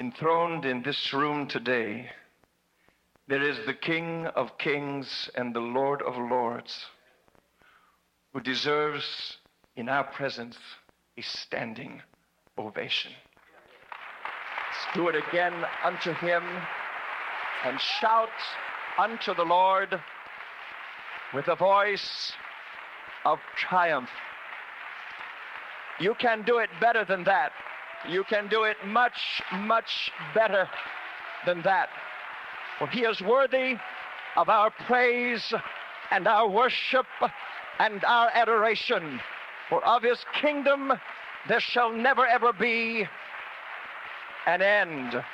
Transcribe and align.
Enthroned 0.00 0.64
in 0.64 0.82
this 0.82 1.12
room 1.12 1.46
today, 1.46 2.10
there 3.26 3.42
is 3.42 3.58
the 3.64 3.74
King 3.74 4.26
of 4.26 4.58
kings 4.58 5.30
and 5.34 5.54
the 5.54 5.60
Lord 5.60 6.02
of 6.02 6.16
lords 6.16 6.86
who 8.32 8.40
deserves 8.40 9.38
in 9.76 9.88
our 9.88 10.04
presence 10.04 10.58
a 11.16 11.22
standing 11.22 12.02
ovation. 12.58 13.12
Let's 14.68 14.96
do 14.96 15.08
it 15.08 15.16
again 15.16 15.54
unto 15.82 16.12
him 16.12 16.42
and 17.64 17.80
shout 17.80 18.28
unto 18.98 19.34
the 19.34 19.42
Lord 19.42 20.00
with 21.32 21.48
a 21.48 21.56
voice 21.56 22.32
of 23.24 23.38
triumph. 23.56 24.10
You 25.98 26.14
can 26.14 26.42
do 26.42 26.58
it 26.58 26.68
better 26.80 27.04
than 27.04 27.24
that. 27.24 27.52
You 28.08 28.24
can 28.24 28.48
do 28.48 28.64
it 28.64 28.76
much, 28.84 29.42
much 29.52 30.10
better 30.34 30.68
than 31.46 31.62
that. 31.62 31.88
For 32.78 32.86
he 32.88 33.00
is 33.00 33.20
worthy 33.22 33.76
of 34.36 34.48
our 34.48 34.70
praise 34.86 35.54
and 36.10 36.28
our 36.28 36.48
worship 36.48 37.06
and 37.78 38.04
our 38.04 38.30
adoration. 38.34 39.20
For 39.70 39.84
of 39.84 40.02
his 40.02 40.18
kingdom 40.40 40.92
there 41.48 41.60
shall 41.60 41.92
never 41.92 42.26
ever 42.26 42.52
be 42.52 43.06
an 44.46 44.60
end. 44.60 45.24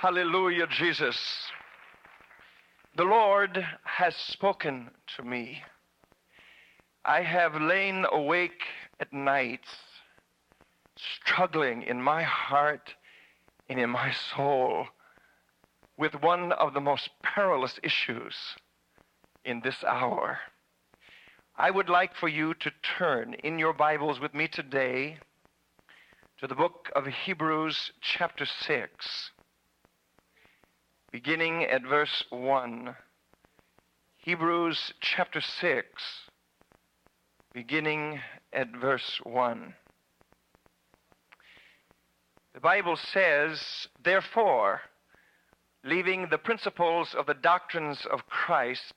Hallelujah, 0.00 0.66
Jesus. 0.66 1.18
The 2.96 3.04
Lord 3.04 3.66
has 3.84 4.16
spoken 4.16 4.88
to 5.14 5.22
me. 5.22 5.62
I 7.04 7.20
have 7.20 7.60
lain 7.60 8.06
awake 8.10 8.62
at 8.98 9.12
nights, 9.12 9.68
struggling 10.96 11.82
in 11.82 12.00
my 12.00 12.22
heart 12.22 12.94
and 13.68 13.78
in 13.78 13.90
my 13.90 14.10
soul 14.34 14.86
with 15.98 16.22
one 16.22 16.52
of 16.52 16.72
the 16.72 16.80
most 16.80 17.10
perilous 17.22 17.78
issues 17.82 18.34
in 19.44 19.60
this 19.60 19.84
hour. 19.84 20.38
I 21.58 21.70
would 21.70 21.90
like 21.90 22.16
for 22.16 22.28
you 22.28 22.54
to 22.54 22.72
turn 22.96 23.34
in 23.34 23.58
your 23.58 23.74
Bibles 23.74 24.18
with 24.18 24.32
me 24.32 24.48
today 24.48 25.18
to 26.38 26.46
the 26.46 26.54
book 26.54 26.90
of 26.96 27.04
Hebrews, 27.04 27.92
chapter 28.00 28.46
6, 28.46 29.30
beginning 31.12 31.64
at 31.64 31.82
verse 31.82 32.24
1. 32.30 32.94
Hebrews, 34.18 34.92
chapter 35.00 35.40
6 35.40 35.86
beginning 37.52 38.20
at 38.52 38.68
verse 38.80 39.20
1. 39.24 39.74
The 42.54 42.60
Bible 42.60 42.96
says, 42.96 43.88
Therefore, 44.04 44.82
leaving 45.84 46.28
the 46.28 46.38
principles 46.38 47.14
of 47.18 47.26
the 47.26 47.34
doctrines 47.34 48.06
of 48.10 48.26
Christ, 48.26 48.94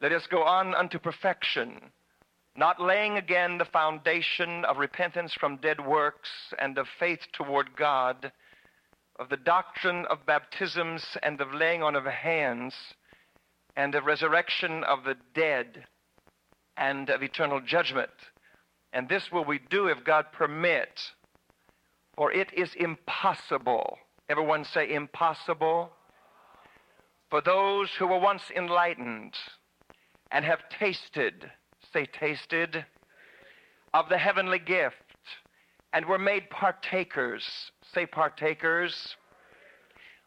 let 0.00 0.12
us 0.12 0.28
go 0.28 0.44
on 0.44 0.74
unto 0.74 0.98
perfection, 1.00 1.90
not 2.56 2.80
laying 2.80 3.16
again 3.16 3.58
the 3.58 3.64
foundation 3.64 4.64
of 4.64 4.78
repentance 4.78 5.34
from 5.34 5.56
dead 5.56 5.84
works 5.84 6.30
and 6.60 6.78
of 6.78 6.86
faith 7.00 7.20
toward 7.32 7.76
God, 7.76 8.30
of 9.18 9.28
the 9.28 9.36
doctrine 9.36 10.04
of 10.10 10.26
baptisms 10.26 11.16
and 11.22 11.40
of 11.40 11.54
laying 11.54 11.82
on 11.82 11.96
of 11.96 12.04
hands, 12.04 12.74
and 13.76 13.94
of 13.94 14.04
resurrection 14.04 14.84
of 14.84 15.04
the 15.04 15.16
dead 15.34 15.84
and 16.76 17.10
of 17.10 17.22
eternal 17.22 17.60
judgment. 17.60 18.10
And 18.92 19.08
this 19.08 19.30
will 19.30 19.44
we 19.44 19.58
do 19.58 19.88
if 19.88 20.04
God 20.04 20.26
permit, 20.32 21.12
for 22.16 22.32
it 22.32 22.52
is 22.54 22.74
impossible. 22.74 23.98
Everyone 24.28 24.64
say 24.64 24.92
impossible. 24.92 25.92
For 27.30 27.40
those 27.40 27.90
who 27.98 28.06
were 28.06 28.18
once 28.18 28.50
enlightened 28.54 29.34
and 30.30 30.44
have 30.44 30.68
tasted, 30.68 31.50
say 31.92 32.06
tasted, 32.06 32.84
of 33.92 34.08
the 34.08 34.18
heavenly 34.18 34.58
gift 34.58 34.96
and 35.92 36.06
were 36.06 36.18
made 36.18 36.50
partakers, 36.50 37.70
say 37.92 38.06
partakers, 38.06 39.16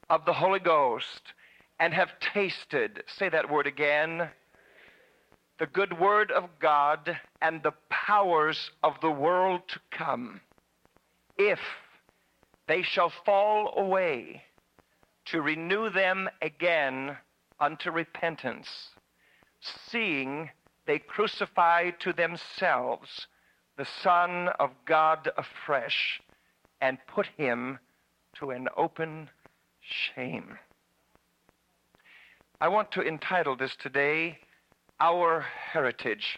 of 0.09 0.25
the 0.25 0.34
Holy 0.34 0.59
Ghost 0.59 1.22
and 1.80 1.94
have 1.94 2.20
tasted, 2.20 3.03
say 3.08 3.30
that 3.30 3.50
word 3.50 3.68
again, 3.68 4.30
the 5.59 5.68
good 5.68 6.00
word 6.00 6.31
of 6.31 6.50
God 6.59 7.18
and 7.42 7.62
the 7.62 7.74
powers 7.90 8.72
of 8.84 8.96
the 9.02 9.12
world 9.12 9.62
to 9.68 9.80
come, 9.92 10.42
if 11.38 11.59
they 12.68 12.81
shall 12.81 13.12
fall 13.25 13.74
away, 13.78 14.44
to 15.25 15.42
renew 15.42 15.90
them 15.90 16.30
again 16.42 17.18
unto 17.59 17.92
repentance, 17.92 18.90
seeing 19.90 20.50
they 20.86 20.98
crucify 20.98 21.92
to 21.92 22.14
themselves 22.14 23.28
the 23.78 23.88
Son 24.02 24.50
of 24.59 24.72
God 24.86 25.30
afresh 25.38 26.19
and 26.81 26.97
put 27.07 27.28
him 27.38 27.79
to 28.35 28.51
an 28.51 28.67
open 28.78 29.29
shame. 29.81 30.57
I 32.62 32.67
want 32.67 32.91
to 32.91 33.01
entitle 33.01 33.56
this 33.56 33.75
today, 33.78 34.38
our 35.00 35.41
heritage. 35.72 36.38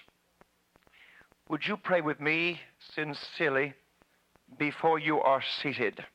Would 1.49 1.67
you 1.67 1.77
pray 1.77 2.01
with 2.01 2.19
me 2.19 2.61
sincerely 2.95 3.73
before 4.57 4.99
you 4.99 5.19
are 5.19 5.41
seated? 5.61 6.05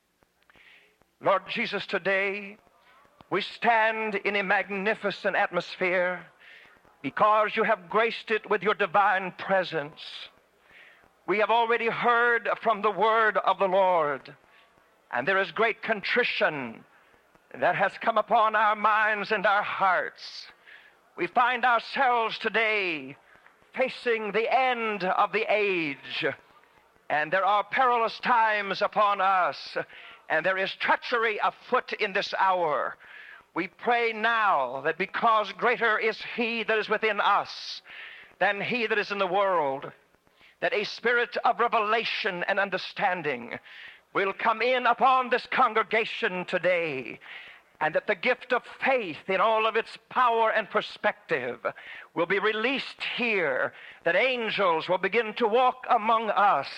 Lord 1.20 1.42
Jesus, 1.48 1.86
today 1.86 2.56
we 3.30 3.40
stand 3.40 4.14
in 4.14 4.36
a 4.36 4.42
magnificent 4.42 5.34
atmosphere 5.34 6.24
because 7.02 7.50
you 7.56 7.64
have 7.64 7.90
graced 7.90 8.30
it 8.30 8.48
with 8.48 8.62
your 8.62 8.74
divine 8.74 9.32
presence. 9.38 10.00
We 11.26 11.38
have 11.40 11.50
already 11.50 11.88
heard 11.88 12.48
from 12.62 12.82
the 12.82 12.90
word 12.92 13.36
of 13.36 13.58
the 13.58 13.66
Lord, 13.66 14.32
and 15.10 15.26
there 15.26 15.40
is 15.40 15.50
great 15.50 15.82
contrition 15.82 16.84
that 17.58 17.74
has 17.74 17.90
come 18.00 18.16
upon 18.16 18.54
our 18.54 18.76
minds 18.76 19.32
and 19.32 19.44
our 19.44 19.62
hearts. 19.62 20.22
We 21.16 21.26
find 21.26 21.64
ourselves 21.64 22.38
today 22.38 23.16
facing 23.76 24.30
the 24.30 24.48
end 24.48 25.02
of 25.02 25.32
the 25.32 25.44
age, 25.52 26.24
and 27.10 27.32
there 27.32 27.44
are 27.44 27.64
perilous 27.64 28.20
times 28.20 28.80
upon 28.80 29.20
us, 29.20 29.76
and 30.28 30.46
there 30.46 30.58
is 30.58 30.72
treachery 30.78 31.40
afoot 31.42 31.92
in 31.94 32.12
this 32.12 32.34
hour. 32.38 32.94
We 33.52 33.66
pray 33.66 34.12
now 34.12 34.82
that 34.82 34.96
because 34.96 35.50
greater 35.54 35.98
is 35.98 36.22
He 36.36 36.62
that 36.62 36.78
is 36.78 36.88
within 36.88 37.20
us 37.20 37.82
than 38.38 38.60
He 38.60 38.86
that 38.86 38.98
is 38.98 39.10
in 39.10 39.18
the 39.18 39.26
world, 39.26 39.90
that 40.60 40.72
a 40.72 40.84
spirit 40.84 41.36
of 41.44 41.60
revelation 41.60 42.44
and 42.48 42.58
understanding 42.58 43.58
will 44.14 44.32
come 44.32 44.62
in 44.62 44.86
upon 44.86 45.28
this 45.28 45.46
congregation 45.50 46.44
today 46.46 47.18
and 47.80 47.94
that 47.94 48.06
the 48.06 48.14
gift 48.14 48.52
of 48.52 48.62
faith 48.84 49.28
in 49.28 49.40
all 49.40 49.66
of 49.66 49.76
its 49.76 49.98
power 50.08 50.50
and 50.50 50.70
perspective 50.70 51.58
will 52.14 52.26
be 52.26 52.38
released 52.38 53.02
here, 53.16 53.72
that 54.04 54.16
angels 54.16 54.88
will 54.88 54.98
begin 54.98 55.34
to 55.34 55.46
walk 55.46 55.84
among 55.90 56.30
us 56.30 56.68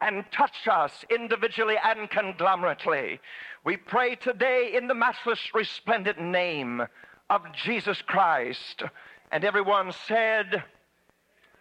and 0.00 0.24
touch 0.32 0.66
us 0.70 1.04
individually 1.10 1.76
and 1.84 2.08
conglomerately. 2.10 3.20
We 3.64 3.76
pray 3.76 4.14
today 4.14 4.72
in 4.74 4.86
the 4.86 4.94
matchless, 4.94 5.40
resplendent 5.54 6.20
name 6.20 6.86
of 7.28 7.42
Jesus 7.52 8.00
Christ. 8.00 8.82
And 9.30 9.44
everyone 9.44 9.92
said, 10.08 10.64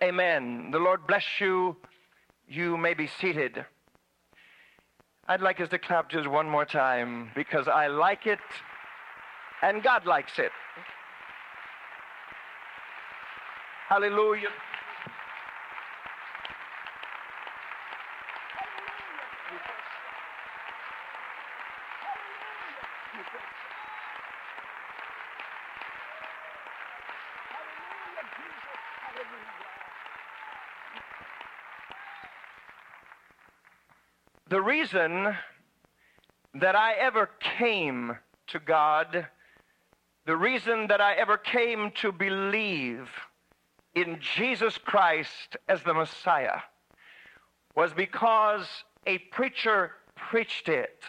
Amen. 0.01 0.71
The 0.71 0.79
Lord 0.79 1.05
bless 1.07 1.25
you. 1.39 1.75
You 2.47 2.77
may 2.77 2.93
be 2.93 3.07
seated. 3.19 3.65
I'd 5.27 5.41
like 5.41 5.59
us 5.59 5.69
to 5.69 5.77
clap 5.77 6.09
just 6.09 6.27
one 6.27 6.49
more 6.49 6.65
time 6.65 7.31
because 7.35 7.67
I 7.67 7.87
like 7.87 8.25
it 8.25 8.39
and 9.61 9.83
God 9.83 10.05
likes 10.05 10.39
it. 10.39 10.51
Hallelujah. 13.89 14.49
The 34.59 34.65
reason 34.65 35.37
that 36.55 36.75
I 36.75 36.91
ever 36.95 37.29
came 37.39 38.17
to 38.47 38.59
God, 38.59 39.25
the 40.25 40.35
reason 40.35 40.87
that 40.87 40.99
I 40.99 41.13
ever 41.13 41.37
came 41.37 41.91
to 42.01 42.11
believe 42.11 43.07
in 43.95 44.19
Jesus 44.19 44.77
Christ 44.77 45.55
as 45.69 45.81
the 45.83 45.93
Messiah 45.93 46.59
was 47.73 47.93
because 47.93 48.67
a 49.07 49.19
preacher 49.31 49.91
preached 50.17 50.67
it. 50.67 51.05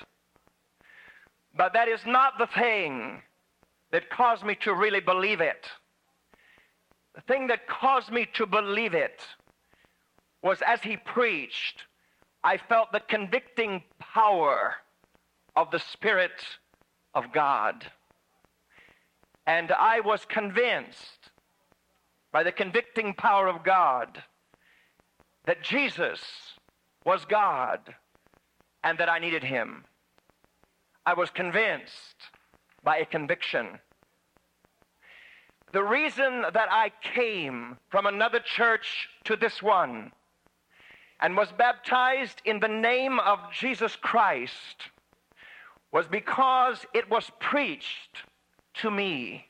But 1.56 1.72
that 1.72 1.88
is 1.88 2.06
not 2.06 2.38
the 2.38 2.46
thing 2.46 3.20
that 3.90 4.10
caused 4.10 4.44
me 4.44 4.54
to 4.60 4.72
really 4.72 5.00
believe 5.00 5.40
it. 5.40 5.66
The 7.16 7.22
thing 7.22 7.48
that 7.48 7.66
caused 7.66 8.12
me 8.12 8.28
to 8.34 8.46
believe 8.46 8.94
it 8.94 9.26
was 10.40 10.62
as 10.64 10.82
he 10.82 10.96
preached, 10.96 11.82
I 12.42 12.56
felt 12.56 12.92
the 12.92 13.00
convicting 13.00 13.82
power 13.98 14.74
of 15.56 15.70
the 15.70 15.78
Spirit 15.78 16.42
of 17.14 17.32
God. 17.32 17.86
And 19.46 19.72
I 19.72 20.00
was 20.00 20.24
convinced 20.24 21.30
by 22.32 22.42
the 22.42 22.52
convicting 22.52 23.14
power 23.14 23.48
of 23.48 23.64
God 23.64 24.22
that 25.44 25.62
Jesus 25.62 26.20
was 27.04 27.24
God 27.24 27.94
and 28.84 28.98
that 28.98 29.08
I 29.08 29.18
needed 29.18 29.44
him. 29.44 29.84
I 31.04 31.14
was 31.14 31.30
convinced 31.30 32.16
by 32.82 32.98
a 32.98 33.04
conviction. 33.04 33.80
The 35.72 35.82
reason 35.82 36.42
that 36.42 36.68
I 36.70 36.92
came 37.02 37.76
from 37.90 38.06
another 38.06 38.40
church 38.40 39.08
to 39.24 39.36
this 39.36 39.62
one 39.62 40.12
and 41.20 41.36
was 41.36 41.52
baptized 41.52 42.40
in 42.44 42.60
the 42.60 42.68
name 42.68 43.20
of 43.20 43.38
Jesus 43.52 43.96
Christ 43.96 44.90
was 45.92 46.06
because 46.06 46.86
it 46.94 47.10
was 47.10 47.30
preached 47.40 48.24
to 48.74 48.90
me. 48.90 49.46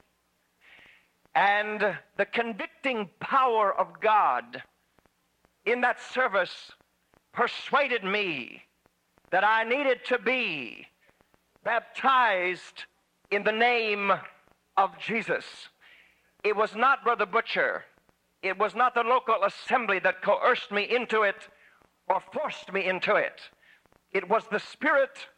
And 1.34 1.96
the 2.16 2.24
convicting 2.24 3.08
power 3.20 3.72
of 3.72 4.00
God 4.00 4.62
in 5.64 5.80
that 5.82 6.00
service 6.00 6.72
persuaded 7.32 8.02
me 8.02 8.62
that 9.30 9.44
I 9.44 9.62
needed 9.62 10.04
to 10.06 10.18
be 10.18 10.86
baptized 11.62 12.84
in 13.30 13.44
the 13.44 13.52
name 13.52 14.12
of 14.76 14.98
Jesus. 14.98 15.44
It 16.42 16.56
was 16.56 16.74
not 16.74 17.04
Brother 17.04 17.26
Butcher. 17.26 17.84
It 18.42 18.58
was 18.58 18.74
not 18.74 18.94
the 18.94 19.02
local 19.02 19.44
assembly 19.44 20.00
that 20.00 20.22
coerced 20.22 20.72
me 20.72 20.82
into 20.82 21.22
it 21.22 21.36
or 22.10 22.20
forced 22.32 22.72
me 22.72 22.84
into 22.84 23.14
it. 23.14 23.40
It 24.12 24.28
was 24.28 24.42
the 24.50 24.58
Spirit 24.58 25.28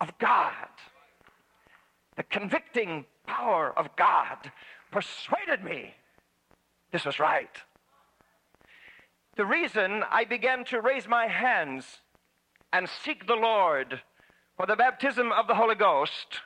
of 0.00 0.16
God. 0.18 0.68
The 2.16 2.22
convicting 2.22 3.04
power 3.26 3.76
of 3.76 3.96
God 3.96 4.52
persuaded 4.90 5.64
me 5.64 5.94
this 6.92 7.04
was 7.04 7.20
right. 7.20 7.56
The 9.36 9.46
reason 9.46 10.02
I 10.10 10.24
began 10.24 10.64
to 10.66 10.80
raise 10.80 11.06
my 11.06 11.28
hands 11.28 12.00
and 12.72 12.88
seek 12.88 13.26
the 13.26 13.36
Lord 13.36 14.02
for 14.56 14.66
the 14.66 14.76
baptism 14.76 15.32
of 15.32 15.46
the 15.46 15.54
Holy 15.54 15.76
Ghost, 15.76 16.40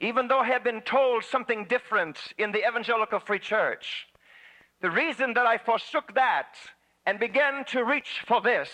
even 0.00 0.28
though 0.28 0.40
I 0.40 0.48
had 0.48 0.64
been 0.64 0.82
told 0.82 1.24
something 1.24 1.66
different 1.66 2.18
in 2.36 2.52
the 2.52 2.66
Evangelical 2.66 3.20
Free 3.20 3.38
Church, 3.38 4.06
the 4.82 4.90
reason 4.90 5.34
that 5.34 5.46
I 5.46 5.56
forsook 5.56 6.14
that 6.14 6.54
and 7.06 7.20
began 7.20 7.64
to 7.66 7.84
reach 7.84 8.22
for 8.26 8.40
this 8.40 8.68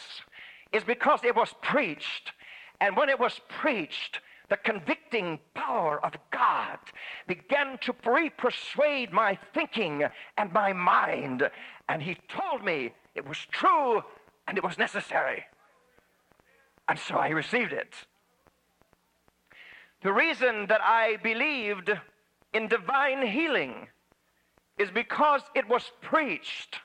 is 0.72 0.84
because 0.84 1.20
it 1.24 1.36
was 1.36 1.54
preached. 1.62 2.32
And 2.80 2.96
when 2.96 3.08
it 3.08 3.18
was 3.18 3.40
preached, 3.48 4.20
the 4.48 4.56
convicting 4.56 5.38
power 5.54 6.04
of 6.04 6.12
God 6.30 6.78
began 7.26 7.78
to 7.78 7.94
re-persuade 8.04 9.12
my 9.12 9.38
thinking 9.54 10.04
and 10.36 10.52
my 10.52 10.72
mind. 10.72 11.48
And 11.88 12.02
he 12.02 12.16
told 12.28 12.64
me 12.64 12.92
it 13.14 13.26
was 13.26 13.38
true 13.50 14.02
and 14.46 14.58
it 14.58 14.64
was 14.64 14.78
necessary. 14.78 15.44
And 16.88 16.98
so 16.98 17.16
I 17.16 17.28
received 17.28 17.72
it. 17.72 17.94
The 20.02 20.12
reason 20.12 20.66
that 20.66 20.80
I 20.82 21.16
believed 21.22 21.90
in 22.52 22.68
divine 22.68 23.26
healing 23.26 23.88
is 24.78 24.90
because 24.90 25.42
it 25.54 25.68
was 25.68 25.92
preached. 26.02 26.80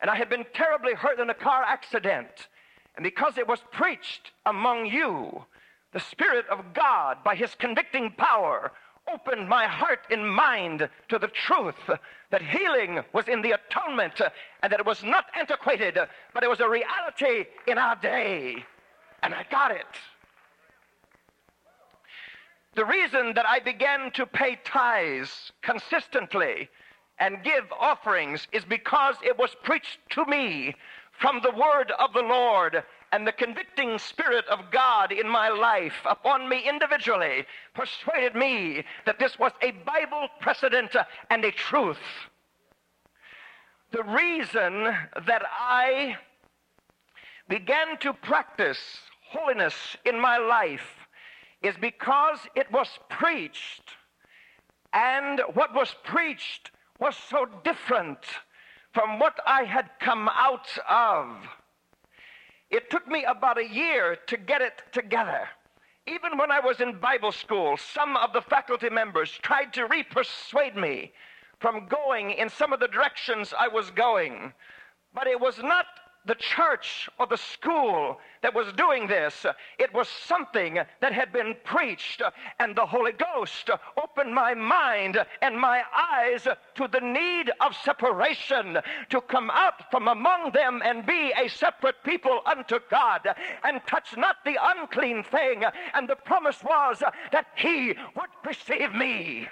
And 0.00 0.10
I 0.10 0.16
had 0.16 0.28
been 0.28 0.44
terribly 0.52 0.94
hurt 0.94 1.20
in 1.20 1.30
a 1.30 1.34
car 1.34 1.62
accident. 1.62 2.48
And 2.96 3.04
because 3.04 3.38
it 3.38 3.48
was 3.48 3.60
preached 3.70 4.32
among 4.44 4.86
you, 4.86 5.44
the 5.92 6.00
Spirit 6.00 6.46
of 6.50 6.72
God, 6.74 7.18
by 7.24 7.34
His 7.34 7.54
convicting 7.54 8.12
power, 8.12 8.72
opened 9.12 9.48
my 9.48 9.66
heart 9.66 10.00
and 10.10 10.34
mind 10.34 10.88
to 11.08 11.18
the 11.18 11.28
truth 11.28 11.90
that 12.30 12.42
healing 12.42 13.00
was 13.12 13.28
in 13.28 13.42
the 13.42 13.52
atonement 13.52 14.20
and 14.62 14.72
that 14.72 14.80
it 14.80 14.86
was 14.86 15.02
not 15.02 15.26
antiquated, 15.38 15.98
but 16.32 16.42
it 16.42 16.50
was 16.50 16.60
a 16.60 16.68
reality 16.68 17.48
in 17.66 17.78
our 17.78 17.96
day. 17.96 18.64
And 19.22 19.34
I 19.34 19.44
got 19.50 19.70
it. 19.70 19.86
The 22.74 22.84
reason 22.84 23.34
that 23.34 23.46
I 23.46 23.60
began 23.60 24.10
to 24.12 24.24
pay 24.24 24.58
tithes 24.64 25.52
consistently 25.62 26.68
and 27.18 27.44
give 27.44 27.64
offerings 27.78 28.48
is 28.52 28.64
because 28.64 29.16
it 29.22 29.38
was 29.38 29.54
preached 29.62 29.98
to 30.10 30.24
me 30.24 30.74
from 31.12 31.40
the 31.42 31.52
word 31.52 31.92
of 31.98 32.12
the 32.12 32.22
Lord 32.22 32.82
and 33.12 33.26
the 33.26 33.32
convicting 33.32 33.98
spirit 33.98 34.46
of 34.46 34.70
God 34.70 35.12
in 35.12 35.28
my 35.28 35.48
life 35.50 35.94
upon 36.08 36.48
me 36.48 36.66
individually 36.66 37.44
persuaded 37.74 38.34
me 38.34 38.84
that 39.04 39.18
this 39.18 39.38
was 39.38 39.52
a 39.60 39.70
Bible 39.70 40.28
precedent 40.40 40.96
and 41.30 41.44
a 41.44 41.52
truth. 41.52 41.98
The 43.92 44.02
reason 44.02 44.84
that 45.26 45.42
I 45.46 46.16
began 47.48 47.98
to 47.98 48.14
practice 48.14 48.78
holiness 49.28 49.74
in 50.06 50.18
my 50.18 50.38
life 50.38 51.06
is 51.62 51.74
because 51.78 52.38
it 52.54 52.70
was 52.72 52.88
preached. 53.10 53.94
And 54.94 55.42
what 55.52 55.74
was 55.74 55.94
preached 56.04 56.70
was 56.98 57.16
so 57.16 57.46
different 57.64 58.18
from 58.92 59.18
what 59.18 59.38
I 59.46 59.64
had 59.64 59.90
come 60.00 60.28
out 60.28 60.68
of. 60.88 61.28
It 62.70 62.90
took 62.90 63.06
me 63.06 63.24
about 63.24 63.58
a 63.58 63.68
year 63.68 64.16
to 64.26 64.36
get 64.36 64.62
it 64.62 64.82
together. 64.92 65.48
Even 66.06 66.36
when 66.36 66.50
I 66.50 66.60
was 66.60 66.80
in 66.80 66.98
Bible 66.98 67.32
school, 67.32 67.76
some 67.76 68.16
of 68.16 68.32
the 68.32 68.40
faculty 68.42 68.90
members 68.90 69.30
tried 69.42 69.72
to 69.74 69.86
repersuade 69.86 70.74
me 70.74 71.12
from 71.60 71.86
going 71.86 72.32
in 72.32 72.48
some 72.48 72.72
of 72.72 72.80
the 72.80 72.88
directions 72.88 73.54
I 73.58 73.68
was 73.68 73.90
going. 73.90 74.52
But 75.14 75.26
it 75.26 75.38
was 75.38 75.58
not 75.58 75.86
the 76.24 76.34
church 76.36 77.08
or 77.18 77.26
the 77.26 77.36
school 77.36 78.18
that 78.42 78.54
was 78.54 78.72
doing 78.74 79.06
this. 79.06 79.46
It 79.78 79.92
was 79.92 80.08
something 80.08 80.78
that 81.00 81.12
had 81.12 81.32
been 81.32 81.56
preached, 81.64 82.22
and 82.58 82.76
the 82.76 82.86
Holy 82.86 83.12
Ghost 83.12 83.70
opened 84.00 84.34
my 84.34 84.54
mind 84.54 85.18
and 85.40 85.58
my 85.58 85.82
eyes 85.94 86.46
to 86.74 86.88
the 86.88 87.00
need 87.00 87.50
of 87.60 87.76
separation 87.84 88.78
to 89.10 89.20
come 89.22 89.50
out 89.50 89.90
from 89.90 90.08
among 90.08 90.52
them 90.52 90.82
and 90.84 91.06
be 91.06 91.32
a 91.36 91.48
separate 91.48 92.02
people 92.04 92.40
unto 92.46 92.78
God 92.90 93.26
and 93.64 93.80
touch 93.86 94.16
not 94.16 94.36
the 94.44 94.58
unclean 94.60 95.24
thing. 95.24 95.64
And 95.94 96.08
the 96.08 96.16
promise 96.16 96.62
was 96.62 97.02
that 97.32 97.46
He 97.56 97.94
would 98.16 98.30
receive 98.44 98.94
me. 98.94 99.48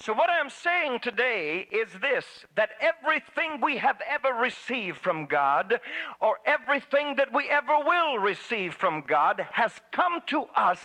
So, 0.00 0.12
what 0.12 0.30
I'm 0.30 0.48
saying 0.48 1.00
today 1.00 1.66
is 1.72 1.88
this 2.00 2.24
that 2.54 2.70
everything 2.80 3.60
we 3.60 3.78
have 3.78 4.00
ever 4.08 4.32
received 4.32 4.98
from 4.98 5.26
God, 5.26 5.80
or 6.20 6.38
everything 6.46 7.16
that 7.16 7.32
we 7.32 7.48
ever 7.50 7.78
will 7.84 8.18
receive 8.18 8.74
from 8.74 9.02
God, 9.06 9.44
has 9.52 9.72
come 9.90 10.20
to 10.28 10.44
us 10.54 10.78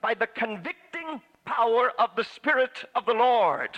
by 0.00 0.14
the 0.14 0.26
convicting 0.26 1.22
power 1.44 1.92
of 1.96 2.10
the 2.16 2.24
Spirit 2.24 2.84
of 2.96 3.06
the 3.06 3.14
Lord. 3.14 3.70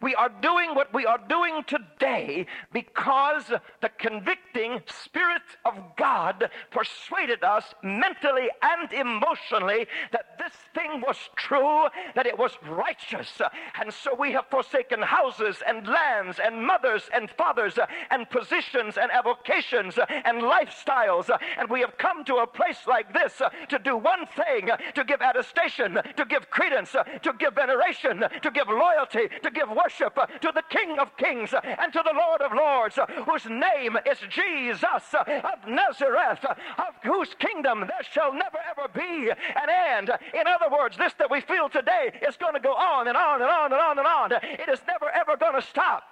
We 0.00 0.14
are 0.14 0.30
doing 0.42 0.74
what 0.74 0.92
we 0.92 1.06
are 1.06 1.20
doing 1.28 1.64
today 1.66 2.46
because 2.72 3.44
the 3.80 3.88
convicting 3.98 4.80
Spirit 4.86 5.42
of 5.64 5.74
God 5.96 6.50
persuaded 6.70 7.42
us 7.42 7.74
mentally 7.82 8.48
and 8.62 8.92
emotionally 8.92 9.86
that 10.12 10.38
this 10.38 10.52
thing 10.74 11.00
was 11.00 11.16
true, 11.36 11.86
that 12.14 12.26
it 12.26 12.38
was 12.38 12.52
righteous. 12.68 13.40
And 13.80 13.92
so 13.92 14.14
we 14.14 14.32
have 14.32 14.46
forsaken 14.50 15.02
houses 15.02 15.62
and 15.66 15.86
lands 15.86 16.38
and 16.42 16.66
mothers 16.66 17.08
and 17.12 17.30
fathers 17.30 17.78
and 18.10 18.28
positions 18.30 18.98
and 18.98 19.10
avocations 19.10 19.98
and 20.08 20.42
lifestyles. 20.42 21.30
And 21.58 21.68
we 21.70 21.80
have 21.80 21.96
come 21.98 22.24
to 22.24 22.36
a 22.36 22.46
place 22.46 22.86
like 22.86 23.12
this 23.12 23.40
to 23.68 23.78
do 23.78 23.96
one 23.96 24.26
thing 24.36 24.70
to 24.94 25.04
give 25.04 25.20
attestation, 25.20 25.98
to 26.16 26.24
give 26.24 26.50
credence, 26.50 26.92
to 26.92 27.32
give 27.38 27.54
veneration, 27.54 28.24
to 28.42 28.50
give 28.50 28.68
loyalty, 28.68 29.28
to 29.42 29.50
give 29.50 29.68
worship 29.84 30.14
to 30.40 30.52
the 30.54 30.62
King 30.70 30.98
of 30.98 31.16
Kings 31.16 31.52
and 31.62 31.92
to 31.92 32.02
the 32.04 32.14
Lord 32.14 32.40
of 32.40 32.52
Lords, 32.52 32.98
whose 33.26 33.44
name 33.46 33.98
is 34.10 34.18
Jesus 34.30 35.14
of 35.14 35.68
Nazareth, 35.68 36.44
of 36.44 36.94
whose 37.02 37.34
kingdom 37.38 37.80
there 37.80 38.02
shall 38.10 38.32
never 38.32 38.58
ever 38.70 38.88
be 38.94 39.30
an 39.30 39.68
end. 39.68 40.10
In 40.32 40.46
other 40.46 40.74
words, 40.74 40.96
this 40.96 41.12
that 41.18 41.30
we 41.30 41.40
feel 41.40 41.68
today 41.68 42.12
is 42.26 42.36
going 42.36 42.54
to 42.54 42.60
go 42.60 42.72
on 42.72 43.08
and 43.08 43.16
on 43.16 43.42
and 43.42 43.50
on 43.50 43.72
and 43.72 43.80
on 43.80 43.98
and 43.98 44.06
on. 44.06 44.32
It 44.32 44.68
is 44.68 44.80
never 44.86 45.10
ever 45.10 45.36
going 45.36 45.60
to 45.60 45.66
stop. 45.66 46.02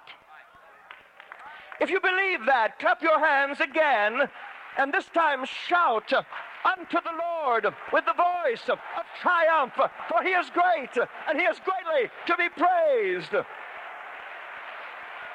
If 1.81 1.89
you 1.89 1.99
believe 1.99 2.45
that, 2.45 2.79
clap 2.79 3.01
your 3.01 3.19
hands 3.19 3.59
again 3.59 4.29
and 4.77 4.93
this 4.93 5.05
time 5.13 5.45
shout 5.45 6.11
unto 6.13 6.97
the 7.01 7.11
Lord 7.19 7.67
with 7.91 8.05
the 8.05 8.13
voice 8.13 8.69
of 8.69 8.79
triumph, 9.21 9.73
for 9.73 10.23
he 10.23 10.29
is 10.29 10.49
great 10.49 10.97
and 11.27 11.39
he 11.39 11.45
is 11.45 11.59
greatly 11.59 12.09
to 12.27 12.35
be 12.37 12.49
praised. 12.49 13.35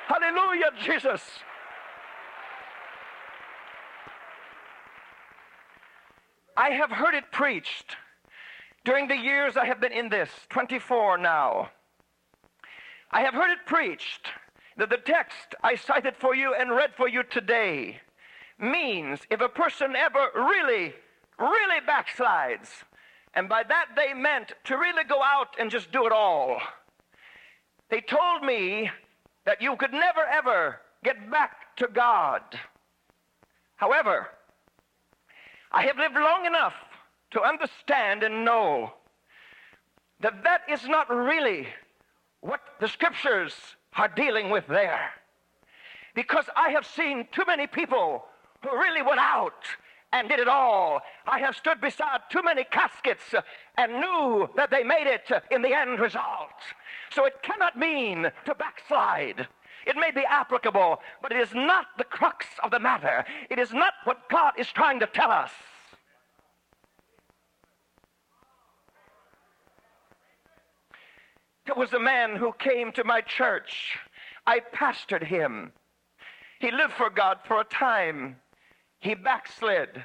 Hallelujah, 0.09 0.71
Jesus. 0.83 1.23
I 6.57 6.71
have 6.71 6.91
heard 6.91 7.15
it 7.15 7.31
preached 7.31 7.97
during 8.87 9.09
the 9.09 9.19
years 9.19 9.59
I 9.59 9.67
have 9.67 9.83
been 9.83 9.93
in 9.93 10.09
this, 10.09 10.31
24 10.49 11.19
now. 11.19 11.69
I 13.11 13.21
have 13.21 13.35
heard 13.35 13.51
it 13.51 13.67
preached 13.67 14.29
that 14.79 14.89
the 14.89 14.97
text 14.97 15.55
I 15.63 15.75
cited 15.75 16.17
for 16.17 16.35
you 16.35 16.55
and 16.55 16.71
read 16.71 16.95
for 16.97 17.07
you 17.07 17.23
today 17.23 18.01
means 18.59 19.21
if 19.31 19.43
a 19.43 19.49
person 19.51 19.95
ever 19.95 20.31
really, 20.35 20.95
really 21.39 21.81
backslides, 21.87 22.83
and 23.35 23.47
by 23.47 23.63
that 23.63 23.89
they 23.95 24.15
meant 24.15 24.55
to 24.65 24.79
really 24.79 25.05
go 25.05 25.23
out 25.23 25.49
and 25.61 25.71
just 25.71 25.93
do 25.93 26.07
it 26.07 26.13
all. 26.13 26.63
They 27.91 28.01
told 28.01 28.43
me 28.43 28.91
that 29.49 29.63
you 29.63 29.75
could 29.77 29.93
never 29.93 30.21
ever 30.31 30.79
get 31.03 31.31
back 31.31 31.75
to 31.75 31.89
God. 31.89 32.43
However, 33.77 34.29
I 35.73 35.85
have 35.85 35.97
lived 35.97 36.17
long 36.17 36.45
enough 36.45 36.75
to 37.31 37.41
understand 37.41 38.23
and 38.23 38.45
know 38.45 38.93
that 40.21 40.45
that 40.45 40.61
is 40.69 40.87
not 40.87 41.09
really 41.09 41.67
what 42.43 42.61
the 42.79 42.89
scriptures 42.89 43.55
are 43.97 44.09
dealing 44.09 44.51
with 44.51 44.67
there. 44.67 45.13
Because 46.15 46.45
I 46.55 46.69
have 46.69 46.85
seen 46.85 47.27
too 47.33 47.45
many 47.47 47.67
people 47.67 48.27
who 48.63 48.77
really 48.77 49.01
went 49.01 49.21
out 49.21 49.65
and 50.13 50.29
did 50.29 50.41
it 50.41 50.49
all. 50.49 51.01
I 51.27 51.39
have 51.39 51.57
stood 51.57 51.81
beside 51.81 52.21
too 52.31 52.43
many 52.43 52.65
caskets 52.65 53.35
and 53.79 53.93
knew 53.93 54.51
that 54.57 54.71
they 54.71 54.83
made 54.83 55.07
it 55.07 55.31
in 55.51 55.63
the 55.63 55.73
end 55.73 56.01
result. 56.01 56.61
So 57.11 57.25
it 57.25 57.43
cannot 57.43 57.79
mean 57.79 58.31
to 58.45 58.55
backslide. 58.55 59.47
It 59.87 59.97
may 59.97 60.11
be 60.11 60.25
applicable, 60.29 60.99
but 61.23 61.33
it 61.33 61.41
is 61.41 61.55
not 61.55 61.87
the 61.97 62.05
crux 62.05 62.45
of 62.63 62.71
the 62.71 62.81
matter. 62.81 63.25
It 63.49 63.59
is 63.59 63.73
not 63.73 63.95
what 64.05 64.29
God 64.29 64.53
is 64.59 64.67
trying 64.69 65.01
to 65.01 65.07
tell 65.07 65.31
us. 65.31 65.53
There 71.65 71.77
was 71.77 71.93
a 71.93 72.01
man 72.01 72.37
who 72.37 72.53
came 72.59 72.93
to 72.93 73.05
my 73.05 73.21
church. 73.21 73.99
I 74.47 74.61
pastored 74.61 75.23
him. 75.23 75.73
He 76.61 76.71
lived 76.71 76.95
for 76.95 77.11
God 77.11 77.39
for 77.47 77.61
a 77.61 77.65
time 77.65 78.37
he 79.01 79.15
backslid. 79.15 80.05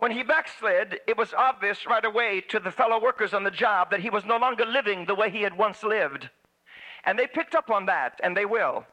When 0.00 0.12
he 0.12 0.22
backslid, 0.22 0.98
it 1.06 1.18
was 1.18 1.34
obvious 1.34 1.86
right 1.86 2.06
away 2.06 2.40
to 2.48 2.58
the 2.58 2.70
fellow 2.70 2.98
workers 2.98 3.34
on 3.34 3.44
the 3.44 3.50
job 3.50 3.90
that 3.90 4.00
he 4.00 4.08
was 4.08 4.24
no 4.24 4.38
longer 4.38 4.64
living 4.64 5.04
the 5.04 5.14
way 5.14 5.28
he 5.28 5.42
had 5.42 5.58
once 5.58 5.82
lived. 5.82 6.30
And 7.04 7.18
they 7.18 7.26
picked 7.26 7.54
up 7.54 7.68
on 7.68 7.84
that, 7.84 8.18
and 8.22 8.34
they 8.34 8.46
will. 8.46 8.86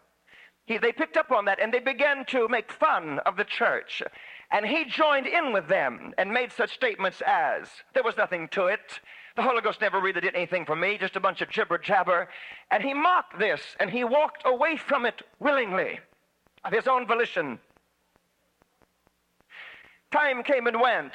He, 0.65 0.77
they 0.77 0.91
picked 0.91 1.15
up 1.15 1.31
on 1.31 1.45
that, 1.45 1.61
and 1.61 1.73
they 1.73 1.79
began 1.79 2.25
to 2.25 2.49
make 2.49 2.73
fun 2.73 3.19
of 3.19 3.37
the 3.37 3.45
church. 3.45 4.03
And 4.51 4.65
he 4.65 4.83
joined 4.83 5.27
in 5.27 5.53
with 5.53 5.69
them 5.69 6.13
and 6.17 6.33
made 6.33 6.51
such 6.51 6.73
statements 6.73 7.21
as, 7.25 7.69
there 7.93 8.03
was 8.03 8.17
nothing 8.17 8.49
to 8.49 8.65
it. 8.65 8.99
The 9.37 9.43
Holy 9.43 9.61
Ghost 9.61 9.79
never 9.79 10.01
really 10.01 10.19
did 10.19 10.35
anything 10.35 10.65
for 10.65 10.75
me, 10.75 10.97
just 10.97 11.15
a 11.15 11.21
bunch 11.21 11.39
of 11.39 11.49
jibber 11.49 11.77
jabber. 11.77 12.27
And 12.69 12.83
he 12.83 12.93
mocked 12.93 13.39
this, 13.39 13.61
and 13.79 13.89
he 13.89 14.03
walked 14.03 14.43
away 14.45 14.75
from 14.75 15.05
it 15.05 15.21
willingly, 15.39 16.01
of 16.65 16.73
his 16.73 16.85
own 16.85 17.07
volition. 17.07 17.59
Time 20.11 20.43
came 20.43 20.67
and 20.67 20.79
went. 20.79 21.13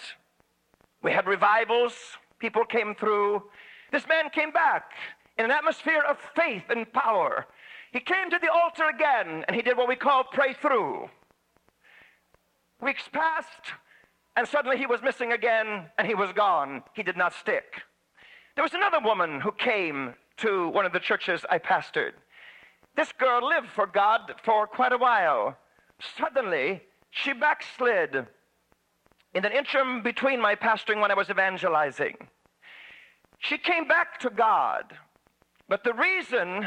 We 1.03 1.13
had 1.13 1.27
revivals, 1.27 1.95
people 2.39 2.65
came 2.65 2.95
through. 2.95 3.43
This 3.91 4.07
man 4.07 4.31
came 4.31 4.51
back 4.51 4.93
in 5.39 5.45
an 5.45 5.51
atmosphere 5.51 6.03
of 6.09 6.19
faith 6.37 6.65
and 6.69 6.91
power. 6.93 7.47
He 7.93 8.01
came 8.01 8.31
to 8.31 8.39
the 8.41 8.53
altar 8.53 8.89
again 8.89 9.45
and 9.47 9.57
he 9.57 9.63
did 9.63 9.77
what 9.77 9.89
we 9.89 9.97
call 9.97 10.25
pray 10.25 10.55
through. 10.55 11.09
Weeks 12.81 13.09
passed 13.13 13.73
and 14.37 14.47
suddenly 14.47 14.77
he 14.77 14.87
was 14.87 15.03
missing 15.03 15.33
again 15.33 15.87
and 15.99 16.07
he 16.07 16.15
was 16.15 16.33
gone. 16.33 16.83
He 16.95 17.03
did 17.03 17.17
not 17.17 17.35
stick. 17.35 17.83
There 18.55 18.65
was 18.65 18.75
another 18.75 19.01
woman 19.01 19.41
who 19.41 19.53
came 19.53 20.15
to 20.39 20.69
one 20.69 20.85
of 20.85 20.93
the 20.93 21.01
churches 21.01 21.45
I 21.51 21.59
pastored. 21.59 22.13
This 22.97 23.13
girl 23.13 23.47
lived 23.47 23.69
for 23.69 23.87
God 23.87 24.35
for 24.45 24.67
quite 24.67 24.93
a 24.93 24.99
while. 24.99 25.57
Suddenly, 26.19 26.83
she 27.11 27.33
backslid 27.33 28.27
in 29.35 29.43
the 29.43 29.57
interim 29.57 30.03
between 30.03 30.41
my 30.41 30.55
pastoring 30.55 31.01
when 31.01 31.11
I 31.11 31.15
was 31.15 31.31
evangelizing. 31.31 32.17
She 33.39 33.59
came 33.59 33.89
back 33.89 34.21
to 34.21 34.31
God, 34.31 34.93
but 35.69 35.85
the 35.85 35.95
reason 35.95 36.67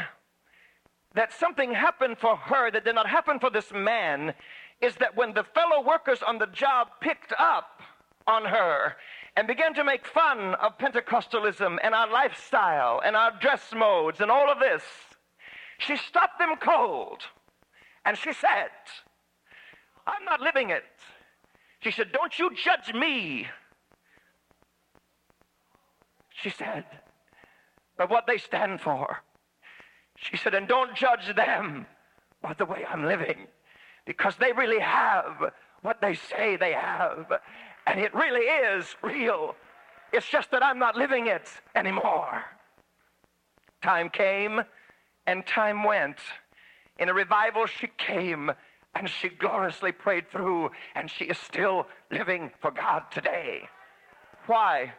that 1.14 1.32
something 1.32 1.72
happened 1.72 2.18
for 2.18 2.36
her 2.36 2.70
that 2.70 2.84
did 2.84 2.94
not 2.94 3.08
happen 3.08 3.38
for 3.38 3.50
this 3.50 3.72
man 3.72 4.34
is 4.82 4.94
that 4.96 5.16
when 5.16 5.32
the 5.32 5.44
fellow 5.54 5.82
workers 5.82 6.22
on 6.22 6.38
the 6.38 6.46
job 6.46 6.88
picked 7.00 7.32
up 7.38 7.80
on 8.26 8.44
her 8.44 8.96
and 9.36 9.46
began 9.46 9.72
to 9.74 9.84
make 9.84 10.06
fun 10.06 10.54
of 10.56 10.76
Pentecostalism 10.78 11.78
and 11.82 11.94
our 11.94 12.10
lifestyle 12.10 13.00
and 13.04 13.16
our 13.16 13.32
dress 13.40 13.72
modes 13.74 14.20
and 14.20 14.30
all 14.30 14.50
of 14.50 14.58
this, 14.58 14.82
she 15.78 15.96
stopped 15.96 16.38
them 16.38 16.56
cold 16.60 17.22
and 18.04 18.18
she 18.18 18.32
said, 18.32 18.70
I'm 20.06 20.24
not 20.24 20.40
living 20.40 20.70
it. 20.70 20.84
She 21.80 21.90
said, 21.90 22.12
Don't 22.12 22.38
you 22.38 22.50
judge 22.54 22.92
me. 22.94 23.46
She 26.30 26.50
said, 26.50 26.84
But 27.96 28.10
what 28.10 28.26
they 28.26 28.38
stand 28.38 28.80
for. 28.80 29.22
She 30.16 30.36
said, 30.36 30.54
And 30.54 30.66
don't 30.68 30.94
judge 30.94 31.34
them 31.34 31.86
by 32.42 32.54
the 32.54 32.64
way 32.64 32.84
I'm 32.88 33.04
living, 33.04 33.46
because 34.04 34.36
they 34.36 34.52
really 34.52 34.80
have 34.80 35.52
what 35.82 36.00
they 36.00 36.14
say 36.14 36.56
they 36.56 36.72
have. 36.72 37.32
And 37.86 38.00
it 38.00 38.14
really 38.14 38.46
is 38.46 38.94
real. 39.02 39.54
It's 40.12 40.28
just 40.28 40.50
that 40.50 40.62
I'm 40.62 40.78
not 40.78 40.96
living 40.96 41.26
it 41.26 41.48
anymore. 41.74 42.44
Time 43.82 44.08
came 44.08 44.62
and 45.26 45.46
time 45.46 45.84
went. 45.84 46.18
In 46.98 47.08
a 47.08 47.14
revival, 47.14 47.66
she 47.66 47.88
came 47.98 48.50
and 48.96 49.10
she 49.10 49.28
gloriously 49.28 49.92
prayed 49.92 50.30
through, 50.30 50.70
and 50.94 51.10
she 51.10 51.26
is 51.26 51.36
still 51.36 51.86
living 52.10 52.50
for 52.60 52.70
God 52.70 53.02
today. 53.10 53.68
Why? 54.46 54.94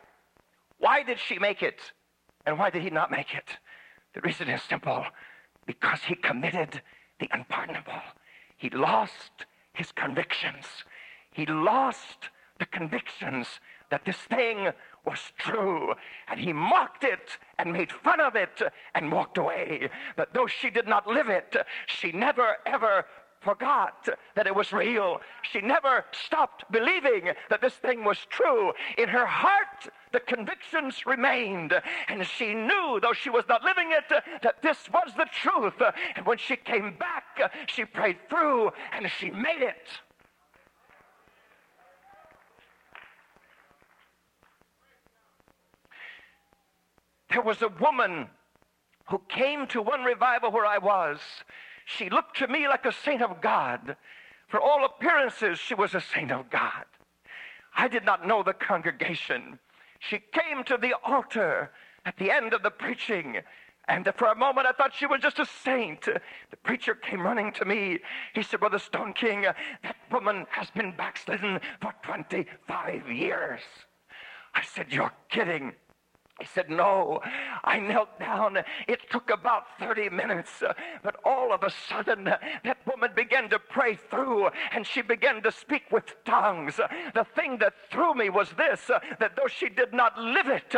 Why 0.78 1.02
did 1.02 1.18
she 1.20 1.40
make 1.40 1.64
it? 1.64 1.80
And 2.46 2.60
why 2.60 2.70
did 2.70 2.84
he 2.84 2.92
not 2.92 3.10
make 3.10 3.34
it? 3.34 3.58
The 4.14 4.22
reason 4.22 4.50
is 4.50 4.62
simple 4.62 5.04
because 5.66 6.02
he 6.04 6.14
committed 6.14 6.82
the 7.20 7.28
unpardonable. 7.32 8.02
He 8.56 8.70
lost 8.70 9.46
his 9.74 9.92
convictions. 9.92 10.66
He 11.32 11.48
lost 11.48 12.30
the 12.60 12.68
convictions 12.68 13.48
that 13.90 14.06
this 14.06 14.18
thing 14.18 14.70
was 15.06 15.20
true. 15.40 15.96
And 16.28 16.40
he 16.40 16.54
mocked 16.54 17.04
it 17.04 17.38
and 17.58 17.74
made 17.74 17.92
fun 17.92 18.20
of 18.20 18.36
it 18.36 18.62
and 18.94 19.12
walked 19.12 19.40
away. 19.40 19.90
But 20.16 20.34
though 20.34 20.48
she 20.48 20.70
did 20.70 20.88
not 20.88 21.08
live 21.08 21.30
it, 21.30 21.56
she 21.88 22.12
never 22.12 22.58
ever 22.66 23.06
forgot 23.48 24.10
that 24.36 24.46
it 24.46 24.54
was 24.54 24.74
real. 24.74 25.22
She 25.42 25.62
never 25.62 26.04
stopped 26.12 26.70
believing 26.70 27.32
that 27.50 27.62
this 27.62 27.76
thing 27.76 28.04
was 28.04 28.18
true. 28.30 28.74
In 28.98 29.08
her 29.08 29.26
heart, 29.26 29.88
the 30.12 30.20
convictions 30.20 31.06
remained. 31.06 31.74
And 32.10 32.28
she 32.28 32.54
knew, 32.54 33.00
though 33.02 33.14
she 33.14 33.30
was 33.30 33.46
not 33.48 33.64
living 33.64 33.94
it, 33.94 34.24
that 34.44 34.62
this 34.62 34.90
was 34.92 35.14
the 35.16 35.28
truth. 35.32 35.82
And 36.18 36.26
when 36.26 36.38
she 36.38 36.58
came 36.58 36.98
back, 36.98 37.54
she 37.68 37.86
prayed 37.86 38.18
through 38.30 38.72
and 38.92 39.10
she 39.10 39.32
made 39.32 39.62
it. 39.62 39.88
There 47.30 47.42
was 47.42 47.62
a 47.62 47.70
woman 47.70 48.28
who 49.10 49.22
came 49.30 49.68
to 49.68 49.82
one 49.82 50.04
revival 50.04 50.52
where 50.52 50.66
I 50.66 50.80
was 50.80 51.20
she 51.90 52.10
looked 52.10 52.36
to 52.38 52.50
me 52.50 52.68
like 52.68 52.86
a 52.86 52.92
saint 52.92 53.22
of 53.22 53.40
God. 53.40 53.96
For 54.50 54.60
all 54.60 54.84
appearances, 54.84 55.58
she 55.58 55.74
was 55.74 55.96
a 55.96 56.02
saint 56.02 56.34
of 56.34 56.50
God. 56.50 56.84
I 57.78 57.88
did 57.88 58.04
not 58.04 58.28
know 58.28 58.44
the 58.44 58.54
congregation. 58.54 59.58
She 60.00 60.20
came 60.20 60.66
to 60.66 60.76
the 60.76 60.96
altar 61.02 61.72
at 62.06 62.18
the 62.18 62.30
end 62.30 62.54
of 62.54 62.62
the 62.62 62.72
preaching 62.72 63.38
And 63.88 64.12
for 64.18 64.28
a 64.28 64.36
moment, 64.36 64.68
I 64.68 64.74
thought 64.74 64.94
she 64.94 65.06
was 65.06 65.22
just 65.22 65.40
a 65.40 65.46
saint. 65.46 66.02
The 66.02 66.58
preacher 66.64 66.94
came 66.94 67.22
running 67.22 67.54
to 67.54 67.64
me. 67.64 68.00
He 68.34 68.44
said, 68.44 68.60
Brother 68.60 68.80
Stoneking, 68.80 69.44
that 69.84 69.96
woman 70.12 70.46
has 70.50 70.70
been 70.72 70.92
backslidden 70.92 71.62
for 71.82 71.94
25 72.04 73.10
years. 73.10 73.62
I 74.54 74.62
said, 74.62 74.92
You're 74.92 75.14
kidding. 75.30 75.72
He 76.40 76.46
said, 76.46 76.70
No. 76.70 77.22
I 77.64 77.80
knelt 77.80 78.20
down. 78.20 78.58
It 78.88 79.10
took 79.10 79.30
about 79.30 79.64
30 79.80 80.10
minutes, 80.10 80.62
uh, 80.62 80.74
but 81.04 81.16
all 81.26 81.52
of 81.52 81.64
a 81.64 81.72
sudden, 81.90 82.28
uh, 82.28 82.38
that 82.64 82.78
woman 82.86 83.12
began 83.16 83.50
to 83.50 83.60
pray 83.60 83.96
through 83.96 84.50
and 84.72 84.86
she 84.86 85.02
began 85.02 85.42
to 85.44 85.52
speak 85.52 85.84
with 85.92 86.16
tongues. 86.26 86.78
The 86.78 87.26
thing 87.36 87.58
that 87.60 87.74
threw 87.92 88.14
me 88.14 88.30
was 88.30 88.52
this 88.52 88.90
uh, 88.90 89.00
that 89.20 89.36
though 89.36 89.48
she 89.48 89.70
did 89.70 89.94
not 89.94 90.18
live 90.18 90.48
it, 90.48 90.76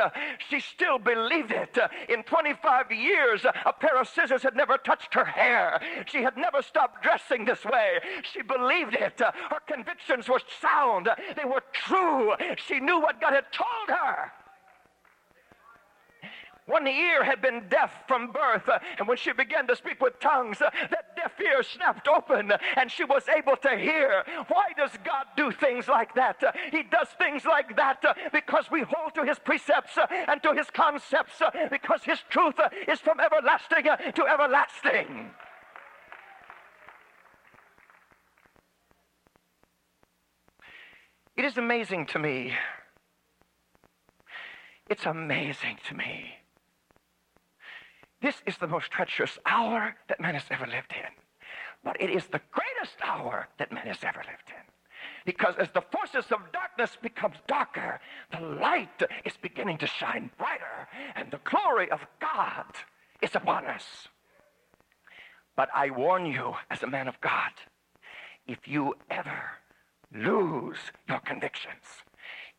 she 0.49 0.59
still 0.59 0.97
believed 0.97 1.51
it. 1.51 1.77
In 2.07 2.23
25 2.23 2.91
years, 2.91 3.45
a 3.45 3.73
pair 3.73 3.99
of 3.99 4.07
scissors 4.07 4.43
had 4.43 4.55
never 4.55 4.77
touched 4.77 5.13
her 5.13 5.25
hair. 5.25 5.81
She 6.07 6.23
had 6.23 6.37
never 6.37 6.61
stopped 6.61 7.03
dressing 7.03 7.45
this 7.45 7.65
way. 7.65 7.99
She 8.33 8.41
believed 8.41 8.95
it. 8.95 9.19
her 9.19 9.59
convictions 9.67 10.29
were 10.29 10.41
sound, 10.61 11.09
they 11.35 11.45
were 11.45 11.63
true. 11.73 12.33
She 12.55 12.79
knew 12.79 12.99
what 12.99 13.21
God 13.21 13.33
had 13.33 13.51
told 13.51 13.89
her. 13.89 14.31
One 16.69 16.85
ear 16.85 17.23
had 17.23 17.41
been 17.41 17.67
deaf 17.67 17.91
from 18.07 18.31
birth, 18.31 18.69
uh, 18.69 18.77
and 18.99 19.07
when 19.07 19.17
she 19.17 19.33
began 19.33 19.65
to 19.65 19.75
speak 19.75 19.99
with 19.99 20.19
tongues, 20.19 20.61
uh, 20.61 20.69
that 20.91 21.15
deaf 21.15 21.31
ear 21.41 21.63
snapped 21.63 22.07
open 22.07 22.51
and 22.77 22.91
she 22.91 23.03
was 23.03 23.27
able 23.27 23.57
to 23.57 23.75
hear. 23.75 24.23
Why 24.49 24.65
does 24.77 24.91
God 25.03 25.25
do 25.35 25.51
things 25.51 25.87
like 25.87 26.13
that? 26.13 26.43
Uh, 26.43 26.51
he 26.71 26.83
does 26.83 27.07
things 27.17 27.43
like 27.43 27.75
that 27.75 28.03
because 28.31 28.69
we 28.71 28.83
hold 28.83 29.15
to 29.15 29.23
His 29.25 29.39
precepts 29.39 29.97
and 30.11 30.43
to 30.43 30.53
His 30.53 30.69
concepts 30.69 31.41
because 31.71 32.03
His 32.03 32.19
truth 32.29 32.59
is 32.87 32.99
from 32.99 33.19
everlasting 33.19 33.85
to 34.13 34.27
everlasting. 34.27 35.31
It 41.35 41.45
is 41.45 41.57
amazing 41.57 42.05
to 42.07 42.19
me. 42.19 42.53
It's 44.87 45.07
amazing 45.07 45.79
to 45.87 45.95
me 45.95 46.38
this 48.21 48.35
is 48.45 48.57
the 48.57 48.67
most 48.67 48.91
treacherous 48.91 49.37
hour 49.45 49.95
that 50.07 50.19
man 50.19 50.33
has 50.33 50.43
ever 50.49 50.67
lived 50.67 50.91
in. 50.91 51.11
But 51.83 52.01
it 52.01 52.09
is 52.09 52.25
the 52.25 52.41
greatest 52.51 52.97
hour 53.01 53.47
that 53.57 53.71
man 53.71 53.87
has 53.87 54.03
ever 54.03 54.19
lived 54.19 54.49
in. 54.49 54.63
Because 55.25 55.55
as 55.57 55.69
the 55.73 55.83
forces 55.91 56.31
of 56.31 56.51
darkness 56.51 56.97
becomes 57.01 57.37
darker, 57.47 57.99
the 58.31 58.41
light 58.41 59.03
is 59.23 59.33
beginning 59.41 59.77
to 59.77 59.87
shine 59.87 60.29
brighter, 60.37 60.87
and 61.15 61.31
the 61.31 61.39
glory 61.43 61.89
of 61.91 62.05
God 62.19 62.65
is 63.21 63.35
upon 63.35 63.65
us. 63.65 64.07
But 65.55 65.69
I 65.73 65.89
warn 65.89 66.25
you, 66.25 66.55
as 66.69 66.83
a 66.83 66.87
man 66.87 67.07
of 67.07 67.19
God, 67.21 67.51
if 68.47 68.67
you 68.67 68.95
ever 69.09 69.41
lose 70.13 70.79
your 71.07 71.19
convictions, 71.19 71.83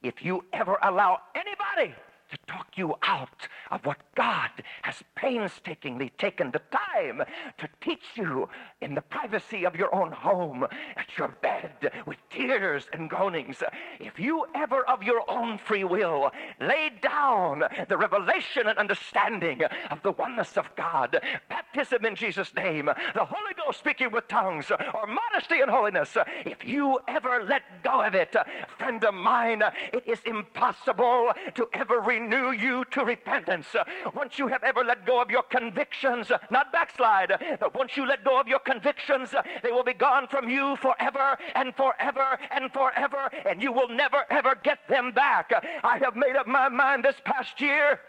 if 0.03 0.25
you 0.25 0.45
ever 0.53 0.79
allow 0.83 1.19
anybody 1.35 1.95
to 2.31 2.39
talk 2.47 2.77
you 2.77 2.95
out 3.03 3.49
of 3.71 3.85
what 3.85 3.99
God 4.15 4.51
has 4.83 5.03
painstakingly 5.15 6.11
taken 6.19 6.51
the 6.51 6.61
time 6.71 7.23
to 7.59 7.69
teach 7.81 8.05
you 8.17 8.49
in 8.81 8.95
the 8.95 9.01
privacy 9.03 9.65
of 9.65 9.77
your 9.77 9.95
own 9.95 10.13
home, 10.13 10.67
at 10.97 11.19
your 11.19 11.29
bed, 11.43 11.93
with 12.07 12.19
tears 12.31 12.89
and 12.93 13.11
groanings. 13.11 13.63
If 13.99 14.19
you 14.19 14.47
ever 14.55 14.85
of 14.89 15.03
your 15.03 15.23
own 15.29 15.59
free 15.59 15.85
will 15.85 16.31
lay 16.61 16.91
down 17.03 17.65
the 17.89 17.97
revelation 17.97 18.67
and 18.67 18.79
understanding 18.79 19.63
of 19.91 20.03
the 20.03 20.13
oneness 20.13 20.57
of 20.57 20.75
God, 20.77 21.21
baptism 21.49 22.05
in 22.05 22.15
Jesus' 22.15 22.55
name, 22.55 22.87
the 22.87 23.25
Holy 23.25 23.55
Ghost 23.57 23.79
speaking 23.79 24.11
with 24.11 24.29
tongues, 24.29 24.71
or 24.71 25.07
modesty 25.07 25.61
and 25.61 25.71
holiness, 25.71 26.17
if 26.45 26.65
you 26.65 26.99
ever 27.09 27.45
let 27.45 27.83
go 27.83 28.03
of 28.03 28.15
it, 28.15 28.35
friend 28.79 29.05
of 29.05 29.15
mine, 29.15 29.63
it 29.93 30.07
is 30.07 30.21
impossible 30.25 31.33
to 31.55 31.69
ever 31.73 32.01
renew 32.21 32.51
you 32.53 32.85
to 32.91 33.05
repentance. 33.05 33.67
Once 34.15 34.39
you 34.39 34.49
have 34.49 34.63
ever 34.63 34.85
let 34.85 35.07
go 35.07 35.21
of 35.21 35.31
your 35.31 35.43
convictions, 35.43 36.31
not 36.51 36.73
backslide, 36.73 37.33
but 37.59 37.75
once 37.75 37.97
you 37.97 38.07
let 38.07 38.25
go 38.25 38.39
of 38.41 38.49
your 38.49 38.59
convictions, 38.59 39.35
they 39.63 39.71
will 39.71 39.85
be 39.85 39.95
gone 39.95 40.29
from 40.29 40.49
you 40.49 40.77
forever 40.77 41.37
and 41.55 41.75
forever 41.75 42.39
and 42.51 42.73
forever, 42.73 43.31
and 43.47 43.63
you 43.63 43.73
will 43.73 43.89
never 43.89 44.25
ever 44.31 44.55
get 44.63 44.87
them 44.89 45.13
back. 45.13 45.53
I 45.83 45.99
have 45.99 46.17
made 46.17 46.37
up 46.37 46.47
my 46.47 46.69
mind 46.69 47.05
this 47.05 47.17
past 47.25 47.61
year 47.61 48.01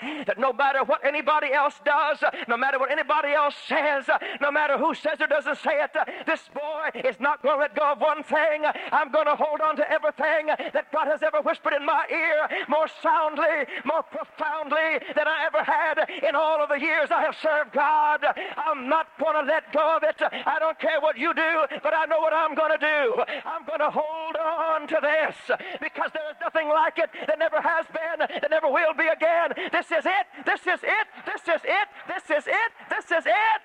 that 0.00 0.38
no 0.38 0.52
matter 0.52 0.84
what 0.84 1.04
anybody 1.04 1.52
else 1.52 1.74
does, 1.84 2.18
no 2.46 2.56
matter 2.56 2.78
what 2.78 2.90
anybody 2.90 3.32
else 3.32 3.54
says, 3.66 4.08
no 4.40 4.50
matter 4.50 4.78
who 4.78 4.94
says 4.94 5.20
or 5.20 5.26
doesn't 5.26 5.58
say 5.58 5.82
it, 5.82 5.90
this 6.26 6.42
boy 6.54 7.00
is 7.04 7.16
not 7.20 7.42
going 7.42 7.56
to 7.56 7.60
let 7.60 7.74
go 7.74 7.92
of 7.92 8.00
one 8.00 8.22
thing. 8.22 8.64
I'm 8.92 9.10
going 9.10 9.26
to 9.26 9.34
hold 9.34 9.60
on 9.60 9.76
to 9.76 9.90
everything 9.90 10.46
that 10.46 10.92
God 10.92 11.06
has 11.06 11.22
ever 11.22 11.40
whispered 11.40 11.74
in 11.74 11.84
my 11.84 12.04
ear 12.10 12.66
more 12.68 12.86
soundly, 13.02 13.66
more 13.84 14.02
profoundly 14.02 15.02
than 15.16 15.26
I 15.26 15.46
ever 15.46 15.64
had 15.64 15.98
in 16.28 16.34
all 16.34 16.62
of 16.62 16.68
the 16.68 16.78
years 16.78 17.10
I 17.10 17.22
have 17.22 17.36
served 17.42 17.72
God. 17.72 18.24
I'm 18.56 18.88
not 18.88 19.08
going 19.18 19.34
to 19.34 19.50
let 19.50 19.72
go 19.72 19.96
of 19.96 20.02
it. 20.02 20.20
I 20.22 20.58
don't 20.58 20.78
care 20.78 21.00
what 21.00 21.18
you 21.18 21.34
do, 21.34 21.66
but 21.82 21.94
I 21.94 22.06
know 22.06 22.20
what 22.20 22.32
I'm 22.32 22.54
going 22.54 22.72
to 22.72 22.78
do. 22.78 23.22
I'm 23.44 23.64
going 23.66 23.80
to 23.80 23.90
hold 23.90 24.36
on 24.36 24.77
to 24.88 24.98
this 25.00 25.58
because 25.80 26.10
there 26.12 26.28
is 26.30 26.36
nothing 26.40 26.68
like 26.68 26.98
it 26.98 27.10
that 27.26 27.38
never 27.38 27.60
has 27.60 27.86
been, 27.86 28.26
that 28.40 28.50
never 28.50 28.68
will 28.68 28.94
be 28.96 29.06
again. 29.06 29.52
This 29.72 29.86
is 29.86 30.04
it. 30.04 30.26
This 30.44 30.60
is 30.60 30.80
it. 30.82 31.06
This 31.26 31.42
is 31.42 31.62
it. 31.64 31.88
This 32.08 32.38
is 32.38 32.46
it. 32.46 32.70
This 32.90 33.04
is 33.04 33.26
it. 33.26 33.62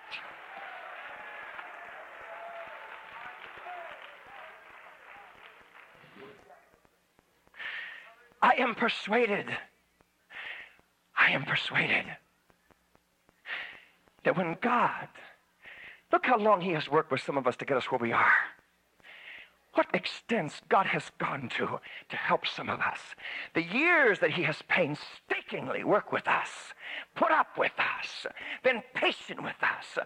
I 8.42 8.56
am 8.60 8.76
persuaded. 8.76 9.46
I 11.18 11.32
am 11.32 11.46
persuaded 11.46 12.06
that 14.26 14.36
when 14.36 14.58
God, 14.62 15.08
look 16.12 16.26
how 16.26 16.38
long 16.38 16.60
He 16.60 16.72
has 16.72 16.90
worked 16.90 17.12
with 17.12 17.22
some 17.22 17.38
of 17.38 17.48
us 17.48 17.56
to 17.58 17.66
get 17.66 17.78
us 17.78 17.86
where 17.86 18.00
we 18.00 18.12
are 18.12 18.34
what 19.74 19.88
extents 19.94 20.62
God 20.70 20.86
has 20.86 21.12
gone 21.18 21.50
to 21.58 21.80
to 22.10 22.16
help 22.16 22.46
some 22.46 22.70
of 22.70 22.80
us. 22.80 23.00
The 23.56 23.64
years 23.64 24.20
that 24.20 24.32
He 24.32 24.44
has 24.44 24.62
painstakingly 24.68 25.84
worked 25.84 26.14
with 26.14 26.28
us, 26.28 26.50
put 27.16 27.32
up 27.32 27.58
with 27.58 27.72
us, 27.78 28.28
been 28.64 28.84
patient 28.94 29.42
with 29.42 29.56
us, 29.62 29.98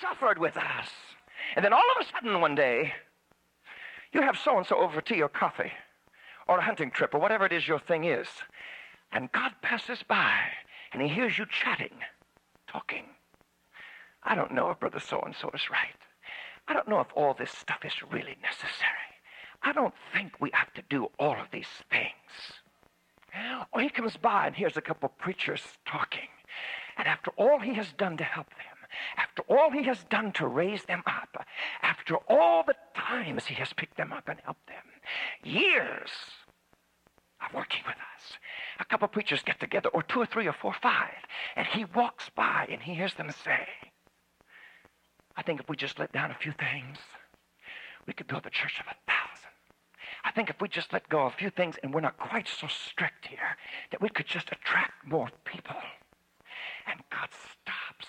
suffered 0.00 0.38
with 0.38 0.56
us. 0.56 0.88
And 1.54 1.64
then 1.64 1.72
all 1.72 1.82
of 1.96 2.04
a 2.04 2.10
sudden 2.10 2.40
one 2.40 2.54
day, 2.54 2.92
you 4.12 4.22
have 4.22 4.38
so 4.38 4.56
and 4.56 4.66
so 4.66 4.78
over 4.78 5.00
tea 5.00 5.22
or 5.22 5.28
coffee 5.28 5.72
or 6.48 6.58
a 6.58 6.64
hunting 6.64 6.90
trip 6.90 7.14
or 7.14 7.20
whatever 7.20 7.46
it 7.46 7.52
is 7.52 7.68
your 7.68 7.78
thing 7.78 8.04
is. 8.04 8.26
And 9.12 9.30
God 9.32 9.52
passes 9.62 10.02
by 10.02 10.34
and 10.92 11.02
He 11.02 11.08
hears 11.08 11.38
you 11.38 11.46
chatting, 11.46 11.94
talking. 12.66 13.04
I 14.24 14.34
don't 14.34 14.52
know 14.52 14.70
if 14.70 14.80
Brother 14.80 15.00
so 15.00 15.20
and 15.20 15.34
so 15.34 15.50
is 15.54 15.70
right. 15.70 15.94
I 16.68 16.74
don't 16.74 16.88
know 16.88 17.00
if 17.00 17.08
all 17.14 17.34
this 17.34 17.50
stuff 17.50 17.84
is 17.84 17.94
really 18.12 18.36
necessary. 18.42 19.08
I 19.62 19.72
don't 19.72 19.94
think 20.12 20.32
we 20.40 20.50
have 20.52 20.72
to 20.74 20.82
do 20.88 21.08
all 21.18 21.32
of 21.32 21.50
these 21.50 21.66
things. 21.90 22.12
Or 23.72 23.80
he 23.80 23.88
comes 23.88 24.16
by 24.16 24.46
and 24.46 24.56
hears 24.56 24.76
a 24.76 24.82
couple 24.82 25.08
preachers 25.08 25.62
talking. 25.86 26.28
And 26.96 27.08
after 27.08 27.30
all 27.36 27.58
he 27.58 27.74
has 27.74 27.92
done 27.92 28.16
to 28.18 28.24
help 28.24 28.48
them, 28.50 28.78
after 29.16 29.42
all 29.48 29.70
he 29.70 29.84
has 29.84 30.04
done 30.04 30.32
to 30.32 30.46
raise 30.46 30.84
them 30.84 31.02
up, 31.06 31.46
after 31.82 32.16
all 32.28 32.64
the 32.64 32.76
times 32.94 33.46
he 33.46 33.54
has 33.54 33.72
picked 33.72 33.96
them 33.96 34.12
up 34.12 34.28
and 34.28 34.40
helped 34.44 34.66
them, 34.66 34.84
years 35.42 36.10
of 37.40 37.54
working 37.54 37.82
with 37.86 37.96
us, 37.96 38.32
a 38.80 38.84
couple 38.84 39.08
preachers 39.08 39.42
get 39.42 39.60
together, 39.60 39.88
or 39.90 40.02
two 40.02 40.20
or 40.20 40.26
three 40.26 40.46
or 40.46 40.52
four 40.52 40.72
or 40.72 40.80
five, 40.80 41.14
and 41.56 41.66
he 41.66 41.84
walks 41.84 42.30
by 42.34 42.66
and 42.70 42.82
he 42.82 42.94
hears 42.94 43.14
them 43.14 43.30
say, 43.44 43.68
I 45.38 45.42
think 45.42 45.60
if 45.60 45.68
we 45.68 45.76
just 45.76 46.00
let 46.00 46.10
down 46.10 46.32
a 46.32 46.34
few 46.34 46.50
things, 46.50 46.98
we 48.06 48.12
could 48.12 48.26
build 48.26 48.44
a 48.44 48.50
church 48.50 48.80
of 48.80 48.86
a 48.86 48.96
thousand. 49.06 49.54
I 50.24 50.32
think 50.32 50.50
if 50.50 50.60
we 50.60 50.68
just 50.68 50.92
let 50.92 51.08
go 51.08 51.26
a 51.26 51.30
few 51.30 51.48
things 51.48 51.76
and 51.80 51.94
we're 51.94 52.00
not 52.00 52.18
quite 52.18 52.48
so 52.48 52.66
strict 52.66 53.28
here, 53.28 53.56
that 53.92 54.02
we 54.02 54.08
could 54.08 54.26
just 54.26 54.50
attract 54.50 55.06
more 55.06 55.28
people. 55.44 55.76
And 56.88 57.00
God 57.10 57.28
stops 57.30 58.08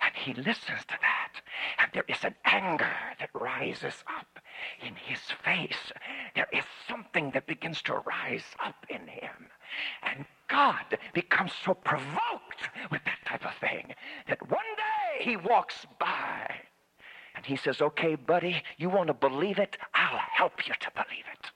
and 0.00 0.14
he 0.14 0.34
listens 0.34 0.84
to 0.86 0.94
that. 1.00 1.32
And 1.78 1.90
there 1.92 2.04
is 2.08 2.22
an 2.22 2.36
anger 2.44 2.94
that 3.18 3.30
rises 3.34 4.04
up 4.16 4.38
in 4.80 4.94
his 4.94 5.18
face. 5.44 5.92
There 6.36 6.48
is 6.52 6.64
something 6.88 7.32
that 7.32 7.48
begins 7.48 7.82
to 7.82 7.94
rise 7.94 8.54
up 8.64 8.86
in 8.88 9.08
him. 9.08 9.48
And 10.04 10.26
God 10.48 10.98
becomes 11.12 11.52
so 11.64 11.74
provoked 11.74 12.70
with 12.90 13.02
that 13.04 13.18
type 13.26 13.44
of 13.44 13.54
thing 13.60 13.94
that 14.28 14.50
one 14.50 14.60
day 14.76 15.24
he 15.24 15.36
walks 15.36 15.86
by 15.98 16.54
and 17.34 17.44
he 17.44 17.56
says, 17.56 17.80
Okay, 17.80 18.14
buddy, 18.14 18.62
you 18.78 18.88
want 18.88 19.08
to 19.08 19.14
believe 19.14 19.58
it? 19.58 19.76
I'll 19.94 20.18
help 20.18 20.66
you 20.66 20.74
to 20.80 20.90
believe 20.94 21.24
it. 21.32 21.50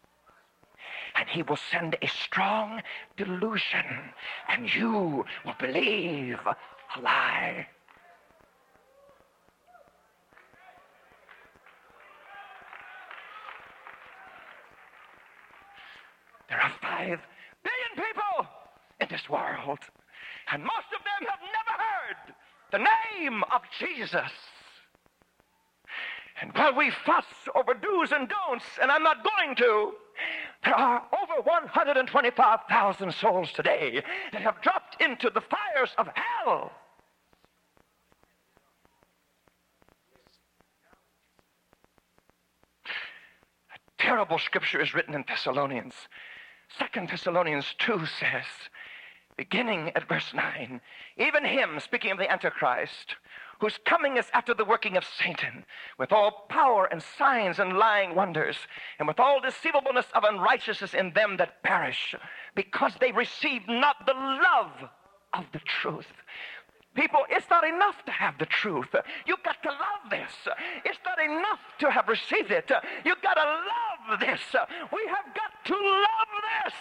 And 1.16 1.28
he 1.28 1.42
will 1.42 1.58
send 1.70 1.96
a 2.02 2.06
strong 2.06 2.82
delusion, 3.16 3.84
and 4.48 4.72
you 4.72 5.24
will 5.44 5.54
believe 5.58 6.38
a 6.46 7.00
lie. 7.00 7.66
There 16.48 16.60
are 16.60 16.72
five 16.82 17.20
billion 17.62 18.08
people 18.08 18.29
this 19.10 19.28
world, 19.28 19.80
and 20.52 20.62
most 20.62 20.86
of 20.96 21.02
them 21.04 21.28
have 21.28 21.40
never 21.40 21.82
heard 21.82 22.34
the 22.72 22.78
name 22.78 23.42
of 23.52 23.62
Jesus. 23.78 24.30
And 26.40 26.52
while 26.54 26.74
we 26.74 26.90
fuss 27.04 27.26
over 27.54 27.74
do's 27.74 28.12
and 28.12 28.28
don'ts, 28.28 28.64
and 28.80 28.90
I'm 28.90 29.02
not 29.02 29.18
going 29.22 29.54
to, 29.56 29.92
there 30.64 30.74
are 30.74 31.02
over 31.22 31.42
125,000 31.42 33.14
souls 33.14 33.52
today 33.52 34.02
that 34.32 34.40
have 34.40 34.62
dropped 34.62 35.02
into 35.02 35.28
the 35.28 35.42
fires 35.42 35.90
of 35.98 36.08
hell. 36.14 36.72
A 42.86 43.78
terrible 43.98 44.38
scripture 44.38 44.80
is 44.80 44.94
written 44.94 45.14
in 45.14 45.24
Thessalonians. 45.28 45.94
Second 46.78 47.10
Thessalonians 47.10 47.74
2 47.80 48.06
says, 48.06 48.44
beginning 49.40 49.90
at 49.96 50.06
verse 50.06 50.34
9, 50.34 50.82
even 51.16 51.46
him, 51.46 51.80
speaking 51.80 52.10
of 52.10 52.18
the 52.18 52.30
Antichrist, 52.30 53.16
whose 53.58 53.78
coming 53.86 54.18
is 54.18 54.26
after 54.34 54.52
the 54.52 54.66
working 54.66 54.98
of 54.98 55.04
Satan, 55.18 55.64
with 55.98 56.12
all 56.12 56.44
power 56.50 56.84
and 56.84 57.02
signs 57.02 57.58
and 57.58 57.78
lying 57.78 58.14
wonders, 58.14 58.58
and 58.98 59.08
with 59.08 59.18
all 59.18 59.40
deceivableness 59.40 60.04
of 60.14 60.24
unrighteousness 60.24 60.92
in 60.92 61.14
them 61.14 61.38
that 61.38 61.62
perish, 61.62 62.14
because 62.54 62.92
they 63.00 63.12
receive 63.12 63.62
not 63.66 64.04
the 64.04 64.12
love 64.12 64.90
of 65.32 65.46
the 65.54 65.60
truth. 65.60 66.12
People, 66.94 67.20
it's 67.30 67.48
not 67.48 67.64
enough 67.64 68.04
to 68.04 68.12
have 68.12 68.36
the 68.36 68.44
truth. 68.44 68.94
You've 69.24 69.42
got 69.42 69.62
to 69.62 69.70
love 69.70 70.10
this. 70.10 70.32
It's 70.84 70.98
not 71.06 71.18
enough 71.18 71.60
to 71.78 71.90
have 71.90 72.08
received 72.08 72.50
it. 72.50 72.70
You've 73.06 73.22
got 73.22 73.34
to 73.34 73.40
love 73.40 74.20
this. 74.20 74.40
We 74.92 75.06
have 75.06 75.34
got 75.34 75.64
to 75.64 75.72
love 75.72 76.28
this 76.66 76.74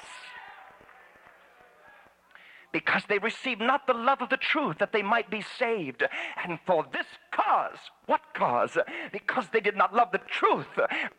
because 2.71 3.03
they 3.07 3.17
received 3.19 3.61
not 3.61 3.87
the 3.87 3.93
love 3.93 4.21
of 4.21 4.29
the 4.29 4.37
truth 4.37 4.77
that 4.79 4.91
they 4.91 5.01
might 5.01 5.29
be 5.29 5.43
saved. 5.57 6.03
And 6.45 6.59
for 6.65 6.85
this 6.91 7.05
cause, 7.31 7.77
what 8.05 8.21
cause? 8.33 8.77
Because 9.11 9.47
they 9.51 9.59
did 9.59 9.75
not 9.75 9.93
love 9.93 10.11
the 10.11 10.19
truth, 10.19 10.67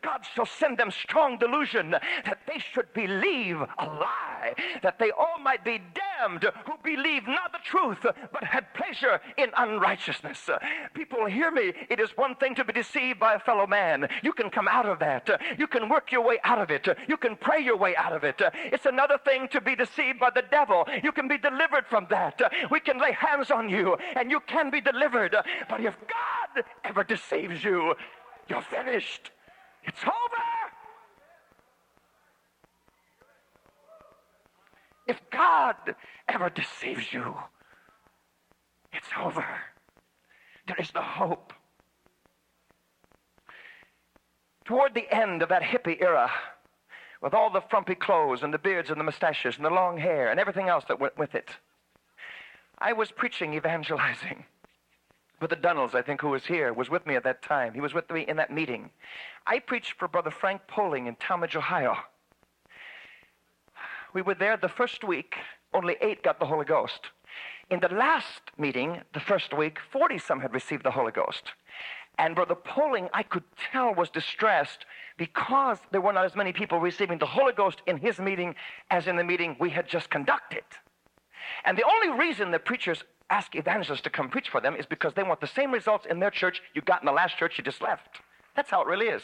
God 0.02 0.20
shall 0.34 0.46
send 0.46 0.78
them 0.78 0.90
strong 0.90 1.38
delusion 1.38 1.90
that 1.90 2.38
they 2.46 2.58
should 2.58 2.92
believe 2.94 3.60
a 3.60 3.84
lie, 3.84 4.54
that 4.82 4.98
they 4.98 5.10
all 5.10 5.38
might 5.42 5.64
be 5.64 5.80
damned 6.20 6.44
who 6.66 6.72
believed 6.82 7.26
not 7.26 7.52
the 7.52 7.58
truth, 7.64 8.04
but 8.32 8.44
had 8.44 8.72
pleasure 8.74 9.20
in 9.36 9.50
unrighteousness. 9.56 10.50
People, 10.94 11.26
hear 11.26 11.50
me. 11.50 11.72
It 11.88 12.00
is 12.00 12.10
one 12.16 12.34
thing 12.36 12.54
to 12.56 12.64
be 12.64 12.72
deceived 12.72 13.18
by 13.18 13.34
a 13.34 13.38
fellow 13.38 13.66
man. 13.66 14.08
You 14.22 14.32
can 14.32 14.50
come 14.50 14.68
out 14.68 14.86
of 14.86 14.98
that. 15.00 15.28
You 15.58 15.66
can 15.66 15.88
work 15.88 16.12
your 16.12 16.22
way 16.22 16.38
out 16.44 16.60
of 16.60 16.70
it. 16.70 16.86
You 17.08 17.16
can 17.16 17.36
pray 17.36 17.60
your 17.60 17.76
way 17.76 17.96
out 17.96 18.12
of 18.12 18.24
it. 18.24 18.40
It's 18.54 18.86
another 18.86 19.18
thing 19.24 19.48
to 19.48 19.60
be 19.60 19.74
deceived 19.74 20.18
by 20.18 20.30
the 20.30 20.44
devil. 20.50 20.86
You 21.02 21.12
can 21.12 21.28
be 21.28 21.38
delivered 21.38 21.86
from 21.88 22.06
that. 22.10 22.40
We 22.70 22.80
can 22.80 22.98
lay 22.98 23.12
hands 23.12 23.50
on 23.50 23.68
you 23.68 23.96
and 24.16 24.30
you 24.30 24.40
can 24.40 24.70
be 24.70 24.80
delivered. 24.80 25.36
But 25.68 25.80
if 25.80 25.96
God 26.00 26.64
ever 26.84 27.04
deceives 27.04 27.64
you, 27.64 27.94
you're 28.48 28.62
finished. 28.62 29.30
It's 29.84 30.02
over. 30.02 30.59
If 35.10 35.20
God 35.30 35.96
ever 36.28 36.50
deceives 36.50 37.12
you, 37.12 37.34
it's 38.92 39.08
over. 39.18 39.44
There 40.68 40.76
is 40.78 40.94
no 40.94 41.02
hope. 41.02 41.52
Toward 44.64 44.94
the 44.94 45.12
end 45.12 45.42
of 45.42 45.48
that 45.48 45.62
hippie 45.62 46.00
era, 46.00 46.30
with 47.20 47.34
all 47.34 47.50
the 47.50 47.60
frumpy 47.60 47.96
clothes 47.96 48.44
and 48.44 48.54
the 48.54 48.58
beards 48.58 48.88
and 48.88 49.00
the 49.00 49.04
mustaches 49.04 49.56
and 49.56 49.64
the 49.64 49.70
long 49.70 49.98
hair 49.98 50.30
and 50.30 50.38
everything 50.38 50.68
else 50.68 50.84
that 50.86 51.00
went 51.00 51.18
with 51.18 51.34
it, 51.34 51.50
I 52.78 52.92
was 52.92 53.10
preaching, 53.10 53.54
evangelizing. 53.54 54.44
Brother 55.40 55.56
Dunnels, 55.56 55.96
I 55.96 56.02
think, 56.02 56.20
who 56.20 56.28
was 56.28 56.46
here, 56.46 56.72
was 56.72 56.88
with 56.88 57.04
me 57.04 57.16
at 57.16 57.24
that 57.24 57.42
time. 57.42 57.74
He 57.74 57.80
was 57.80 57.94
with 57.94 58.08
me 58.10 58.20
in 58.28 58.36
that 58.36 58.52
meeting. 58.52 58.90
I 59.44 59.58
preached 59.58 59.94
for 59.98 60.06
Brother 60.06 60.30
Frank 60.30 60.68
Poling 60.68 61.08
in 61.08 61.16
Tallmadge, 61.16 61.56
Ohio. 61.56 61.96
We 64.12 64.22
were 64.22 64.34
there 64.34 64.56
the 64.56 64.68
first 64.68 65.04
week. 65.04 65.36
Only 65.72 65.96
eight 66.00 66.22
got 66.22 66.40
the 66.40 66.46
Holy 66.46 66.64
Ghost. 66.64 67.10
In 67.70 67.78
the 67.78 67.88
last 67.88 68.42
meeting, 68.58 69.02
the 69.14 69.20
first 69.20 69.56
week, 69.56 69.78
40 69.92 70.18
some 70.18 70.40
had 70.40 70.52
received 70.52 70.84
the 70.84 70.90
Holy 70.90 71.12
Ghost. 71.12 71.52
And 72.18 72.34
Brother 72.34 72.56
Poling, 72.56 73.08
I 73.14 73.22
could 73.22 73.44
tell, 73.70 73.94
was 73.94 74.10
distressed 74.10 74.84
because 75.16 75.78
there 75.92 76.00
were 76.00 76.12
not 76.12 76.24
as 76.24 76.34
many 76.34 76.52
people 76.52 76.80
receiving 76.80 77.18
the 77.18 77.26
Holy 77.26 77.52
Ghost 77.52 77.82
in 77.86 77.98
his 77.98 78.18
meeting 78.18 78.56
as 78.90 79.06
in 79.06 79.16
the 79.16 79.24
meeting 79.24 79.56
we 79.60 79.70
had 79.70 79.88
just 79.88 80.10
conducted. 80.10 80.64
And 81.64 81.78
the 81.78 81.84
only 81.84 82.18
reason 82.18 82.50
the 82.50 82.58
preachers 82.58 83.04
ask 83.30 83.54
evangelists 83.54 84.02
to 84.02 84.10
come 84.10 84.28
preach 84.28 84.48
for 84.48 84.60
them 84.60 84.74
is 84.74 84.86
because 84.86 85.14
they 85.14 85.22
want 85.22 85.40
the 85.40 85.46
same 85.46 85.70
results 85.70 86.04
in 86.10 86.18
their 86.18 86.30
church 86.30 86.60
you 86.74 86.82
got 86.82 87.00
in 87.00 87.06
the 87.06 87.12
last 87.12 87.38
church 87.38 87.56
you 87.56 87.64
just 87.64 87.80
left. 87.80 88.20
That's 88.56 88.70
how 88.70 88.82
it 88.82 88.88
really 88.88 89.06
is. 89.06 89.22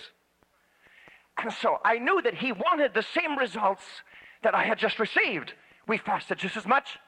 And 1.38 1.52
so 1.52 1.78
I 1.84 1.98
knew 1.98 2.22
that 2.22 2.34
he 2.34 2.52
wanted 2.52 2.94
the 2.94 3.02
same 3.02 3.36
results 3.36 3.82
that 4.46 4.54
I 4.54 4.62
had 4.62 4.78
just 4.78 5.00
received. 5.00 5.54
We 5.88 5.98
fasted 5.98 6.38
just 6.38 6.56
as 6.56 6.66
much. 6.66 7.00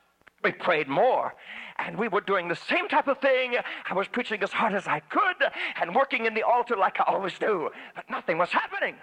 We 0.42 0.50
prayed 0.50 0.88
more. 0.88 1.36
And 1.78 1.96
we 1.96 2.08
were 2.08 2.20
doing 2.20 2.48
the 2.48 2.56
same 2.56 2.88
type 2.88 3.06
of 3.06 3.18
thing. 3.18 3.54
I 3.88 3.94
was 3.94 4.08
preaching 4.08 4.42
as 4.42 4.50
hard 4.50 4.74
as 4.74 4.88
I 4.88 4.98
could 4.98 5.36
and 5.80 5.94
working 5.94 6.26
in 6.26 6.34
the 6.34 6.42
altar 6.42 6.76
like 6.76 6.98
I 6.98 7.04
always 7.04 7.38
do. 7.38 7.70
But 7.94 8.10
nothing 8.10 8.38
was 8.38 8.50
happening. 8.50 8.96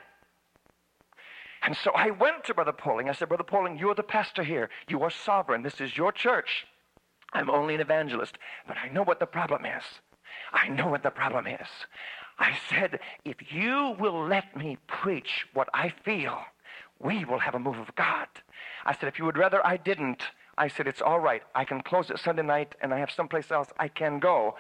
And 1.63 1.77
so 1.77 1.91
I 1.95 2.11
went 2.11 2.43
to 2.43 2.53
Brother 2.53 2.73
Poling. 2.73 3.07
I 3.07 3.13
said, 3.13 3.29
Brother 3.29 3.45
Poling, 3.45 3.77
you're 3.77 3.95
the 3.95 4.03
pastor 4.03 4.43
here. 4.43 4.69
You 4.89 5.01
are 5.03 5.09
sovereign. 5.09 5.63
This 5.63 5.79
is 5.79 5.95
your 5.95 6.11
church. 6.11 6.67
I'm 7.31 7.49
only 7.49 7.75
an 7.75 7.81
evangelist, 7.81 8.37
but 8.67 8.75
I 8.75 8.89
know 8.89 9.03
what 9.03 9.21
the 9.21 9.25
problem 9.25 9.65
is. 9.65 9.83
I 10.51 10.67
know 10.67 10.87
what 10.87 11.03
the 11.03 11.09
problem 11.09 11.47
is. 11.47 11.67
I 12.37 12.57
said, 12.69 12.99
if 13.23 13.37
you 13.49 13.95
will 13.97 14.27
let 14.27 14.57
me 14.57 14.77
preach 14.87 15.45
what 15.53 15.69
I 15.73 15.93
feel, 16.03 16.37
we 16.99 17.25
will 17.25 17.39
have 17.39 17.55
a 17.55 17.59
move 17.59 17.77
of 17.77 17.95
God. 17.95 18.27
I 18.85 18.93
said, 18.93 19.07
if 19.07 19.19
you 19.19 19.25
would 19.25 19.37
rather 19.37 19.65
I 19.65 19.77
didn't, 19.77 20.23
I 20.57 20.67
said, 20.69 20.87
it's 20.87 21.01
all 21.01 21.19
right. 21.19 21.43
I 21.53 21.65
can 21.65 21.81
close 21.81 22.09
it 22.09 22.19
Sunday 22.19 22.41
night 22.41 22.75
and 22.81 22.93
I 22.93 22.99
have 22.99 23.11
someplace 23.11 23.51
else 23.51 23.69
I 23.77 23.87
can 23.89 24.19
go. 24.19 24.55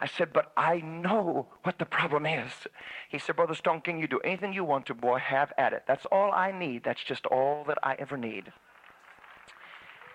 I 0.00 0.06
said, 0.06 0.32
but 0.32 0.52
I 0.56 0.80
know 0.80 1.48
what 1.62 1.78
the 1.78 1.86
problem 1.86 2.26
is. 2.26 2.52
He 3.08 3.18
said, 3.18 3.36
Brother 3.36 3.54
Stoneking, 3.54 3.98
you 3.98 4.06
do 4.06 4.20
anything 4.20 4.52
you 4.52 4.64
want 4.64 4.86
to, 4.86 4.94
boy, 4.94 5.18
have 5.18 5.52
at 5.56 5.72
it. 5.72 5.84
That's 5.86 6.06
all 6.06 6.30
I 6.32 6.52
need. 6.52 6.84
That's 6.84 7.02
just 7.02 7.26
all 7.26 7.64
that 7.66 7.78
I 7.82 7.96
ever 7.98 8.16
need. 8.16 8.52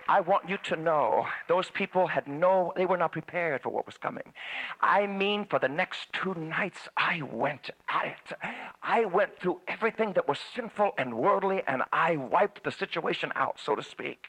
I 0.07 0.19
want 0.19 0.49
you 0.49 0.57
to 0.63 0.75
know 0.75 1.27
those 1.47 1.69
people 1.69 2.07
had 2.07 2.27
no, 2.27 2.73
they 2.75 2.85
were 2.85 2.97
not 2.97 3.13
prepared 3.13 3.61
for 3.61 3.69
what 3.69 3.85
was 3.85 3.97
coming. 3.97 4.33
I 4.81 5.07
mean, 5.07 5.45
for 5.45 5.59
the 5.59 5.69
next 5.69 6.11
two 6.11 6.33
nights, 6.33 6.89
I 6.97 7.21
went 7.21 7.69
at 7.89 8.05
it. 8.05 8.37
I 8.81 9.05
went 9.05 9.39
through 9.39 9.61
everything 9.67 10.13
that 10.13 10.27
was 10.27 10.39
sinful 10.55 10.91
and 10.97 11.15
worldly, 11.17 11.63
and 11.67 11.83
I 11.91 12.17
wiped 12.17 12.63
the 12.63 12.71
situation 12.71 13.31
out, 13.35 13.59
so 13.63 13.75
to 13.75 13.83
speak. 13.83 14.27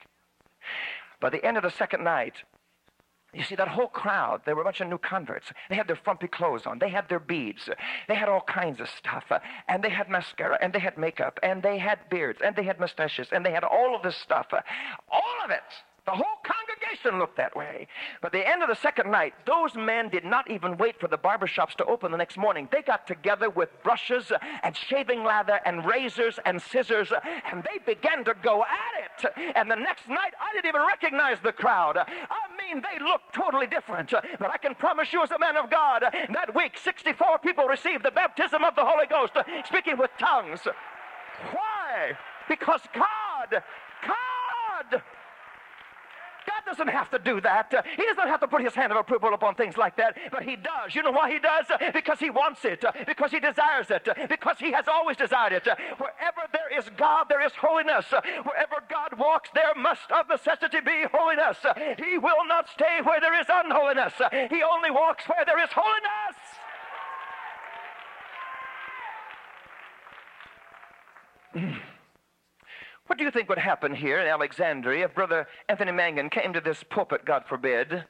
By 1.21 1.31
the 1.31 1.45
end 1.45 1.57
of 1.57 1.63
the 1.63 1.71
second 1.71 2.05
night, 2.05 2.35
you 3.35 3.43
see, 3.43 3.55
that 3.57 3.69
whole 3.69 3.89
crowd, 3.89 4.43
they 4.47 4.55
were 4.55 4.63
a 4.63 4.65
bunch 4.65 4.81
of 4.81 4.89
new 4.89 4.99
converts. 4.99 5.53
They 5.69 5.77
had 5.77 5.89
their 5.89 5.97
frumpy 5.97 6.29
clothes 6.29 6.67
on. 6.67 6.79
They 6.79 6.89
had 6.89 7.09
their 7.09 7.21
beads. 7.21 7.69
They 8.09 8.15
had 8.15 8.29
all 8.29 8.43
kinds 8.43 8.81
of 8.81 8.89
stuff. 8.89 9.25
And 9.69 9.83
they 9.83 9.91
had 9.91 10.09
mascara, 10.09 10.59
and 10.61 10.73
they 10.73 10.79
had 10.79 10.97
makeup, 10.99 11.41
and 11.43 11.63
they 11.63 11.79
had 11.79 12.09
beards, 12.11 12.41
and 12.45 12.55
they 12.57 12.65
had 12.65 12.79
mustaches, 12.81 13.29
and 13.33 13.45
they 13.45 13.53
had 13.53 13.65
all 13.65 13.95
of 13.97 14.03
this 14.03 14.17
stuff. 14.17 14.47
All 14.53 15.45
of 15.45 15.51
it. 15.51 15.63
The 16.07 16.13
whole 16.13 16.37
congregation 16.45 17.19
looked 17.19 17.39
that 17.39 17.57
way. 17.57 17.89
But 18.21 18.33
the 18.33 18.47
end 18.47 18.63
of 18.63 18.69
the 18.69 18.75
second 18.75 19.11
night, 19.11 19.33
those 19.47 19.75
men 19.75 20.11
did 20.11 20.25
not 20.25 20.51
even 20.51 20.77
wait 20.77 21.01
for 21.01 21.09
the 21.09 21.17
barber 21.17 21.47
shops 21.47 21.75
to 21.77 21.85
open 21.87 22.13
the 22.13 22.19
next 22.19 22.37
morning. 22.37 22.69
They 22.71 22.83
got 22.83 23.07
together 23.07 23.49
with 23.49 23.71
brushes 23.83 24.31
and 24.63 24.77
shaving 24.77 25.25
lather 25.25 25.61
and 25.65 25.87
razors 25.87 26.39
and 26.45 26.61
scissors, 26.61 27.11
and 27.51 27.65
they 27.65 27.79
began 27.87 28.23
to 28.25 28.35
go 28.43 28.63
at 28.65 29.25
it. 29.25 29.55
And 29.57 29.71
the 29.71 29.77
next 29.77 30.07
night, 30.09 30.35
I 30.39 30.53
didn't 30.53 30.69
even 30.69 30.83
recognize 30.87 31.39
the 31.43 31.53
crowd. 31.53 31.97
I 31.97 32.05
mean, 32.59 32.83
they 32.83 33.03
looked 33.03 33.33
totally 33.33 33.67
different. 33.67 34.11
But 34.11 34.51
I 34.51 34.59
can 34.59 34.75
promise 34.75 35.11
you, 35.11 35.23
as 35.23 35.31
a 35.31 35.39
man 35.39 35.57
of 35.57 35.71
God, 35.71 36.05
that 36.13 36.55
week, 36.55 36.77
64 36.77 37.39
people 37.39 37.65
received 37.65 38.05
the 38.05 38.11
baptism 38.11 38.63
of 38.63 38.77
the 38.77 38.85
Holy 38.85 39.07
Ghost, 39.07 39.33
speaking 39.67 39.97
with 39.97 40.11
tongues. 40.19 40.61
Why? 41.51 42.13
Because 42.47 42.83
God, 42.95 43.63
God, 44.07 45.03
God 46.47 46.63
doesn't 46.67 46.89
have 46.89 47.11
to 47.11 47.19
do 47.19 47.41
that. 47.41 47.73
He 47.97 48.05
doesn't 48.05 48.29
have 48.29 48.41
to 48.41 48.49
put 48.49 48.63
his 48.63 48.75
hand 48.75 48.93
of 48.93 48.99
approval 48.99 49.35
upon 49.35 49.55
things 49.55 49.77
like 49.77 49.97
that, 49.97 50.17
but 50.31 50.43
he 50.43 50.57
does. 50.57 50.95
You 50.95 51.03
know 51.03 51.13
why 51.13 51.31
he 51.31 51.39
does? 51.39 51.67
Because 51.93 52.19
he 52.19 52.31
wants 52.31 52.65
it, 52.65 52.85
because 53.07 53.31
he 53.31 53.41
desires 53.41 53.91
it, 53.91 54.09
because 54.29 54.59
he 54.59 54.73
has 54.73 54.87
always 54.89 55.17
desired 55.17 55.53
it. 55.53 55.67
Wherever 55.99 56.43
there 56.53 56.79
is 56.79 56.89
God, 56.97 57.27
there 57.29 57.45
is 57.45 57.53
holiness. 57.53 58.07
Wherever 58.11 58.83
God 58.89 59.19
walks, 59.19 59.51
there 59.55 59.75
must 59.77 60.11
of 60.11 60.29
necessity 60.29 60.81
be 60.81 61.05
holiness. 61.13 61.59
He 61.99 62.19
will 62.19 62.45
not 62.47 62.69
stay 62.69 63.01
where 63.03 63.21
there 63.21 63.39
is 63.41 63.47
unholiness. 63.49 64.13
He 64.51 64.63
only 64.63 64.91
walks 64.91 65.25
where 65.29 65.45
there 65.45 65.63
is 65.63 65.71
holiness. 65.73 66.37
What 73.07 73.19
do 73.19 73.25
you 73.25 73.31
think 73.31 73.51
would 73.51 73.59
happen 73.59 73.95
here 73.95 74.19
in 74.19 74.27
Alexandria 74.27 75.05
if 75.05 75.15
Brother 75.15 75.47
Anthony 75.69 75.93
Mangun 75.93 76.31
came 76.31 76.55
to 76.55 76.61
this 76.61 76.83
pulpit, 76.83 77.27
God 77.27 77.45
forbid, 77.47 78.05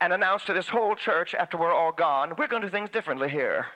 and 0.00 0.12
announced 0.12 0.46
to 0.46 0.52
this 0.52 0.68
whole 0.68 0.94
church 0.94 1.34
after 1.34 1.56
we're 1.56 1.74
all 1.74 1.90
gone, 1.90 2.34
we're 2.38 2.46
going 2.46 2.62
to 2.62 2.68
do 2.68 2.72
things 2.72 2.90
differently 2.90 3.28
here? 3.28 3.66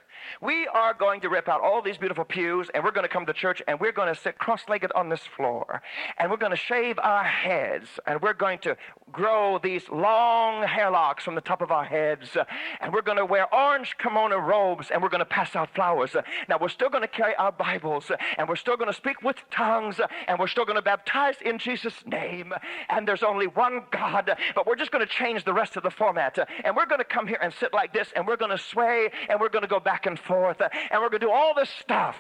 We 0.41 0.67
are 0.69 0.95
going 0.95 1.21
to 1.21 1.29
rip 1.29 1.49
out 1.49 1.61
all 1.61 1.83
these 1.83 1.99
beautiful 1.99 2.25
pews 2.25 2.71
and 2.75 2.85
we're 2.85 2.91
going 2.91 3.05
to 3.05 3.09
come 3.09 3.27
to 3.27 3.33
church 3.33 3.63
and 3.67 3.79
we're 3.81 3.93
going 3.93 4.13
to 4.13 4.21
sit 4.21 4.39
cross 4.39 4.63
legged 4.69 4.93
on 4.95 5.09
this 5.09 5.21
floor 5.37 5.83
and 6.19 6.31
we're 6.31 6.37
going 6.37 6.51
to 6.51 6.57
shave 6.57 6.99
our 6.99 7.25
heads 7.25 7.89
and 8.07 8.21
we're 8.23 8.33
going 8.35 8.59
to 8.61 8.77
grow 9.13 9.59
these 9.63 9.89
long 9.89 10.63
hair 10.67 10.91
locks 10.91 11.25
from 11.25 11.35
the 11.35 11.41
top 11.41 11.63
of 11.63 11.71
our 11.71 11.85
heads 11.85 12.37
and 12.81 12.93
we're 12.93 13.03
going 13.03 13.19
to 13.19 13.27
wear 13.27 13.53
orange 13.55 13.97
kimono 13.99 14.39
robes 14.39 14.91
and 14.91 15.03
we're 15.03 15.09
going 15.09 15.21
to 15.21 15.25
pass 15.25 15.57
out 15.57 15.75
flowers. 15.75 16.17
Now, 16.49 16.59
we're 16.61 16.69
still 16.69 16.91
going 16.91 17.03
to 17.03 17.09
carry 17.09 17.35
our 17.37 17.53
Bibles 17.53 18.11
and 18.39 18.49
we're 18.49 18.57
still 18.57 18.77
going 18.77 18.91
to 18.91 18.97
speak 18.97 19.23
with 19.23 19.37
tongues 19.51 20.01
and 20.29 20.39
we're 20.39 20.49
still 20.49 20.65
going 20.65 20.77
to 20.77 20.83
baptize 20.83 21.37
in 21.45 21.59
Jesus' 21.59 22.05
name. 22.07 22.53
And 22.89 23.07
there's 23.07 23.23
only 23.23 23.47
one 23.47 23.83
God, 23.91 24.37
but 24.55 24.67
we're 24.67 24.77
just 24.77 24.91
going 24.91 25.07
to 25.07 25.13
change 25.13 25.45
the 25.45 25.53
rest 25.53 25.77
of 25.77 25.83
the 25.83 25.91
format 25.91 26.39
and 26.65 26.77
we're 26.77 26.87
going 26.87 26.99
to 26.99 27.05
come 27.05 27.27
here 27.27 27.39
and 27.43 27.53
sit 27.53 27.73
like 27.73 27.93
this 27.93 28.09
and 28.15 28.27
we're 28.27 28.37
going 28.37 28.51
to 28.51 28.59
sway 28.59 29.11
and 29.29 29.41
we're 29.41 29.49
going 29.49 29.63
to 29.63 29.69
go 29.69 29.81
back 29.81 30.07
and 30.11 30.19
forth, 30.19 30.61
and 30.61 31.01
we're 31.01 31.09
going 31.09 31.21
to 31.21 31.27
do 31.27 31.33
all 31.33 31.55
this 31.55 31.71
stuff. 31.81 32.17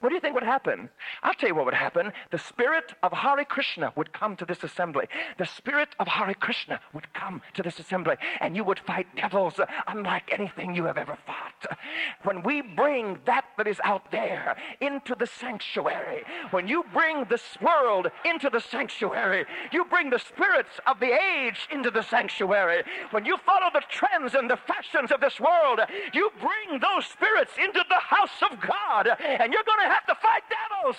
What 0.00 0.10
do 0.10 0.14
you 0.14 0.20
think 0.20 0.34
would 0.34 0.42
happen? 0.44 0.90
I'll 1.22 1.32
tell 1.32 1.48
you 1.48 1.54
what 1.54 1.64
would 1.64 1.74
happen. 1.74 2.12
The 2.30 2.38
spirit 2.38 2.92
of 3.02 3.12
Hare 3.12 3.44
Krishna 3.44 3.92
would 3.96 4.12
come 4.12 4.36
to 4.36 4.44
this 4.44 4.62
assembly. 4.62 5.06
The 5.38 5.46
spirit 5.46 5.88
of 5.98 6.06
Hare 6.06 6.34
Krishna 6.34 6.80
would 6.92 7.12
come 7.14 7.40
to 7.54 7.62
this 7.62 7.78
assembly, 7.78 8.16
and 8.40 8.54
you 8.54 8.62
would 8.62 8.78
fight 8.80 9.06
devils 9.16 9.58
unlike 9.86 10.30
anything 10.32 10.74
you 10.74 10.84
have 10.84 10.98
ever 10.98 11.16
fought. 11.26 11.78
When 12.24 12.42
we 12.42 12.60
bring 12.60 13.18
that 13.24 13.46
that 13.56 13.66
is 13.66 13.80
out 13.84 14.10
there 14.10 14.56
into 14.82 15.14
the 15.18 15.26
sanctuary, 15.26 16.24
when 16.50 16.68
you 16.68 16.84
bring 16.92 17.24
this 17.24 17.56
world 17.62 18.08
into 18.26 18.50
the 18.50 18.60
sanctuary, 18.60 19.46
you 19.72 19.86
bring 19.86 20.10
the 20.10 20.18
spirits 20.18 20.78
of 20.86 21.00
the 21.00 21.12
age 21.18 21.68
into 21.72 21.90
the 21.90 22.02
sanctuary. 22.02 22.82
When 23.12 23.24
you 23.24 23.38
follow 23.46 23.70
the 23.72 23.82
trends 23.88 24.34
and 24.34 24.50
the 24.50 24.58
fashions 24.58 25.10
of 25.10 25.22
this 25.22 25.40
world, 25.40 25.80
you 26.12 26.30
bring 26.38 26.80
those 26.80 27.06
spirits 27.06 27.52
into 27.58 27.82
the 27.88 27.98
house 27.98 28.42
of 28.42 28.60
God, 28.60 29.08
and 29.18 29.52
you're 29.52 29.64
going 29.64 29.80
to 29.80 29.85
have 29.88 30.06
to 30.06 30.14
fight 30.14 30.42
devils. 30.48 30.96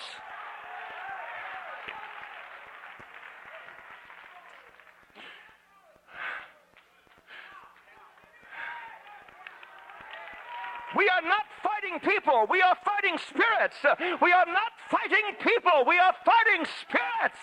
We 10.96 11.08
are 11.08 11.22
not 11.22 11.44
fighting 11.62 12.00
people. 12.00 12.46
We 12.50 12.62
are 12.62 12.76
fighting 12.84 13.18
spirits. 13.18 13.76
We 14.20 14.32
are 14.32 14.46
not 14.46 14.72
fighting 14.90 15.36
people. 15.38 15.84
We 15.86 15.98
are 15.98 16.14
fighting 16.24 16.66
spirits. 16.80 17.38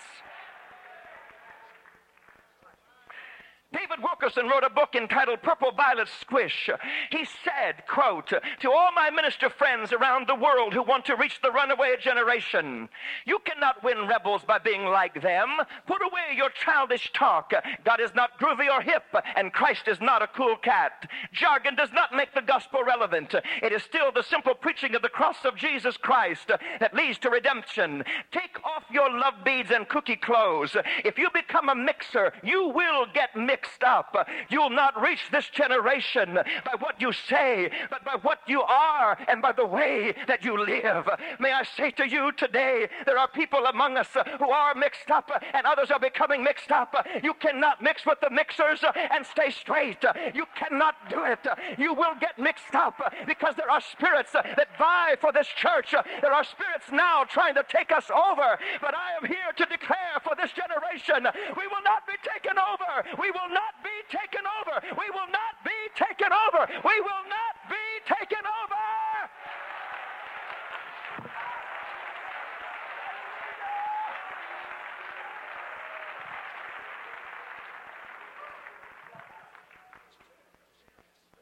David 3.76 4.02
Wilkerson 4.02 4.48
wrote 4.48 4.64
a 4.64 4.70
book 4.70 4.94
entitled 4.94 5.42
Purple 5.42 5.70
Violet 5.70 6.08
Squish. 6.20 6.70
He 7.10 7.26
said, 7.44 7.86
quote, 7.86 8.32
to 8.60 8.70
all 8.70 8.90
my 8.92 9.10
minister 9.10 9.50
friends 9.50 9.92
around 9.92 10.26
the 10.26 10.34
world 10.34 10.72
who 10.72 10.82
want 10.82 11.04
to 11.06 11.16
reach 11.16 11.40
the 11.42 11.50
runaway 11.50 11.96
generation, 12.00 12.88
you 13.26 13.38
cannot 13.40 13.84
win 13.84 14.08
rebels 14.08 14.42
by 14.46 14.58
being 14.58 14.86
like 14.86 15.20
them. 15.20 15.48
Put 15.86 16.00
away 16.00 16.34
your 16.34 16.48
childish 16.48 17.12
talk. 17.12 17.52
God 17.84 18.00
is 18.00 18.14
not 18.14 18.40
groovy 18.40 18.70
or 18.70 18.80
hip, 18.80 19.04
and 19.36 19.52
Christ 19.52 19.88
is 19.88 20.00
not 20.00 20.22
a 20.22 20.28
cool 20.28 20.56
cat. 20.56 21.06
Jargon 21.32 21.74
does 21.74 21.92
not 21.92 22.14
make 22.14 22.32
the 22.34 22.40
gospel 22.40 22.82
relevant. 22.82 23.34
It 23.62 23.72
is 23.72 23.82
still 23.82 24.10
the 24.10 24.22
simple 24.22 24.54
preaching 24.54 24.94
of 24.94 25.02
the 25.02 25.10
cross 25.10 25.44
of 25.44 25.54
Jesus 25.54 25.98
Christ 25.98 26.50
that 26.80 26.94
leads 26.94 27.18
to 27.18 27.30
redemption. 27.30 28.04
Take 28.32 28.56
off 28.64 28.84
your 28.90 29.10
love 29.10 29.44
beads 29.44 29.70
and 29.70 29.86
cookie 29.86 30.16
clothes. 30.16 30.76
If 31.04 31.18
you 31.18 31.28
become 31.34 31.68
a 31.68 31.74
mixer, 31.74 32.32
you 32.42 32.68
will 32.68 33.06
get 33.12 33.36
mixed 33.36 33.65
mixed 33.66 33.84
up. 33.84 34.28
You'll 34.48 34.70
not 34.70 35.00
reach 35.00 35.30
this 35.30 35.48
generation 35.48 36.34
by 36.34 36.74
what 36.78 37.00
you 37.00 37.12
say, 37.12 37.70
but 37.90 38.04
by 38.04 38.16
what 38.22 38.40
you 38.46 38.62
are 38.62 39.18
and 39.28 39.42
by 39.42 39.52
the 39.52 39.66
way 39.66 40.14
that 40.28 40.44
you 40.44 40.56
live. 40.58 41.08
May 41.40 41.52
I 41.52 41.64
say 41.76 41.90
to 41.92 42.08
you 42.08 42.32
today, 42.32 42.88
there 43.04 43.18
are 43.18 43.28
people 43.28 43.64
among 43.66 43.96
us 43.96 44.08
who 44.38 44.50
are 44.50 44.74
mixed 44.74 45.10
up 45.10 45.30
and 45.52 45.66
others 45.66 45.90
are 45.90 45.98
becoming 45.98 46.42
mixed 46.44 46.70
up. 46.70 46.94
You 47.22 47.34
cannot 47.34 47.82
mix 47.82 48.06
with 48.06 48.20
the 48.20 48.30
mixers 48.30 48.84
and 48.94 49.26
stay 49.26 49.50
straight. 49.50 50.04
You 50.34 50.44
cannot 50.54 50.94
do 51.10 51.24
it. 51.24 51.46
You 51.78 51.94
will 51.94 52.14
get 52.20 52.38
mixed 52.38 52.74
up 52.74 53.00
because 53.26 53.54
there 53.56 53.70
are 53.70 53.80
spirits 53.80 54.32
that 54.32 54.68
vie 54.78 55.16
for 55.20 55.32
this 55.32 55.48
church. 55.48 55.94
There 56.20 56.32
are 56.32 56.44
spirits 56.44 56.86
now 56.92 57.24
trying 57.24 57.54
to 57.54 57.64
take 57.68 57.90
us 57.90 58.10
over. 58.10 58.58
But 58.80 58.94
I 58.94 59.16
am 59.20 59.26
here 59.26 59.52
to 59.56 59.64
declare 59.66 60.20
for 60.22 60.34
this 60.36 60.52
generation, 60.52 61.26
we 61.56 61.66
will 61.66 61.84
not 61.84 62.06
be 62.06 62.14
taken 62.22 62.56
over. 62.58 63.16
We 63.20 63.30
will 63.30 63.50
not 63.56 63.80
be 63.82 63.96
taken 64.12 64.44
over. 64.60 64.76
We 65.00 65.08
will 65.10 65.30
not 65.32 65.56
be 65.64 65.72
taken 65.96 66.28
over. 66.28 66.68
We 66.84 67.00
will 67.00 67.24
not 67.32 67.54
be 67.72 67.84
taken 68.04 68.44
over. 68.44 68.84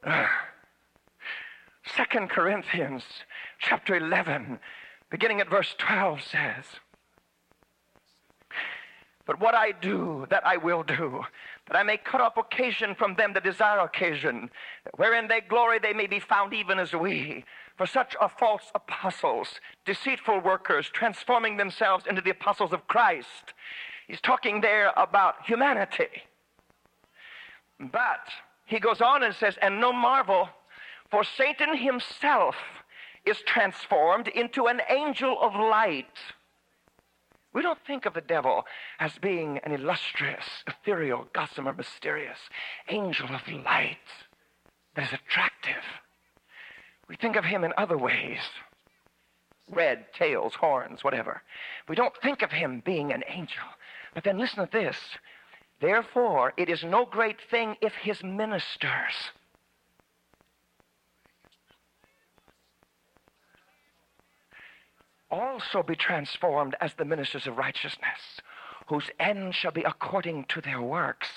Second 1.97 2.31
Corinthians 2.31 3.03
chapter 3.59 3.97
11, 3.97 4.61
beginning 5.11 5.41
at 5.41 5.51
verse 5.51 5.75
12 5.79 6.23
says, 6.23 6.65
But 9.27 9.41
what 9.41 9.55
I 9.55 9.73
do, 9.73 10.27
that 10.29 10.47
I 10.47 10.59
will 10.59 10.83
do, 10.83 11.25
that 11.67 11.77
I 11.77 11.83
may 11.83 11.97
cut 11.97 12.21
off 12.21 12.37
occasion 12.37 12.95
from 12.95 13.15
them 13.15 13.33
that 13.33 13.45
desire 13.45 13.79
occasion, 13.81 14.51
wherein 14.97 15.29
they 15.29 15.41
glory 15.41 15.79
they 15.79 15.95
may 15.95 16.07
be 16.07 16.21
found 16.21 16.53
even 16.53 16.79
as 16.79 16.93
we. 16.93 17.45
For 17.77 17.87
such 17.87 18.15
are 18.21 18.31
false 18.39 18.71
apostles, 18.75 19.61
deceitful 19.87 20.41
workers, 20.41 20.91
transforming 20.93 21.57
themselves 21.57 22.05
into 22.07 22.21
the 22.21 22.31
apostles 22.31 22.73
of 22.73 22.87
Christ. 22.87 23.55
He's 24.07 24.21
talking 24.21 24.61
there 24.61 24.93
about 24.97 25.47
humanity. 25.47 26.25
But 27.81 28.29
he 28.67 28.79
goes 28.79 29.01
on 29.01 29.23
and 29.23 29.35
says, 29.35 29.57
and 29.61 29.81
no 29.81 29.93
marvel, 29.93 30.51
for 31.11 31.25
Satan 31.25 31.77
himself 31.77 32.57
is 33.25 33.39
transformed 33.47 34.29
into 34.29 34.67
an 34.67 34.83
angel 34.89 35.39
of 35.41 35.55
light. 35.55 36.19
We 37.55 37.63
don't 37.63 37.79
think 37.87 38.05
of 38.05 38.15
the 38.15 38.21
devil 38.21 38.67
as 38.99 39.17
being 39.19 39.59
an 39.59 39.73
illustrious, 39.73 40.45
ethereal, 40.67 41.29
gossamer, 41.33 41.73
mysterious 41.73 42.39
angel 42.89 43.29
of 43.33 43.49
light 43.49 43.97
that 44.97 45.07
is 45.07 45.13
attractive. 45.13 45.85
We 47.09 47.17
think 47.17 47.37
of 47.37 47.45
him 47.45 47.65
in 47.65 47.73
other 47.79 47.97
ways 47.97 48.41
red 49.71 50.13
tails, 50.13 50.55
horns, 50.55 51.03
whatever. 51.03 51.43
We 51.89 51.97
don't 51.97 52.17
think 52.23 52.43
of 52.43 52.51
him 52.51 52.83
being 52.85 53.13
an 53.13 53.25
angel. 53.27 53.65
But 54.13 54.25
then 54.25 54.39
listen 54.39 54.65
to 54.65 54.71
this. 54.71 54.99
Therefore, 55.81 56.53
it 56.57 56.69
is 56.69 56.85
no 56.85 57.07
great 57.07 57.41
thing 57.51 57.77
if 57.81 57.95
his 57.95 58.23
ministers 58.23 59.33
also 65.41 65.83
be 65.83 65.97
transformed 65.97 66.77
as 66.81 66.95
the 66.95 67.05
ministers 67.05 67.47
of 67.47 67.59
righteousness, 67.59 68.41
whose 68.87 69.11
end 69.19 69.55
shall 69.55 69.73
be 69.73 69.83
according 69.83 70.45
to 70.51 70.61
their 70.61 70.81
works. 70.81 71.29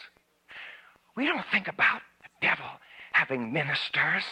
We 1.15 1.25
don't 1.25 1.45
think 1.51 1.67
about 1.67 2.01
the 2.21 2.47
devil 2.47 2.65
having 3.11 3.51
ministers, 3.51 4.23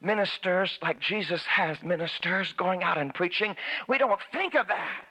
ministers 0.00 0.78
like 0.80 0.98
Jesus 0.98 1.42
has 1.42 1.82
ministers 1.82 2.54
going 2.56 2.82
out 2.82 2.96
and 2.96 3.12
preaching. 3.12 3.54
We 3.88 3.98
don't 3.98 4.18
think 4.32 4.54
of 4.54 4.68
that. 4.68 5.04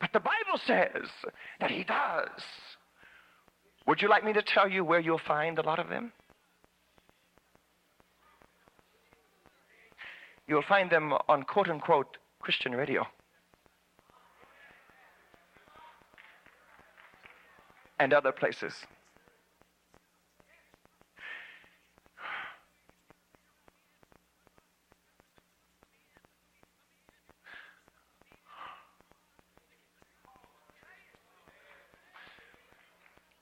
But 0.00 0.12
the 0.12 0.20
Bible 0.20 0.60
says 0.64 1.08
that 1.60 1.70
he 1.70 1.82
does. 1.82 2.28
Would 3.86 4.00
you 4.00 4.08
like 4.08 4.24
me 4.24 4.32
to 4.32 4.42
tell 4.42 4.68
you 4.68 4.84
where 4.84 5.00
you'll 5.00 5.18
find 5.18 5.58
a 5.58 5.62
lot 5.62 5.78
of 5.78 5.88
them? 5.88 6.12
You'll 10.46 10.62
find 10.62 10.90
them 10.90 11.12
on 11.28 11.42
quote 11.42 11.68
unquote 11.68 12.18
Christian 12.44 12.74
radio. 12.74 13.06
And 17.98 18.12
other 18.12 18.32
places. 18.32 18.74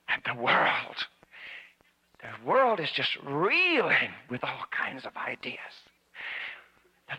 and 0.07 0.21
the 0.25 0.41
world. 0.41 1.07
The 2.21 2.47
world 2.47 2.79
is 2.79 2.91
just 2.91 3.17
reeling 3.25 4.13
with 4.29 4.43
all 4.45 4.65
kinds 4.71 5.05
of 5.05 5.17
ideas. 5.17 5.57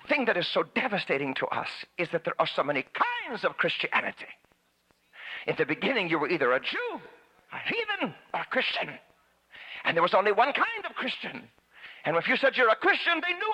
The 0.02 0.08
thing 0.08 0.24
that 0.26 0.36
is 0.36 0.48
so 0.52 0.64
devastating 0.74 1.34
to 1.34 1.46
us 1.46 1.68
is 1.98 2.08
that 2.10 2.24
there 2.24 2.34
are 2.38 2.46
so 2.46 2.62
many 2.62 2.82
kinds 2.82 3.44
of 3.44 3.56
Christianity. 3.56 4.26
In 5.46 5.54
the 5.56 5.66
beginning, 5.66 6.08
you 6.08 6.18
were 6.18 6.28
either 6.28 6.52
a 6.52 6.60
Jew, 6.60 7.00
a 7.52 7.58
heathen, 7.58 8.14
or 8.32 8.40
a 8.40 8.46
Christian. 8.50 8.90
And 9.84 9.96
there 9.96 10.02
was 10.02 10.14
only 10.14 10.32
one 10.32 10.52
kind 10.52 10.84
of 10.88 10.96
Christian. 10.96 11.48
And 12.04 12.16
if 12.16 12.28
you 12.28 12.36
said 12.36 12.56
you're 12.56 12.70
a 12.70 12.76
Christian, 12.76 13.20
they 13.22 13.32
knew 13.32 13.52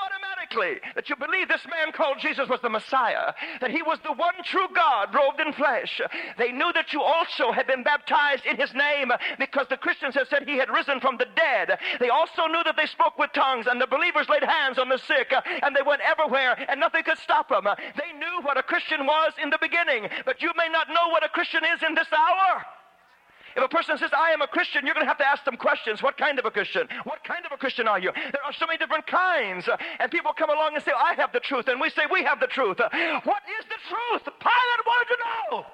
automatically 0.50 0.80
that 0.94 1.08
you 1.08 1.16
believed 1.16 1.50
this 1.50 1.66
man 1.66 1.92
called 1.92 2.18
Jesus 2.20 2.48
was 2.48 2.60
the 2.60 2.68
Messiah, 2.68 3.32
that 3.60 3.70
he 3.70 3.82
was 3.82 3.98
the 4.04 4.12
one 4.12 4.34
true 4.44 4.66
God 4.74 5.14
robed 5.14 5.40
in 5.40 5.52
flesh. 5.52 6.00
They 6.38 6.52
knew 6.52 6.72
that 6.74 6.92
you 6.92 7.02
also 7.02 7.52
had 7.52 7.66
been 7.66 7.82
baptized 7.82 8.46
in 8.46 8.56
his 8.56 8.74
name 8.74 9.10
because 9.38 9.66
the 9.68 9.76
Christians 9.76 10.14
had 10.14 10.28
said 10.28 10.46
he 10.46 10.58
had 10.58 10.70
risen 10.70 11.00
from 11.00 11.16
the 11.16 11.26
dead. 11.36 11.78
They 11.98 12.08
also 12.08 12.46
knew 12.46 12.62
that 12.64 12.76
they 12.76 12.86
spoke 12.86 13.18
with 13.18 13.32
tongues 13.32 13.66
and 13.66 13.80
the 13.80 13.86
believers 13.86 14.28
laid 14.28 14.44
hands 14.44 14.78
on 14.78 14.88
the 14.88 14.98
sick 14.98 15.32
uh, 15.32 15.40
and 15.62 15.74
they 15.74 15.82
went 15.82 16.02
everywhere 16.02 16.56
and 16.68 16.80
nothing 16.80 17.04
could 17.04 17.18
stop 17.18 17.48
them. 17.48 17.64
They 17.64 18.18
knew 18.18 18.42
what 18.42 18.58
a 18.58 18.62
Christian 18.62 19.06
was 19.06 19.32
in 19.42 19.50
the 19.50 19.58
beginning, 19.60 20.08
but 20.24 20.42
you 20.42 20.52
may 20.56 20.68
not 20.68 20.88
know 20.88 21.08
what 21.10 21.24
a 21.24 21.28
Christian 21.28 21.62
is 21.64 21.82
in 21.82 21.94
this 21.94 22.08
hour. 22.12 22.64
If 23.56 23.64
a 23.64 23.68
person 23.68 23.98
says, 23.98 24.10
I 24.16 24.30
am 24.30 24.42
a 24.42 24.46
Christian, 24.46 24.86
you're 24.86 24.94
going 24.94 25.04
to 25.04 25.08
have 25.08 25.18
to 25.18 25.26
ask 25.26 25.44
them 25.44 25.56
questions. 25.56 26.02
What 26.02 26.16
kind 26.16 26.38
of 26.38 26.44
a 26.44 26.50
Christian? 26.50 26.86
What 27.04 27.24
kind 27.24 27.44
of 27.44 27.52
a 27.52 27.56
Christian 27.56 27.88
are 27.88 27.98
you? 27.98 28.12
There 28.14 28.44
are 28.44 28.52
so 28.52 28.66
many 28.66 28.78
different 28.78 29.06
kinds. 29.06 29.68
And 29.98 30.10
people 30.10 30.32
come 30.32 30.50
along 30.50 30.74
and 30.74 30.84
say, 30.84 30.92
I 30.96 31.14
have 31.14 31.32
the 31.32 31.40
truth. 31.40 31.68
And 31.68 31.80
we 31.80 31.90
say, 31.90 32.02
We 32.10 32.22
have 32.24 32.40
the 32.40 32.46
truth. 32.46 32.78
What 32.78 33.42
is 33.58 33.64
the 33.66 33.80
truth? 33.88 34.24
Pilate 34.24 34.86
wanted 34.86 35.08
to 35.08 35.18
know. 35.24 35.66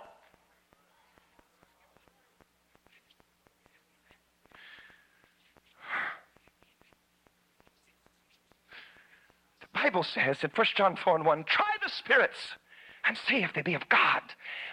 The 9.61 9.83
Bible 9.83 10.03
says 10.03 10.43
in 10.43 10.51
1 10.55 10.67
John 10.75 10.97
4 10.97 11.17
and 11.17 11.27
1, 11.27 11.45
try 11.45 11.67
the 11.83 11.91
spirits 11.91 12.39
and 13.05 13.17
see 13.17 13.43
if 13.43 13.53
they 13.53 13.62
be 13.62 13.75
of 13.75 13.89
God. 13.89 14.23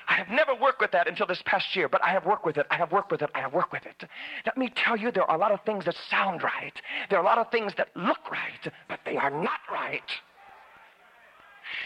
I 0.08 0.16
have 0.16 0.30
never 0.30 0.54
worked 0.56 0.82
with 0.82 0.92
that 0.92 1.08
until 1.08 1.26
this 1.26 1.42
past 1.46 1.76
year, 1.76 1.88
but 1.88 2.04
I 2.04 2.10
have 2.10 2.26
worked 2.26 2.46
with 2.46 2.58
it. 2.58 2.66
I 2.70 2.76
have 2.78 2.92
worked 2.92 3.12
with 3.12 3.22
it. 3.22 3.30
I 3.34 3.40
have 3.40 3.54
worked 3.54 3.72
with 3.72 3.86
it. 3.86 4.04
Let 4.46 4.58
me 4.58 4.72
tell 4.76 4.98
you, 4.98 5.12
there 5.12 5.24
are 5.30 5.36
a 5.36 5.40
lot 5.40 5.52
of 5.52 5.62
things 5.66 5.86
that 5.86 5.96
sound 6.10 6.44
right. 6.44 6.74
There 7.10 7.20
are 7.20 7.22
a 7.22 7.26
lot 7.26 7.38
of 7.38 7.50
things 7.52 7.74
that 7.78 7.90
look 7.96 8.30
right, 8.32 8.74
but 8.88 9.00
they 9.06 9.18
are 9.18 9.30
not 9.30 9.60
right. 9.72 10.02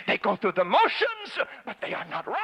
They 0.07 0.17
go 0.17 0.35
through 0.35 0.53
the 0.53 0.63
motions, 0.63 1.47
but 1.65 1.77
they 1.81 1.93
are 1.93 2.05
not 2.09 2.27
right. 2.27 2.37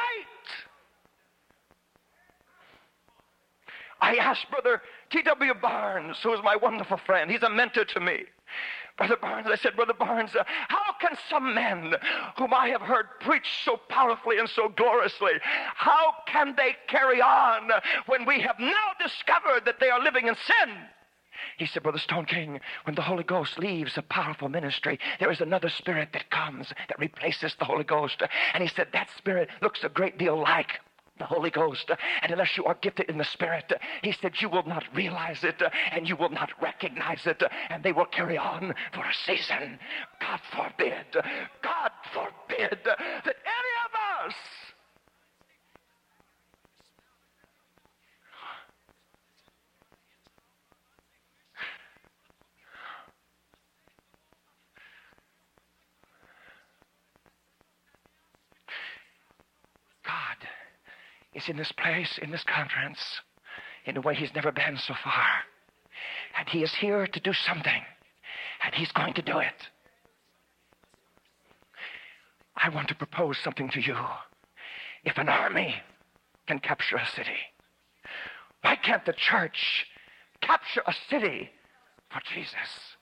I 4.02 4.16
asked 4.18 4.48
Brother 4.52 4.82
T.W. 5.12 5.54
Barnes, 5.62 6.18
who 6.22 6.34
is 6.34 6.40
my 6.44 6.58
wonderful 6.58 6.98
friend, 7.06 7.32
he's 7.32 7.44
a 7.44 7.50
mentor 7.50 7.86
to 7.86 8.00
me. 8.00 8.26
Brother 8.98 9.18
Barnes, 9.18 9.48
I 9.52 9.56
said, 9.56 9.76
Brother 9.76 9.94
Barnes, 9.94 10.36
uh, 10.36 10.44
how 10.68 10.94
can 11.02 11.18
some 11.30 11.56
men 11.56 11.96
whom 12.38 12.54
I 12.54 12.70
have 12.70 12.82
heard 12.82 13.08
preach 13.22 13.48
so 13.66 13.78
powerfully 13.90 14.38
and 14.38 14.48
so 14.48 14.70
gloriously, 14.70 15.34
how 15.42 16.14
can 16.28 16.54
they 16.56 16.76
carry 16.88 17.20
on 17.20 17.72
when 18.06 18.26
we 18.26 18.40
have 18.42 18.60
now 18.60 18.92
discovered 19.02 19.66
that 19.66 19.80
they 19.80 19.90
are 19.90 20.02
living 20.02 20.28
in 20.28 20.36
sin? 20.36 20.76
He 21.58 21.66
said, 21.66 21.84
Brother 21.84 21.98
Stoneking, 21.98 22.60
when 22.84 22.96
the 22.96 23.02
Holy 23.02 23.24
Ghost 23.24 23.58
leaves 23.58 23.98
a 23.98 24.04
powerful 24.04 24.48
ministry, 24.50 25.00
there 25.20 25.32
is 25.32 25.42
another 25.42 25.70
spirit 25.70 26.10
that 26.14 26.30
comes 26.30 26.70
that 26.70 27.00
replaces 27.00 27.56
the 27.58 27.66
Holy 27.66 27.84
Ghost. 27.84 28.22
And 28.54 28.62
he 28.62 28.70
said, 28.70 28.90
that 28.94 29.10
spirit 29.18 29.50
looks 29.62 29.84
a 29.84 29.90
great 29.90 30.18
deal 30.20 30.40
like 30.40 30.80
the 31.18 31.26
Holy 31.26 31.50
Ghost. 31.50 31.92
And 32.22 32.32
unless 32.32 32.58
you 32.58 32.66
are 32.66 32.78
gifted 32.82 33.10
in 33.10 33.18
the 33.18 33.24
Spirit, 33.24 33.72
he 34.02 34.12
said, 34.12 34.34
you 34.42 34.50
will 34.50 34.66
not 34.66 34.84
realize 34.96 35.44
it 35.44 35.62
and 35.92 36.08
you 36.08 36.16
will 36.16 36.30
not 36.30 36.52
recognize 36.62 37.26
it. 37.26 37.42
And 37.70 37.84
they 37.84 37.92
will 37.92 38.06
carry 38.06 38.38
on 38.38 38.74
for 38.94 39.02
a 39.02 39.14
season. 39.26 39.80
God 40.20 40.40
forbid, 40.56 41.06
God 41.62 41.92
forbid 42.14 42.80
that 42.86 43.36
any 43.46 43.74
of 43.86 44.28
us 44.28 44.36
God 60.06 60.48
is 61.36 61.50
in 61.50 61.58
this 61.58 61.72
place, 61.72 62.18
in 62.22 62.32
this 62.32 62.44
conference, 62.44 63.00
in 63.86 63.98
a 63.98 64.02
way 64.02 64.16
he's 64.16 64.34
never 64.36 64.52
been 64.52 64.78
so 64.78 64.94
far. 65.04 65.28
And 66.38 66.48
he 66.50 66.64
is 66.64 66.74
here 66.76 67.08
to 67.08 67.20
do 67.20 67.34
something. 67.34 67.84
And 68.64 68.74
he's 68.74 68.92
going 68.92 69.14
to 69.16 69.22
do 69.22 69.40
it. 69.40 69.70
I 72.56 72.70
want 72.70 72.88
to 72.90 72.96
propose 72.96 73.38
something 73.38 73.70
to 73.70 73.82
you. 73.82 73.98
If 75.04 75.18
an 75.18 75.28
army 75.28 75.76
can 76.48 76.60
capture 76.60 76.96
a 76.96 77.08
city, 77.08 77.40
why 78.62 78.76
can't 78.78 79.06
the 79.06 79.14
church 79.14 79.86
capture 80.42 80.82
a 80.88 80.94
city 81.10 81.50
for 82.10 82.22
Jesus? 82.34 82.96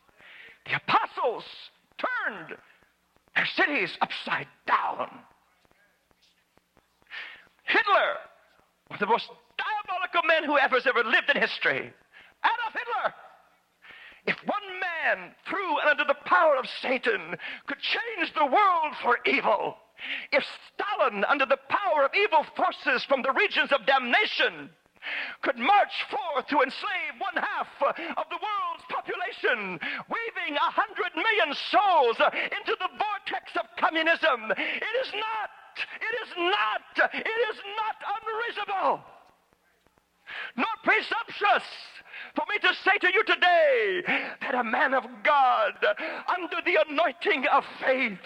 The 0.65 0.76
apostles 0.76 1.44
turned 1.98 2.58
their 3.36 3.46
cities 3.46 3.98
upside 4.02 4.48
down. 4.65 5.10
Hitler, 7.72 8.20
of 8.92 9.00
the 9.00 9.08
most 9.08 9.30
diabolical 9.58 10.28
men 10.28 10.44
who 10.44 10.58
ever, 10.58 10.76
has 10.76 10.88
ever 10.88 11.04
lived 11.04 11.30
in 11.34 11.42
history. 11.42 11.94
Adolf 12.44 12.74
Hitler. 12.74 13.14
If 14.28 14.38
one 14.46 14.80
man, 14.80 15.34
through 15.48 15.80
and 15.80 15.90
under 15.90 16.06
the 16.06 16.20
power 16.26 16.56
of 16.58 16.68
Satan, 16.82 17.38
could 17.66 17.80
change 17.80 18.34
the 18.34 18.46
world 18.46 18.94
for 19.02 19.18
evil, 19.26 19.78
if 20.32 20.46
Stalin, 20.74 21.24
under 21.26 21.46
the 21.46 21.60
power 21.70 22.04
of 22.06 22.12
evil 22.14 22.46
forces 22.56 23.04
from 23.06 23.22
the 23.22 23.32
regions 23.32 23.72
of 23.72 23.86
damnation, 23.86 24.70
could 25.42 25.58
march 25.58 26.06
forth 26.10 26.48
to 26.48 26.62
enslave 26.62 27.18
one 27.18 27.36
half 27.36 27.68
uh, 27.82 27.90
of 28.18 28.30
the 28.30 28.38
world's 28.38 28.86
population, 28.90 29.80
weaving 30.10 30.56
a 30.56 30.72
hundred 30.72 31.16
million 31.16 31.56
souls 31.72 32.20
uh, 32.20 32.30
into 32.60 32.78
the 32.78 32.90
vortex 32.98 33.56
of 33.58 33.66
communism, 33.78 34.52
it 34.58 34.96
is 35.02 35.12
not 35.14 35.50
it 35.78 36.14
is 36.24 36.34
not, 36.38 37.12
it 37.14 37.28
is 37.28 37.58
not 37.78 37.96
unreasonable, 38.22 39.04
nor 40.56 40.74
presumptuous 40.84 41.64
for 42.36 42.46
me 42.50 42.60
to 42.60 42.74
say 42.84 42.98
to 43.00 43.14
you 43.14 43.24
today 43.24 44.04
that 44.42 44.56
a 44.56 44.64
man 44.64 44.94
of 44.94 45.06
God, 45.24 45.74
under 46.28 46.58
the 46.64 46.80
anointing 46.88 47.46
of 47.52 47.66
faith, 47.84 48.20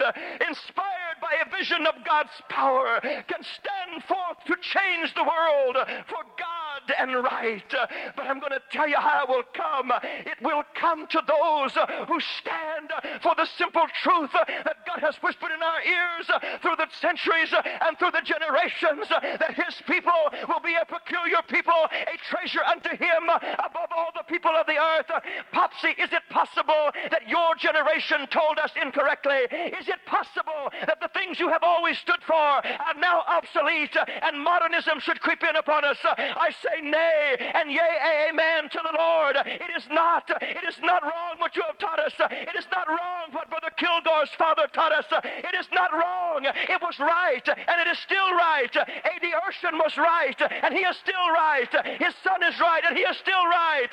inspired 0.46 1.18
by 1.20 1.34
a 1.44 1.56
vision 1.56 1.86
of 1.86 1.94
God's 2.04 2.40
power, 2.48 3.00
can 3.00 3.42
stand 3.42 4.04
forth 4.06 4.44
to 4.46 4.54
change 4.60 5.14
the 5.14 5.24
world. 5.24 5.76
For 6.08 6.22
God 6.38 6.55
and 6.98 7.22
right. 7.22 7.74
But 8.16 8.26
I'm 8.26 8.40
going 8.40 8.52
to 8.52 8.62
tell 8.70 8.88
you 8.88 8.96
how 8.98 9.24
it 9.24 9.28
will 9.28 9.48
come. 9.54 9.92
It 10.24 10.40
will 10.42 10.62
come 10.74 11.06
to 11.06 11.22
those 11.26 11.72
who 12.08 12.20
stand 12.40 12.92
for 13.22 13.34
the 13.36 13.46
simple 13.58 13.86
truth 14.02 14.30
that 14.32 14.86
God 14.86 15.00
has 15.00 15.16
whispered 15.22 15.50
in 15.54 15.62
our 15.62 15.82
ears 15.82 16.26
through 16.62 16.76
the 16.76 16.88
centuries 17.00 17.52
and 17.52 17.98
through 17.98 18.12
the 18.12 18.24
generations 18.24 19.08
that 19.08 19.54
His 19.54 19.74
people 19.86 20.16
will 20.48 20.60
be 20.60 20.74
a 20.74 20.84
peculiar 20.84 21.42
people, 21.48 21.86
a 21.92 22.16
treasure 22.28 22.64
unto 22.64 22.90
Him 22.90 23.28
above 23.28 23.90
all 23.94 24.10
the 24.14 24.24
people 24.28 24.52
of 24.52 24.66
the 24.66 24.78
earth. 24.78 25.10
Popsy, 25.52 25.94
is 25.98 26.12
it 26.12 26.22
possible 26.30 26.90
that 27.10 27.28
your 27.28 27.54
generation 27.56 28.26
told 28.30 28.58
us 28.58 28.70
incorrectly? 28.80 29.46
Is 29.80 29.88
it 29.88 30.00
possible 30.06 30.70
that 30.86 31.00
the 31.00 31.10
things 31.14 31.38
you 31.40 31.48
have 31.48 31.62
always 31.62 31.98
stood 31.98 32.22
for 32.26 32.34
are 32.34 32.98
now 32.98 33.22
obsolete 33.28 33.96
and 33.96 34.42
modernism 34.42 35.00
should 35.00 35.20
creep 35.20 35.42
in 35.42 35.56
upon 35.56 35.84
us? 35.84 35.98
I 36.04 36.50
say 36.62 36.75
nay 36.82 37.36
and 37.54 37.70
yea, 37.70 38.28
amen 38.28 38.68
to 38.70 38.80
the 38.82 38.96
Lord. 38.96 39.36
It 39.44 39.70
is 39.76 39.84
not, 39.90 40.30
it 40.40 40.64
is 40.68 40.76
not 40.82 41.02
wrong 41.02 41.38
what 41.38 41.56
you 41.56 41.62
have 41.66 41.78
taught 41.78 41.98
us. 41.98 42.12
It 42.18 42.56
is 42.56 42.66
not 42.72 42.88
wrong 42.88 43.32
what 43.32 43.50
Brother 43.50 43.70
Kilgore's 43.78 44.30
father 44.38 44.66
taught 44.72 44.92
us. 44.92 45.06
It 45.24 45.54
is 45.58 45.66
not 45.72 45.92
wrong. 45.92 46.44
It 46.44 46.80
was 46.82 46.98
right 46.98 47.46
and 47.48 47.80
it 47.80 47.90
is 47.90 47.98
still 47.98 48.32
right. 48.34 48.74
A.D. 48.76 49.32
Urshan 49.32 49.78
was 49.78 49.96
right 49.96 50.40
and 50.62 50.74
he 50.74 50.80
is 50.80 50.96
still 50.98 51.30
right. 51.32 51.70
His 51.98 52.14
son 52.22 52.42
is 52.42 52.58
right 52.60 52.82
and 52.86 52.96
he 52.96 53.02
is 53.02 53.16
still 53.18 53.44
right. 53.46 53.90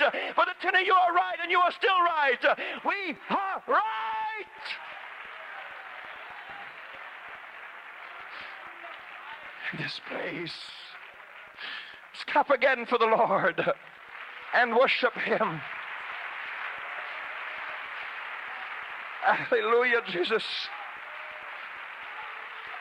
The 0.54 0.56
ten 0.62 0.86
you 0.86 0.94
are 0.94 1.14
right 1.14 1.38
and 1.42 1.52
you 1.52 1.60
are 1.60 1.72
still 1.72 2.00
right. 2.06 2.44
We 2.86 3.16
are 3.30 3.64
right. 3.68 3.84
This 9.78 10.00
place, 10.08 10.54
clap 12.28 12.50
again 12.50 12.86
for 12.86 12.98
the 12.98 13.06
Lord 13.06 13.62
and 14.54 14.76
worship 14.76 15.14
Him. 15.14 15.62
Hallelujah, 19.24 20.02
Jesus. 20.08 20.44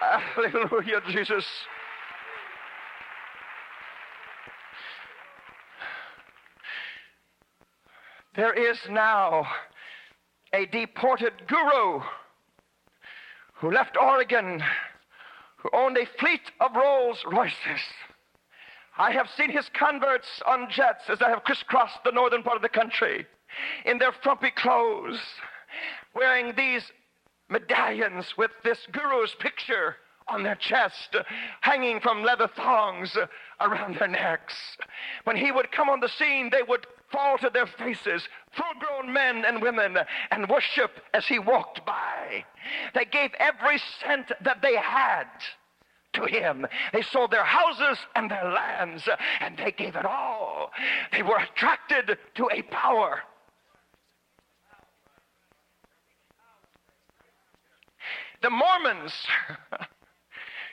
Hallelujah, 0.00 1.00
Jesus. 1.08 1.46
There 8.34 8.54
is 8.54 8.78
now 8.90 9.46
a 10.52 10.66
deported 10.66 11.46
guru 11.46 12.00
who 13.54 13.70
left 13.70 13.96
Oregon, 13.96 14.62
who 15.58 15.70
owned 15.72 15.96
a 15.96 16.06
fleet 16.18 16.50
of 16.60 16.74
Rolls 16.74 17.22
Royces. 17.30 17.82
I 18.98 19.12
have 19.12 19.28
seen 19.36 19.50
his 19.50 19.68
converts 19.70 20.42
on 20.46 20.68
jets 20.70 21.04
as 21.08 21.22
I 21.22 21.30
have 21.30 21.44
crisscrossed 21.44 22.04
the 22.04 22.12
northern 22.12 22.42
part 22.42 22.56
of 22.56 22.62
the 22.62 22.68
country 22.68 23.26
in 23.84 23.98
their 23.98 24.12
frumpy 24.12 24.50
clothes, 24.50 25.20
wearing 26.14 26.54
these 26.54 26.90
medallions 27.48 28.36
with 28.36 28.50
this 28.64 28.86
guru's 28.92 29.34
picture 29.38 29.96
on 30.28 30.42
their 30.42 30.54
chest, 30.54 31.16
hanging 31.62 32.00
from 32.00 32.22
leather 32.22 32.48
thongs 32.54 33.16
around 33.60 33.96
their 33.96 34.08
necks. 34.08 34.54
When 35.24 35.36
he 35.36 35.52
would 35.52 35.72
come 35.72 35.88
on 35.88 36.00
the 36.00 36.08
scene, 36.08 36.50
they 36.50 36.62
would 36.62 36.86
fall 37.10 37.38
to 37.38 37.50
their 37.50 37.66
faces, 37.66 38.26
full 38.52 38.72
grown 38.78 39.12
men 39.12 39.44
and 39.44 39.60
women, 39.60 39.98
and 40.30 40.48
worship 40.48 41.00
as 41.12 41.26
he 41.26 41.38
walked 41.38 41.84
by. 41.84 42.44
They 42.94 43.04
gave 43.04 43.34
every 43.34 43.78
cent 44.00 44.32
that 44.42 44.62
they 44.62 44.76
had 44.76 45.26
to 46.14 46.24
him. 46.24 46.66
They 46.92 47.02
sold 47.02 47.30
their 47.30 47.44
houses 47.44 47.98
and 48.14 48.30
their 48.30 48.50
lands, 48.50 49.08
and 49.40 49.56
they 49.56 49.72
gave 49.72 49.96
it 49.96 50.04
all. 50.04 50.70
They 51.12 51.22
were 51.22 51.38
attracted 51.38 52.18
to 52.34 52.48
a 52.52 52.62
power. 52.62 53.22
The 58.42 58.50
Mormons. 58.50 59.12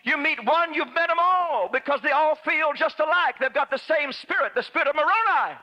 You 0.03 0.17
meet 0.17 0.43
one, 0.45 0.73
you've 0.73 0.93
met 0.93 1.07
them 1.07 1.19
all 1.19 1.69
because 1.71 1.99
they 2.01 2.11
all 2.11 2.35
feel 2.35 2.71
just 2.73 2.99
alike. 2.99 3.35
They've 3.39 3.53
got 3.53 3.69
the 3.69 3.77
same 3.77 4.13
spirit, 4.13 4.53
the 4.55 4.63
spirit 4.63 4.87
of 4.87 4.95
Moroni. 4.95 5.57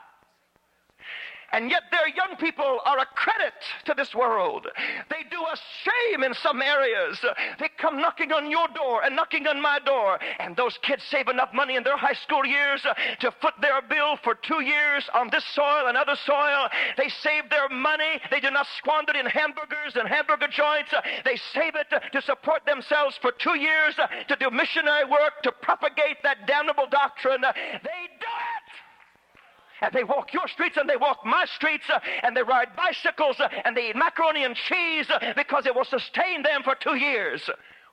And 1.52 1.70
yet 1.70 1.84
their 1.90 2.08
young 2.08 2.36
people 2.38 2.80
are 2.84 2.98
a 2.98 3.06
credit 3.06 3.54
to 3.84 3.94
this 3.94 4.14
world. 4.14 4.66
They 5.10 5.22
do 5.30 5.42
us 5.44 5.60
shame 5.84 6.22
in 6.22 6.34
some 6.34 6.60
areas. 6.60 7.18
They 7.58 7.70
come 7.78 8.00
knocking 8.00 8.32
on 8.32 8.50
your 8.50 8.68
door 8.68 9.02
and 9.04 9.14
knocking 9.14 9.46
on 9.46 9.60
my 9.60 9.78
door. 9.78 10.18
And 10.38 10.56
those 10.56 10.78
kids 10.82 11.02
save 11.10 11.28
enough 11.28 11.52
money 11.54 11.76
in 11.76 11.84
their 11.84 11.96
high 11.96 12.14
school 12.14 12.44
years 12.44 12.84
uh, 12.84 12.94
to 13.20 13.30
foot 13.40 13.54
their 13.60 13.80
bill 13.82 14.16
for 14.22 14.34
two 14.34 14.62
years 14.62 15.08
on 15.14 15.30
this 15.30 15.44
soil 15.54 15.86
and 15.86 15.96
other 15.96 16.16
soil. 16.26 16.68
They 16.96 17.08
save 17.08 17.48
their 17.50 17.68
money. 17.68 18.20
They 18.30 18.40
do 18.40 18.50
not 18.50 18.66
squander 18.78 19.12
it 19.14 19.16
in 19.16 19.26
hamburgers 19.26 19.94
and 19.94 20.08
hamburger 20.08 20.48
joints. 20.48 20.92
Uh, 20.92 21.00
they 21.24 21.36
save 21.54 21.74
it 21.76 21.86
uh, 21.92 22.00
to 22.00 22.22
support 22.22 22.64
themselves 22.66 23.18
for 23.22 23.32
two 23.32 23.58
years 23.58 23.94
to 24.28 24.36
do 24.36 24.50
missionary 24.50 25.04
work 25.04 25.42
to 25.42 25.52
propagate 25.52 26.22
that 26.22 26.46
damnable 26.46 26.86
doctrine. 26.90 27.40
They 27.42 28.02
do 28.20 28.26
it 28.26 28.55
and 29.80 29.92
they 29.92 30.04
walk 30.04 30.32
your 30.32 30.48
streets 30.48 30.76
and 30.76 30.88
they 30.88 30.96
walk 30.96 31.24
my 31.24 31.44
streets 31.54 31.84
uh, 31.92 31.98
and 32.22 32.36
they 32.36 32.42
ride 32.42 32.68
bicycles 32.76 33.40
uh, 33.40 33.48
and 33.64 33.76
they 33.76 33.90
eat 33.90 33.96
macaroni 33.96 34.44
and 34.44 34.56
cheese 34.56 35.06
uh, 35.10 35.32
because 35.36 35.66
it 35.66 35.74
will 35.74 35.84
sustain 35.84 36.42
them 36.42 36.62
for 36.62 36.74
two 36.74 36.96
years. 36.96 37.48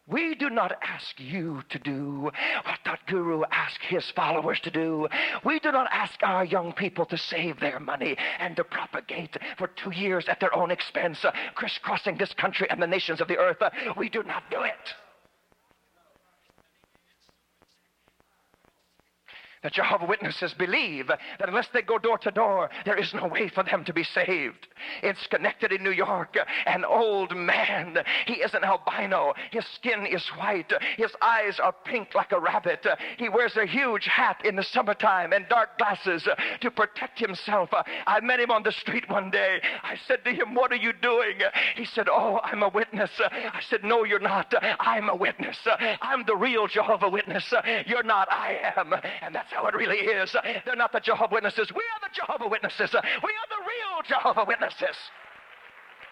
We 0.06 0.36
do 0.36 0.50
not 0.50 0.74
ask 0.82 1.18
you 1.18 1.64
to 1.70 1.80
do 1.80 2.24
what 2.64 2.80
that 2.84 3.00
guru 3.08 3.44
asked 3.52 3.84
his 3.88 4.12
followers 4.12 4.60
to 4.62 4.72
do. 4.72 5.08
We 5.46 5.60
do 5.60 5.72
not 5.72 5.88
ask 5.92 6.22
our 6.24 6.44
young 6.44 6.74
people 6.74 7.06
to 7.06 7.18
save 7.18 7.62
their 7.62 7.80
money 7.80 8.18
and 8.40 8.54
to 8.58 8.66
propagate 8.66 9.38
for 9.58 9.68
two 9.68 9.92
years 9.92 10.28
at 10.28 10.42
their 10.42 10.54
own 10.54 10.72
expense, 10.72 11.26
crisscrossing 11.56 12.18
this 12.18 12.34
country 12.34 12.70
and 12.70 12.82
the 12.82 12.88
nations 12.88 13.22
of 13.22 13.30
the 13.30 13.38
earth. 13.38 13.62
We 13.96 14.10
do 14.10 14.24
not 14.24 14.44
do 14.52 14.64
it. 14.64 14.94
The 19.64 19.70
Jehovah 19.70 20.06
Witnesses 20.06 20.54
believe 20.54 21.08
that 21.08 21.48
unless 21.48 21.70
they 21.74 21.82
go 21.82 21.98
door 21.98 22.18
to 22.20 22.32
door, 22.32 22.70
there 22.86 22.98
is 22.98 23.14
no 23.14 23.28
way 23.28 23.48
for 23.48 23.64
them 23.64 23.86
to 23.86 23.94
be 23.94 24.04
saved. 24.04 24.68
It's 25.02 25.26
connected 25.28 25.72
in 25.72 25.84
New 25.84 25.92
York, 25.92 26.36
an 26.66 26.84
old 26.84 27.36
man, 27.36 27.98
he 28.26 28.36
is 28.36 28.54
an 28.54 28.64
albino. 28.64 29.34
His 29.52 29.66
skin 29.76 30.06
is 30.06 30.28
white. 30.38 30.72
His 30.98 31.12
eyes 31.22 31.60
are 31.62 31.74
pink 31.86 32.14
like 32.14 32.32
a 32.34 32.40
rabbit. 32.40 32.86
He 33.18 33.30
wears 33.30 33.56
a 33.56 33.66
huge 33.66 34.06
hat 34.06 34.42
in 34.44 34.56
the 34.56 34.64
summertime 34.64 35.32
and 35.32 35.48
dark 35.48 35.78
glasses 35.78 36.28
to 36.62 36.72
protect 36.72 37.20
himself. 37.20 37.70
I 38.06 38.20
met 38.20 38.40
him 38.40 38.52
on 38.52 38.64
the 38.64 38.72
street 38.72 39.10
one 39.10 39.32
day. 39.32 39.60
I 39.84 39.96
said 40.08 40.24
to 40.26 40.32
him, 40.32 40.56
What 40.56 40.72
are 40.72 40.78
you 40.78 40.92
doing? 40.94 41.40
He 41.76 41.86
said, 41.86 42.08
Oh, 42.10 42.40
I'm 42.44 42.64
a 42.64 42.70
witness. 42.70 43.12
I 43.20 43.62
said, 43.70 43.84
No, 43.84 44.04
you're 44.04 44.20
not. 44.20 44.54
I'm 44.80 45.10
a 45.10 45.16
witness. 45.16 45.58
I'm 46.02 46.26
the 46.26 46.36
real 46.36 46.68
Jehovah 46.68 47.10
Witness. 47.10 47.54
You're 47.86 48.04
not. 48.04 48.28
I 48.32 48.74
am. 48.76 48.94
And 49.22 49.34
that's 49.34 49.53
how 49.54 49.68
it 49.68 49.76
really 49.76 49.98
is. 49.98 50.36
They're 50.66 50.76
not 50.76 50.92
the 50.92 51.00
Jehovah 51.00 51.34
Witnesses. 51.34 51.72
We 51.72 51.82
are 51.82 52.10
the 52.10 52.14
Jehovah 52.14 52.48
Witnesses. 52.48 52.94
We 52.94 53.00
are 53.00 53.50
the 53.50 53.62
real 53.62 54.04
Jehovah 54.06 54.46
Witnesses. 54.46 54.96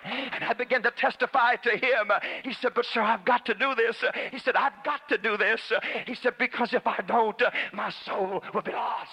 And 0.04 0.44
I 0.44 0.54
began 0.54 0.82
to 0.84 0.92
testify 0.92 1.56
to 1.58 1.72
him. 1.72 2.12
He 2.44 2.54
said, 2.54 2.74
But 2.74 2.86
sir, 2.86 3.02
I've 3.02 3.26
got 3.26 3.46
to 3.46 3.54
do 3.54 3.76
this. 3.76 4.04
He 4.32 4.40
said, 4.40 4.56
I've 4.56 4.84
got 4.84 5.08
to 5.10 5.18
do 5.18 5.38
this. 5.38 5.62
He 6.08 6.16
said, 6.16 6.38
Because 6.40 6.74
if 6.74 6.88
I 6.88 7.00
don't, 7.08 7.42
my 7.74 7.92
soul 8.06 8.44
will 8.54 8.62
be 8.62 8.72
lost. 8.72 9.10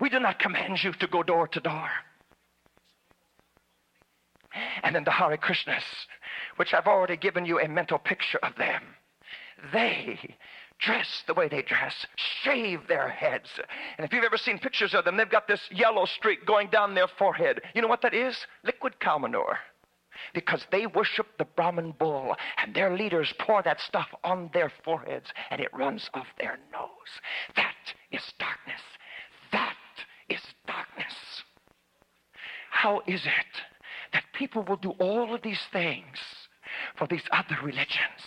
We 0.00 0.08
do 0.08 0.18
not 0.18 0.38
command 0.38 0.82
you 0.82 0.92
to 0.92 1.06
go 1.06 1.22
door 1.22 1.48
to 1.48 1.60
door. 1.60 1.88
And 4.82 4.94
then 4.94 5.04
the 5.04 5.10
Hare 5.10 5.36
Krishnas, 5.36 5.84
which 6.56 6.72
I've 6.72 6.86
already 6.86 7.16
given 7.16 7.44
you 7.44 7.60
a 7.60 7.68
mental 7.68 7.98
picture 7.98 8.38
of 8.42 8.56
them, 8.56 8.82
they 9.72 10.36
dress 10.78 11.22
the 11.26 11.34
way 11.34 11.48
they 11.48 11.62
dress, 11.62 12.06
shave 12.42 12.86
their 12.86 13.08
heads. 13.08 13.48
And 13.98 14.04
if 14.04 14.12
you've 14.12 14.24
ever 14.24 14.36
seen 14.36 14.58
pictures 14.58 14.94
of 14.94 15.04
them, 15.04 15.16
they've 15.16 15.28
got 15.28 15.48
this 15.48 15.60
yellow 15.70 16.04
streak 16.04 16.46
going 16.46 16.68
down 16.68 16.94
their 16.94 17.08
forehead. 17.08 17.60
You 17.74 17.82
know 17.82 17.88
what 17.88 18.02
that 18.02 18.14
is? 18.14 18.36
Liquid 18.64 19.00
cow 19.00 19.18
manure. 19.18 19.58
Because 20.32 20.66
they 20.72 20.86
worship 20.86 21.26
the 21.38 21.44
Brahman 21.44 21.92
bull, 21.98 22.36
and 22.58 22.74
their 22.74 22.96
leaders 22.96 23.34
pour 23.38 23.62
that 23.62 23.80
stuff 23.80 24.08
on 24.24 24.50
their 24.54 24.72
foreheads, 24.84 25.26
and 25.50 25.60
it 25.60 25.68
runs 25.74 26.08
off 26.14 26.26
their 26.38 26.58
nose. 26.72 27.20
That 27.54 27.74
is 28.10 28.22
darkness. 28.38 28.80
That 29.52 29.76
is 30.28 30.40
darkness. 30.66 31.14
How 32.70 33.02
is 33.06 33.26
it 33.26 33.62
that 34.12 34.24
people 34.32 34.62
will 34.62 34.76
do 34.76 34.90
all 34.92 35.34
of 35.34 35.42
these 35.42 35.60
things 35.72 36.18
for 36.96 37.06
these 37.06 37.24
other 37.30 37.56
religions? 37.62 38.22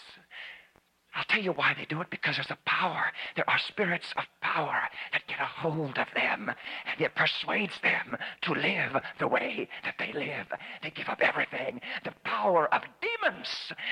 I'll 1.20 1.26
tell 1.26 1.44
you 1.44 1.52
why 1.52 1.74
they 1.78 1.84
do 1.84 2.00
it 2.00 2.10
because 2.10 2.38
there's 2.38 2.50
a 2.50 2.58
power. 2.66 3.12
There 3.36 3.50
are 3.50 3.60
spirits 3.60 4.14
of 4.16 4.24
power 4.40 4.84
that 5.12 5.28
get 5.28 5.42
a 5.42 5.46
hold 5.46 5.98
of 5.98 6.08
them 6.16 6.50
and 6.50 7.02
it 7.02 7.14
persuades 7.14 7.74
them 7.84 8.16
to 8.44 8.54
live 8.54 8.96
the 9.20 9.28
way 9.28 9.68
that 9.84 9.96
they 10.00 10.14
live. 10.14 10.48
They 10.82 10.92
give 10.92 11.10
up 11.10 11.20
everything. 11.20 11.82
The 12.06 12.14
power 12.24 12.74
of 12.74 12.84
demons 13.02 13.50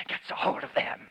gets 0.08 0.32
a 0.32 0.36
hold 0.36 0.64
of 0.64 0.74
them. 0.74 1.10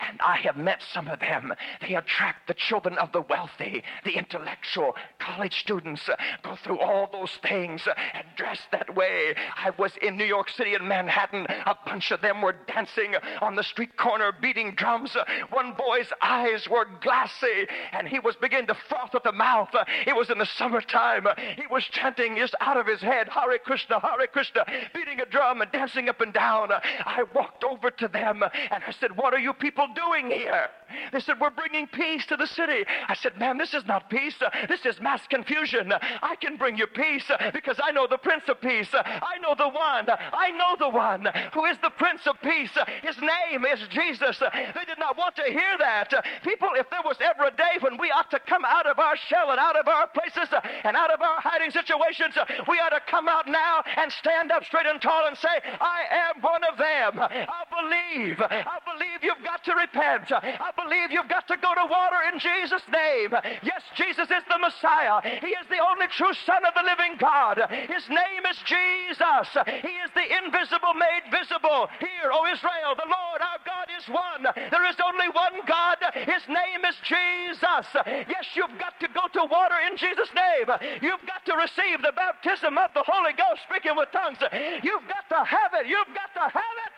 And 0.00 0.20
I 0.20 0.36
have 0.38 0.56
met 0.56 0.82
some 0.92 1.08
of 1.08 1.20
them. 1.20 1.52
They 1.80 1.94
attract 1.94 2.48
the 2.48 2.54
children 2.54 2.98
of 2.98 3.12
the 3.12 3.22
wealthy, 3.22 3.82
the 4.04 4.16
intellectual. 4.16 4.94
College 5.18 5.60
students 5.60 6.08
uh, 6.08 6.16
go 6.42 6.56
through 6.56 6.80
all 6.80 7.08
those 7.12 7.38
things 7.42 7.86
uh, 7.86 7.94
and 8.14 8.24
dress 8.36 8.60
that 8.72 8.94
way. 8.94 9.34
I 9.56 9.70
was 9.78 9.92
in 10.02 10.16
New 10.16 10.24
York 10.24 10.48
City 10.50 10.74
in 10.74 10.86
Manhattan. 10.86 11.46
A 11.66 11.76
bunch 11.86 12.10
of 12.10 12.20
them 12.20 12.42
were 12.42 12.56
dancing 12.66 13.14
on 13.40 13.54
the 13.54 13.62
street 13.62 13.96
corner, 13.96 14.32
beating 14.32 14.74
drums. 14.74 15.14
Uh, 15.14 15.24
one 15.50 15.74
boy's 15.74 16.12
eyes 16.20 16.68
were 16.68 16.86
glassy, 17.00 17.66
and 17.92 18.08
he 18.08 18.18
was 18.18 18.36
beginning 18.36 18.66
to 18.66 18.76
froth 18.88 19.14
at 19.14 19.24
the 19.24 19.32
mouth. 19.32 19.70
It 20.06 20.16
was 20.16 20.30
in 20.30 20.38
the 20.38 20.46
summertime. 20.46 21.26
He 21.56 21.66
was 21.70 21.84
chanting 21.84 22.36
just 22.36 22.54
out 22.60 22.76
of 22.76 22.86
his 22.86 23.00
head, 23.00 23.28
Hare 23.28 23.58
Krishna, 23.58 24.00
Hare 24.00 24.26
Krishna, 24.26 24.64
beating 24.94 25.20
a 25.20 25.26
drum 25.26 25.62
and 25.62 25.70
dancing 25.70 26.08
up 26.08 26.20
and 26.20 26.32
down. 26.32 26.70
I 26.72 27.24
walked 27.34 27.64
over 27.64 27.90
to 27.90 28.08
them 28.08 28.42
and 28.42 28.82
I 28.86 28.92
said, 28.92 29.16
What 29.16 29.34
are 29.34 29.38
you 29.38 29.51
people 29.54 29.86
doing 29.94 30.30
here? 30.30 30.68
They 31.12 31.20
said, 31.20 31.40
We're 31.40 31.50
bringing 31.50 31.86
peace 31.86 32.26
to 32.26 32.36
the 32.36 32.46
city. 32.46 32.84
I 33.08 33.14
said, 33.14 33.38
Man, 33.38 33.58
this 33.58 33.74
is 33.74 33.86
not 33.86 34.10
peace. 34.10 34.34
This 34.68 34.84
is 34.86 35.00
mass 35.00 35.26
confusion. 35.28 35.92
I 35.92 36.36
can 36.36 36.56
bring 36.56 36.76
you 36.76 36.86
peace 36.86 37.30
because 37.52 37.78
I 37.82 37.92
know 37.92 38.06
the 38.06 38.18
Prince 38.18 38.44
of 38.48 38.60
Peace. 38.60 38.88
I 38.94 39.38
know 39.40 39.54
the 39.56 39.68
one. 39.68 40.06
I 40.08 40.50
know 40.50 40.76
the 40.78 40.88
one 40.88 41.26
who 41.54 41.64
is 41.66 41.76
the 41.82 41.90
Prince 41.90 42.26
of 42.26 42.40
Peace. 42.42 42.76
His 43.02 43.16
name 43.18 43.64
is 43.64 43.80
Jesus. 43.88 44.38
They 44.38 44.84
did 44.86 44.98
not 44.98 45.16
want 45.16 45.36
to 45.36 45.44
hear 45.44 45.76
that. 45.78 46.12
People, 46.42 46.70
if 46.74 46.88
there 46.90 47.02
was 47.04 47.16
ever 47.20 47.44
a 47.44 47.56
day 47.56 47.78
when 47.80 47.98
we 47.98 48.10
ought 48.10 48.30
to 48.30 48.38
come 48.40 48.64
out 48.64 48.86
of 48.86 48.98
our 48.98 49.16
shell 49.16 49.50
and 49.50 49.58
out 49.58 49.78
of 49.78 49.88
our 49.88 50.06
places 50.08 50.48
and 50.84 50.96
out 50.96 51.12
of 51.12 51.20
our 51.20 51.40
hiding 51.40 51.70
situations, 51.70 52.34
we 52.68 52.78
ought 52.78 52.90
to 52.90 53.02
come 53.08 53.28
out 53.28 53.46
now 53.46 53.82
and 53.96 54.10
stand 54.12 54.52
up 54.52 54.64
straight 54.64 54.86
and 54.86 55.00
tall 55.00 55.26
and 55.26 55.36
say, 55.36 55.48
I 55.80 56.02
am 56.28 56.42
one 56.42 56.64
of 56.64 56.78
them. 56.78 57.20
I 57.20 57.64
believe. 57.70 58.40
I 58.40 58.78
believe 58.84 59.22
you've 59.22 59.44
got 59.44 59.64
to 59.64 59.74
repent. 59.74 60.32
I 60.32 60.70
believe 60.84 61.10
you've 61.10 61.28
got 61.28 61.46
to 61.48 61.56
go 61.56 61.74
to 61.74 61.86
water 61.86 62.20
in 62.32 62.38
Jesus' 62.38 62.84
name. 62.90 63.32
Yes, 63.62 63.82
Jesus 63.96 64.28
is 64.30 64.44
the 64.48 64.58
Messiah. 64.58 65.22
He 65.22 65.54
is 65.54 65.66
the 65.70 65.80
only 65.80 66.06
true 66.12 66.34
Son 66.46 66.62
of 66.64 66.74
the 66.74 66.84
living 66.84 67.16
God. 67.18 67.62
His 67.88 68.06
name 68.08 68.44
is 68.50 68.58
Jesus. 68.66 69.46
He 69.66 69.94
is 70.02 70.10
the 70.14 70.26
invisible 70.42 70.94
made 70.94 71.30
visible. 71.30 71.88
Hear, 71.98 72.32
O 72.32 72.46
Israel, 72.50 72.94
the 72.96 73.08
Lord 73.08 73.40
our 73.40 73.60
God 73.64 73.88
is 73.94 74.06
one. 74.08 74.44
There 74.54 74.86
is 74.88 74.96
only 75.00 75.28
one 75.30 75.64
God. 75.66 75.98
His 76.14 76.42
name 76.48 76.82
is 76.88 76.96
Jesus. 77.04 77.86
Yes, 78.28 78.46
you've 78.54 78.78
got 78.78 78.98
to 79.00 79.08
go 79.08 79.28
to 79.32 79.44
water 79.48 79.78
in 79.90 79.96
Jesus' 79.96 80.30
name. 80.34 80.68
You've 81.00 81.24
got 81.26 81.44
to 81.46 81.54
receive 81.56 82.02
the 82.02 82.12
baptism 82.14 82.78
of 82.78 82.90
the 82.94 83.04
Holy 83.06 83.32
Ghost 83.32 83.62
speaking 83.68 83.96
with 83.96 84.10
tongues. 84.12 84.38
You've 84.82 85.06
got 85.08 85.26
to 85.30 85.44
have 85.44 85.72
it. 85.80 85.86
You've 85.86 86.12
got 86.14 86.32
to 86.34 86.46
have 86.52 86.76
it. 86.86 86.96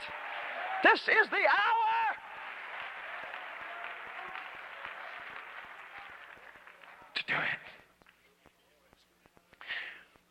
This 0.84 1.00
is 1.08 1.28
the 1.30 1.44
hour. 1.48 1.92
To 7.13 7.13
do 7.26 7.34
it. 7.34 7.58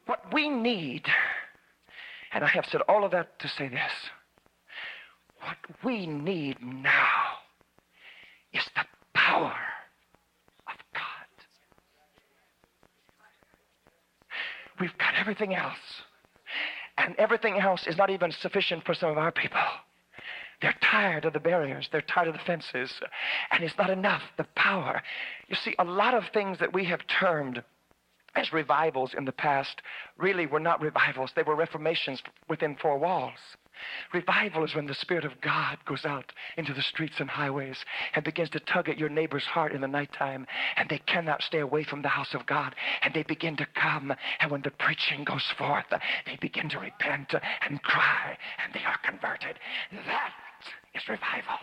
What 0.06 0.34
we 0.34 0.50
need, 0.50 1.06
and 2.34 2.44
I 2.44 2.48
have 2.48 2.66
said 2.66 2.82
all 2.88 3.06
of 3.06 3.12
that 3.12 3.40
to 3.40 3.48
say 3.48 3.70
this 3.70 3.92
what 5.40 5.58
we 5.84 6.08
need 6.08 6.58
now 6.62 7.38
is 8.54 8.64
the 8.76 8.86
power 9.14 9.56
of 10.68 10.76
God. 10.94 11.02
We've 14.80 14.98
got 14.98 15.16
everything 15.20 15.54
else. 15.54 15.78
And 16.98 17.16
everything 17.18 17.60
else 17.60 17.88
is 17.88 17.98
not 17.98 18.10
even 18.10 18.32
sufficient 18.32 18.86
for 18.86 18.94
some 18.94 19.10
of 19.10 19.18
our 19.18 19.32
people. 19.32 19.60
Tired 20.94 21.26
of 21.26 21.34
the 21.34 21.40
barriers. 21.40 21.90
They're 21.92 22.02
tired 22.02 22.28
of 22.28 22.36
the 22.36 22.40
fences. 22.46 22.94
And 23.50 23.64
it's 23.64 23.78
not 23.80 23.90
enough. 23.90 24.22
The 24.38 24.46
power. 24.56 25.02
You 25.48 25.56
see, 25.56 25.74
a 25.80 25.84
lot 25.84 26.14
of 26.14 26.24
things 26.32 26.60
that 26.60 26.72
we 26.72 26.86
have 26.86 27.02
termed 27.08 27.64
as 28.36 28.54
revivals 28.54 29.16
in 29.18 29.26
the 29.26 29.32
past 29.32 29.82
really 30.18 30.46
were 30.46 30.60
not 30.60 30.82
revivals. 30.82 31.32
They 31.36 31.42
were 31.42 31.56
reformations 31.56 32.22
within 32.48 32.76
four 32.76 33.00
walls. 33.00 33.40
Revival 34.14 34.64
is 34.64 34.76
when 34.76 34.86
the 34.86 34.94
Spirit 34.94 35.26
of 35.26 35.42
God 35.42 35.80
goes 35.86 36.06
out 36.06 36.32
into 36.58 36.74
the 36.76 36.82
streets 36.84 37.20
and 37.20 37.30
highways 37.30 37.78
and 38.14 38.24
begins 38.24 38.52
to 38.52 38.60
tug 38.60 38.88
at 38.88 39.00
your 39.00 39.10
neighbor's 39.10 39.46
heart 39.46 39.72
in 39.72 39.82
the 39.82 39.88
nighttime, 39.88 40.46
and 40.78 40.88
they 40.90 41.00
cannot 41.00 41.42
stay 41.42 41.60
away 41.60 41.84
from 41.84 42.04
the 42.04 42.08
house 42.08 42.36
of 42.36 42.46
God, 42.46 42.76
and 43.02 43.16
they 43.16 43.24
begin 43.24 43.58
to 43.58 43.66
come, 43.74 44.14
and 44.40 44.52
when 44.52 44.62
the 44.62 44.72
preaching 44.72 45.24
goes 45.24 45.52
forth, 45.58 45.86
they 45.90 46.38
begin 46.40 46.70
to 46.70 46.80
repent 46.80 47.34
and 47.68 47.82
cry, 47.82 48.38
and 48.64 48.74
they 48.74 48.86
are 48.86 49.00
converted. 49.04 49.58
That 49.92 50.32
is 50.96 51.08
revival. 51.08 51.58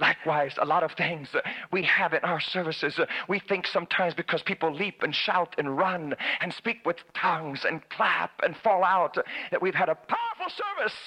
Likewise, 0.00 0.54
a 0.60 0.64
lot 0.64 0.82
of 0.82 0.92
things 0.92 1.28
we 1.70 1.82
have 1.84 2.12
in 2.12 2.20
our 2.20 2.40
services, 2.40 2.98
uh, 2.98 3.06
we 3.28 3.38
think 3.38 3.66
sometimes 3.66 4.12
because 4.12 4.42
people 4.42 4.72
leap 4.72 5.02
and 5.02 5.14
shout 5.14 5.54
and 5.56 5.76
run 5.76 6.14
and 6.40 6.52
speak 6.52 6.78
with 6.84 6.96
tongues 7.14 7.64
and 7.64 7.88
clap 7.90 8.32
and 8.42 8.56
fall 8.56 8.82
out 8.82 9.16
uh, 9.16 9.22
that 9.52 9.62
we've 9.62 9.74
had 9.74 9.88
a 9.88 9.94
powerful 9.94 10.48
service. 10.48 10.98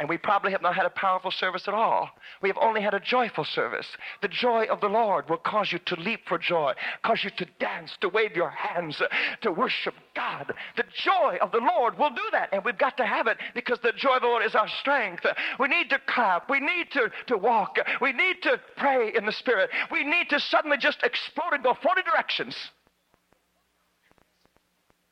And 0.00 0.08
we 0.08 0.16
probably 0.16 0.52
have 0.52 0.62
not 0.62 0.76
had 0.76 0.86
a 0.86 0.90
powerful 0.90 1.32
service 1.32 1.66
at 1.66 1.74
all. 1.74 2.10
We 2.40 2.48
have 2.48 2.58
only 2.60 2.80
had 2.80 2.94
a 2.94 3.00
joyful 3.00 3.44
service. 3.44 3.86
The 4.22 4.28
joy 4.28 4.66
of 4.66 4.80
the 4.80 4.88
Lord 4.88 5.28
will 5.28 5.38
cause 5.38 5.72
you 5.72 5.80
to 5.80 5.96
leap 5.96 6.20
for 6.28 6.38
joy, 6.38 6.74
cause 7.02 7.24
you 7.24 7.30
to 7.30 7.46
dance, 7.58 7.96
to 8.00 8.08
wave 8.08 8.36
your 8.36 8.50
hands, 8.50 9.02
to 9.40 9.50
worship 9.50 9.94
God. 10.14 10.54
The 10.76 10.84
joy 10.94 11.38
of 11.40 11.50
the 11.50 11.58
Lord 11.58 11.98
will 11.98 12.10
do 12.10 12.22
that. 12.30 12.50
And 12.52 12.64
we've 12.64 12.78
got 12.78 12.96
to 12.98 13.06
have 13.06 13.26
it 13.26 13.38
because 13.54 13.80
the 13.82 13.92
joy 13.92 14.16
of 14.16 14.22
the 14.22 14.28
Lord 14.28 14.44
is 14.44 14.54
our 14.54 14.68
strength. 14.68 15.26
We 15.58 15.66
need 15.66 15.90
to 15.90 15.98
clap. 16.06 16.48
We 16.48 16.60
need 16.60 16.92
to, 16.92 17.10
to 17.26 17.36
walk. 17.36 17.78
We 18.00 18.12
need 18.12 18.42
to 18.42 18.60
pray 18.76 19.12
in 19.16 19.26
the 19.26 19.32
Spirit. 19.32 19.70
We 19.90 20.04
need 20.04 20.28
to 20.30 20.38
suddenly 20.38 20.76
just 20.78 21.02
explode 21.02 21.54
and 21.54 21.64
go 21.64 21.74
40 21.74 22.02
directions. 22.02 22.56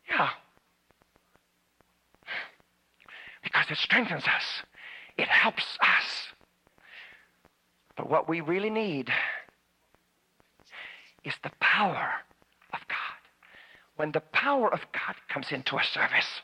Yeah. 0.09 0.28
Because 3.43 3.70
it 3.70 3.78
strengthens 3.78 4.24
us. 4.24 4.62
It 5.17 5.29
helps 5.29 5.79
us. 5.81 6.29
But 7.97 8.11
what 8.11 8.29
we 8.29 8.41
really 8.41 8.71
need 8.71 9.11
is 11.25 11.35
the 11.43 11.53
power 11.61 12.11
of 12.73 12.81
God. 12.89 12.97
When 13.97 14.12
the 14.12 14.21
power 14.21 14.73
of 14.73 14.81
God 14.93 15.17
comes 15.29 15.51
into 15.51 15.77
a 15.77 15.85
service, 15.85 16.43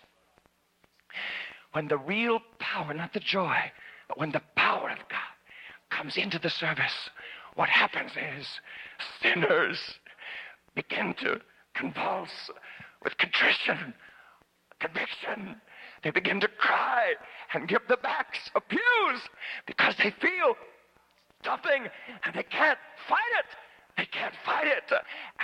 when 1.73 1.89
the 1.89 1.99
real 1.99 2.41
power, 2.59 2.95
not 2.95 3.12
the 3.12 3.20
joy, 3.20 3.57
but 4.09 4.18
when 4.18 4.33
the 4.33 4.43
power 4.57 4.91
of 4.91 4.99
God 5.09 5.18
comes 5.91 6.16
into 6.16 6.39
the 6.39 6.51
service, 6.51 7.11
what 7.55 7.68
happens 7.68 8.12
is 8.12 8.47
sinners 9.20 9.79
begin 10.75 11.14
to 11.14 11.41
convulse 11.75 12.51
with 13.05 13.16
contrition, 13.18 13.95
conviction, 14.81 15.61
they 16.03 16.11
begin 16.11 16.41
to 16.41 16.49
cry 16.49 17.15
and 17.55 17.69
give 17.69 17.83
the 17.89 17.97
backs 17.97 18.51
of 18.55 18.63
pews 18.69 19.21
because 19.67 19.95
they 19.97 20.11
feel 20.11 20.57
something 21.45 21.87
and 22.25 22.35
they 22.35 22.43
can't 22.43 22.79
fight 23.09 23.19
it. 23.39 23.47
They 23.97 24.07
can't 24.07 24.35
fight 24.45 24.67
it. 24.67 24.93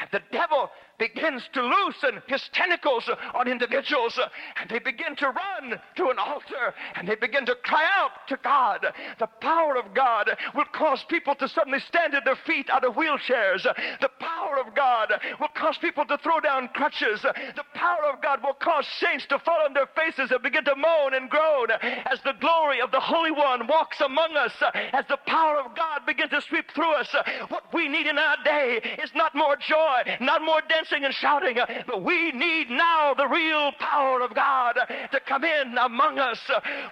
And 0.00 0.08
the 0.10 0.22
devil 0.32 0.70
begins 0.98 1.48
to 1.52 1.62
loosen 1.62 2.22
his 2.26 2.42
tentacles 2.52 3.08
on 3.34 3.48
individuals 3.48 4.18
and 4.60 4.68
they 4.70 4.78
begin 4.78 5.16
to 5.16 5.26
run 5.26 5.80
to 5.96 6.10
an 6.10 6.18
altar 6.18 6.74
and 6.94 7.08
they 7.08 7.14
begin 7.14 7.46
to 7.46 7.54
cry 7.62 7.86
out 7.98 8.10
to 8.28 8.36
God. 8.42 8.86
The 9.18 9.28
power 9.40 9.76
of 9.76 9.94
God 9.94 10.30
will 10.54 10.66
cause 10.72 11.04
people 11.08 11.34
to 11.36 11.48
suddenly 11.48 11.80
stand 11.80 12.14
at 12.14 12.24
their 12.24 12.38
feet 12.46 12.68
out 12.70 12.84
of 12.84 12.94
wheelchairs. 12.94 13.62
The 14.00 14.10
power 14.18 14.58
of 14.58 14.74
God 14.74 15.12
will 15.40 15.48
cause 15.54 15.78
people 15.78 16.04
to 16.06 16.18
throw 16.18 16.40
down 16.40 16.68
crutches. 16.68 17.22
The 17.22 17.64
power 17.74 18.04
of 18.12 18.20
God 18.20 18.42
will 18.42 18.54
cause 18.54 18.86
saints 18.98 19.26
to 19.28 19.38
fall 19.38 19.60
on 19.64 19.74
their 19.74 19.88
faces 19.96 20.30
and 20.30 20.42
begin 20.42 20.64
to 20.64 20.74
moan 20.76 21.14
and 21.14 21.30
groan 21.30 21.68
as 21.80 22.20
the 22.24 22.34
glory 22.40 22.80
of 22.80 22.90
the 22.90 23.00
Holy 23.00 23.30
One 23.30 23.66
walks 23.66 24.00
among 24.00 24.36
us, 24.36 24.52
as 24.92 25.04
the 25.08 25.18
power 25.26 25.58
of 25.58 25.76
God 25.76 26.06
begins 26.06 26.30
to 26.30 26.42
sweep 26.42 26.66
through 26.74 26.92
us. 26.94 27.14
What 27.48 27.72
we 27.72 27.88
need 27.88 28.06
in 28.06 28.18
our 28.18 28.36
day 28.44 28.80
is 29.02 29.10
not 29.14 29.34
more 29.34 29.56
joy, 29.56 30.16
not 30.20 30.42
more 30.42 30.60
dance 30.68 30.87
dancing 30.88 31.04
and 31.04 31.14
shouting, 31.14 31.56
but 31.86 32.02
we 32.02 32.32
need 32.32 32.70
now 32.70 33.14
the 33.14 33.26
real 33.26 33.72
power 33.78 34.20
of 34.20 34.34
God 34.34 34.78
to 35.12 35.20
come 35.20 35.44
in 35.44 35.76
among 35.78 36.18
us. 36.18 36.40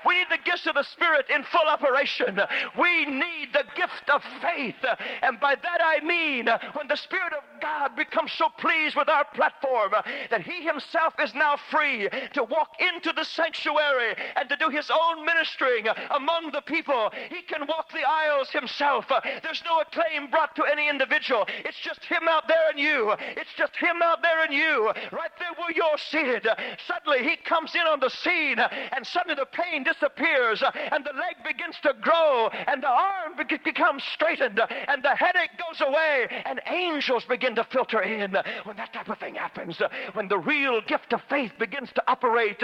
We 0.07 0.19
need 0.19 0.27
the 0.31 0.39
gifts 0.45 0.67
of 0.67 0.75
the 0.75 0.83
Spirit 0.83 1.27
in 1.35 1.43
full 1.45 1.67
operation. 1.69 2.39
We 2.79 3.07
need 3.07 3.49
the 3.53 3.65
gift 3.75 4.11
of 4.13 4.23
faith. 4.41 4.75
And 5.23 5.39
by 5.41 5.55
that 5.55 5.81
I 5.83 6.05
mean 6.05 6.49
when 6.75 6.89
the 6.89 6.97
Spirit 6.97 7.33
of 7.33 7.43
God 7.61 7.97
becomes 7.97 8.33
so 8.33 8.49
pleased 8.59 8.97
with 8.97 9.09
our 9.09 9.25
platform 9.35 9.93
that 10.31 10.43
He 10.43 10.63
Himself 10.63 11.15
is 11.23 11.35
now 11.35 11.57
free 11.71 12.09
to 12.35 12.45
walk 12.45 12.71
into 12.81 13.13
the 13.13 13.25
sanctuary 13.25 14.15
and 14.37 14.49
to 14.49 14.57
do 14.57 14.69
His 14.69 14.91
own 14.91 15.25
ministering 15.25 15.87
among 16.11 16.53
the 16.53 16.63
people. 16.63 17.11
He 17.31 17.43
can 17.43 17.67
walk 17.67 17.91
the 17.93 18.07
aisles 18.09 18.51
Himself. 18.51 19.07
There's 19.43 19.63
no 19.65 19.81
acclaim 19.81 20.31
brought 20.31 20.55
to 20.57 20.65
any 20.65 20.89
individual. 20.89 21.47
It's 21.65 21.79
just 21.81 22.05
Him 22.05 22.29
out 22.29 22.49
there 22.49 22.71
and 22.71 22.79
you. 22.79 23.15
It's 23.37 23.53
just 23.57 23.77
Him 23.77 23.86
him 23.87 24.03
out 24.03 24.23
there 24.23 24.45
in 24.45 24.53
you, 24.53 24.91
right 25.13 25.31
there 25.39 25.55
where 25.57 25.71
you're 25.73 25.99
seated. 26.11 26.47
Suddenly 26.87 27.23
he 27.29 27.37
comes 27.37 27.75
in 27.75 27.83
on 27.83 28.01
the 28.01 28.11
scene, 28.11 28.59
and 28.59 29.07
suddenly 29.07 29.37
the 29.37 29.47
pain 29.47 29.85
disappears, 29.85 30.63
and 30.75 31.05
the 31.05 31.13
leg 31.15 31.37
begins 31.47 31.77
to 31.83 31.95
grow, 32.01 32.49
and 32.67 32.83
the 32.83 32.89
arm 32.89 33.35
becomes 33.65 34.03
straightened, 34.13 34.61
and 34.89 35.03
the 35.03 35.15
headache 35.15 35.57
goes 35.59 35.81
away, 35.87 36.27
and 36.45 36.61
angels 36.67 37.25
begin 37.25 37.55
to 37.55 37.65
filter 37.65 38.03
in. 38.03 38.37
When 38.65 38.77
that 38.77 38.93
type 38.93 39.09
of 39.09 39.19
thing 39.19 39.35
happens, 39.37 39.81
when 40.15 40.29
the 40.29 40.39
real 40.39 40.81
gift 40.81 41.13
of 41.13 41.21
faith 41.29 41.53
begins 41.59 41.91
to 41.95 42.03
operate, 42.09 42.63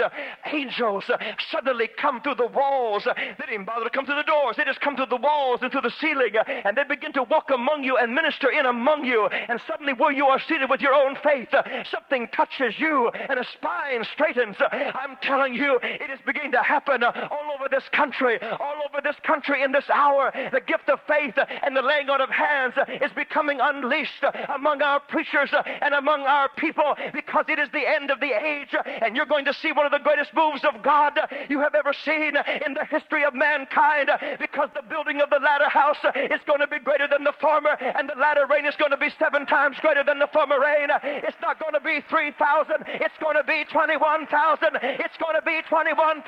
angels 0.51 1.05
suddenly 1.49 1.89
come 1.99 2.21
through 2.21 2.35
the 2.35 2.47
walls. 2.47 3.05
They 3.05 3.45
didn't 3.49 3.65
bother 3.65 3.85
to 3.85 3.89
come 3.89 4.05
through 4.05 4.15
the 4.15 4.23
doors, 4.23 4.57
they 4.57 4.65
just 4.65 4.81
come 4.81 4.95
through 4.95 5.07
the 5.07 5.17
walls 5.17 5.59
and 5.61 5.71
through 5.71 5.81
the 5.81 5.93
ceiling, 5.99 6.33
and 6.47 6.75
they 6.75 6.83
begin 6.83 7.13
to 7.13 7.23
walk 7.23 7.49
among 7.53 7.83
you 7.83 7.97
and 7.97 8.13
minister 8.13 8.49
in 8.49 8.65
among 8.65 9.05
you. 9.05 9.27
And 9.27 9.61
suddenly, 9.67 9.93
where 9.93 10.11
you 10.11 10.25
are 10.25 10.39
seated 10.39 10.69
with 10.69 10.81
your 10.81 10.93
own 10.93 11.12
faith, 11.21 11.49
something 11.91 12.27
touches 12.33 12.75
you 12.79 13.09
and 13.09 13.39
a 13.39 13.45
spine 13.53 14.05
straightens. 14.13 14.55
I'm 14.71 15.17
telling 15.21 15.53
you, 15.53 15.79
it 15.83 16.09
is 16.09 16.19
beginning 16.25 16.51
to 16.53 16.63
happen 16.63 17.03
all 17.03 17.51
over 17.55 17.69
this 17.69 17.83
country, 17.91 18.39
all 18.41 18.77
over 18.89 19.01
this 19.01 19.15
country 19.23 19.63
in 19.63 19.71
this 19.71 19.89
hour. 19.93 20.31
The 20.51 20.61
gift 20.61 20.89
of 20.89 20.99
faith 21.07 21.35
and 21.37 21.75
the 21.75 21.81
laying 21.81 22.09
on 22.09 22.21
of 22.21 22.29
hands 22.29 22.73
is 23.01 23.11
becoming 23.13 23.59
unleashed 23.61 24.23
among 24.53 24.81
our 24.81 24.99
preachers 24.99 25.51
and 25.81 25.93
among 25.93 26.21
our 26.21 26.49
people 26.57 26.95
because 27.13 27.45
it 27.49 27.59
is 27.59 27.69
the 27.71 27.87
end 27.87 28.11
of 28.11 28.19
the 28.19 28.31
age 28.31 28.73
and 29.01 29.15
you're 29.15 29.25
going 29.25 29.45
to 29.45 29.53
see 29.53 29.71
one 29.71 29.85
of 29.85 29.91
the 29.91 29.99
greatest 29.99 30.33
moves 30.33 30.63
of 30.63 30.81
God 30.81 31.19
you 31.49 31.59
have 31.59 31.75
ever 31.75 31.93
seen 31.93 32.33
in 32.65 32.73
the 32.73 32.85
history 32.89 33.23
of 33.25 33.33
mankind 33.33 34.09
because 34.39 34.69
the 34.73 34.83
building 34.87 35.21
of 35.21 35.29
the 35.29 35.39
latter 35.39 35.69
house 35.69 35.99
is 36.15 36.39
going 36.45 36.59
to 36.59 36.67
be 36.67 36.79
greater 36.79 37.07
than 37.07 37.23
the 37.23 37.33
former 37.39 37.75
and 37.79 38.09
the 38.09 38.19
latter 38.19 38.45
rain 38.47 38.65
is 38.65 38.75
going 38.77 38.91
to 38.91 38.97
be 38.97 39.09
seven 39.19 39.45
times 39.45 39.77
greater 39.81 40.03
than 40.03 40.19
the 40.19 40.27
former 40.31 40.59
rain. 40.59 40.89
It's 41.03 41.37
not 41.41 41.59
going 41.59 41.73
to 41.73 41.81
be 41.81 41.99
3,000. 42.09 42.75
It's 42.87 43.17
going 43.19 43.35
to 43.35 43.43
be 43.43 43.65
21,000. 43.71 44.79
It's 44.81 45.17
going 45.19 45.35
to 45.35 45.41
be 45.43 45.61
21,000 45.67 46.23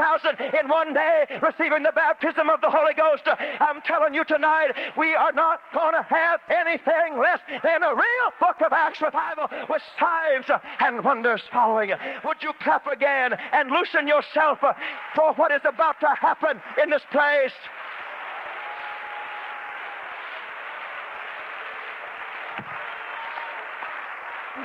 in 0.59 0.67
one 0.67 0.93
day 0.93 1.25
receiving 1.41 1.83
the 1.83 1.93
baptism 1.95 2.49
of 2.49 2.59
the 2.61 2.69
Holy 2.69 2.93
Ghost. 2.93 3.23
I'm 3.59 3.81
telling 3.81 4.13
you 4.13 4.23
tonight, 4.25 4.71
we 4.97 5.15
are 5.15 5.31
not 5.31 5.61
going 5.73 5.93
to 5.95 6.03
have 6.03 6.41
anything 6.49 7.17
less 7.17 7.39
than 7.63 7.83
a 7.83 7.95
real 7.95 8.27
book 8.39 8.61
of 8.65 8.73
Acts 8.73 9.01
revival 9.01 9.47
with 9.69 9.81
signs 9.99 10.45
and 10.79 11.03
wonders 11.03 11.41
following. 11.51 11.91
Would 12.25 12.43
you 12.43 12.51
clap 12.61 12.87
again 12.87 13.33
and 13.53 13.71
loosen 13.71 14.07
yourself 14.07 14.59
for 14.59 15.33
what 15.35 15.51
is 15.51 15.61
about 15.63 15.99
to 16.01 16.07
happen 16.19 16.61
in 16.81 16.89
this 16.89 17.03
place? 17.11 17.53
Into 24.55 24.64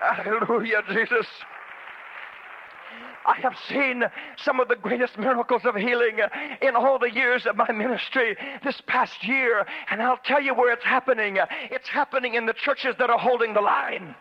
Hallelujah, 0.00 0.82
Jesus. 0.88 1.26
I 3.24 3.34
have 3.40 3.54
seen 3.68 4.02
some 4.36 4.60
of 4.60 4.68
the 4.68 4.76
greatest 4.76 5.16
miracles 5.16 5.62
of 5.64 5.76
healing 5.76 6.18
in 6.60 6.76
all 6.76 6.98
the 6.98 7.10
years 7.10 7.46
of 7.46 7.56
my 7.56 7.70
ministry 7.72 8.36
this 8.64 8.82
past 8.86 9.24
year. 9.24 9.64
And 9.90 10.02
I'll 10.02 10.18
tell 10.24 10.42
you 10.42 10.54
where 10.54 10.72
it's 10.72 10.84
happening. 10.84 11.38
It's 11.70 11.88
happening 11.88 12.34
in 12.34 12.46
the 12.46 12.52
churches 12.52 12.96
that 12.98 13.10
are 13.10 13.18
holding 13.18 13.54
the 13.54 13.60
line 13.60 14.14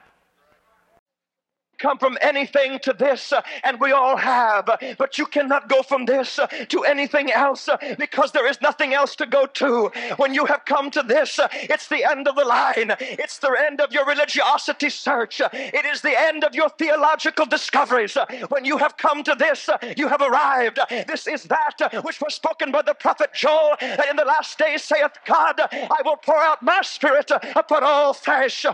come 1.81 1.97
from 1.97 2.17
anything 2.21 2.79
to 2.79 2.93
this, 2.93 3.33
uh, 3.33 3.41
and 3.63 3.79
we 3.79 3.91
all 3.91 4.15
have. 4.15 4.69
But 4.97 5.17
you 5.17 5.25
cannot 5.25 5.67
go 5.67 5.81
from 5.81 6.05
this 6.05 6.37
uh, 6.39 6.47
to 6.47 6.83
anything 6.83 7.31
else 7.31 7.67
uh, 7.67 7.77
because 7.97 8.31
there 8.31 8.47
is 8.47 8.61
nothing 8.61 8.93
else 8.93 9.15
to 9.17 9.25
go 9.25 9.45
to. 9.47 9.91
When 10.17 10.33
you 10.33 10.45
have 10.45 10.65
come 10.65 10.91
to 10.91 11.01
this, 11.01 11.39
uh, 11.39 11.47
it's 11.53 11.87
the 11.87 12.03
end 12.03 12.27
of 12.27 12.35
the 12.35 12.45
line, 12.45 12.95
it's 12.99 13.39
the 13.39 13.51
end 13.67 13.81
of 13.81 13.91
your 13.91 14.05
religiosity 14.05 14.89
search, 14.89 15.41
it 15.51 15.85
is 15.85 16.01
the 16.01 16.17
end 16.17 16.43
of 16.43 16.53
your 16.53 16.69
theological 16.69 17.45
discoveries. 17.45 18.15
Uh, 18.15 18.25
when 18.49 18.63
you 18.65 18.77
have 18.77 18.95
come 18.97 19.23
to 19.23 19.35
this, 19.35 19.67
uh, 19.67 19.77
you 19.97 20.07
have 20.07 20.21
arrived. 20.21 20.79
This 21.07 21.27
is 21.27 21.43
that 21.45 22.03
which 22.03 22.21
was 22.21 22.35
spoken 22.35 22.71
by 22.71 22.83
the 22.83 22.93
prophet 22.93 23.31
Joel 23.33 23.75
that 23.81 24.07
in 24.09 24.15
the 24.15 24.25
last 24.25 24.57
days 24.57 24.83
saith 24.83 25.17
God, 25.25 25.59
I 25.71 26.01
will 26.05 26.17
pour 26.17 26.37
out 26.37 26.61
my 26.61 26.81
spirit 26.83 27.31
upon 27.55 27.83
all 27.83 28.13
flesh. 28.13 28.65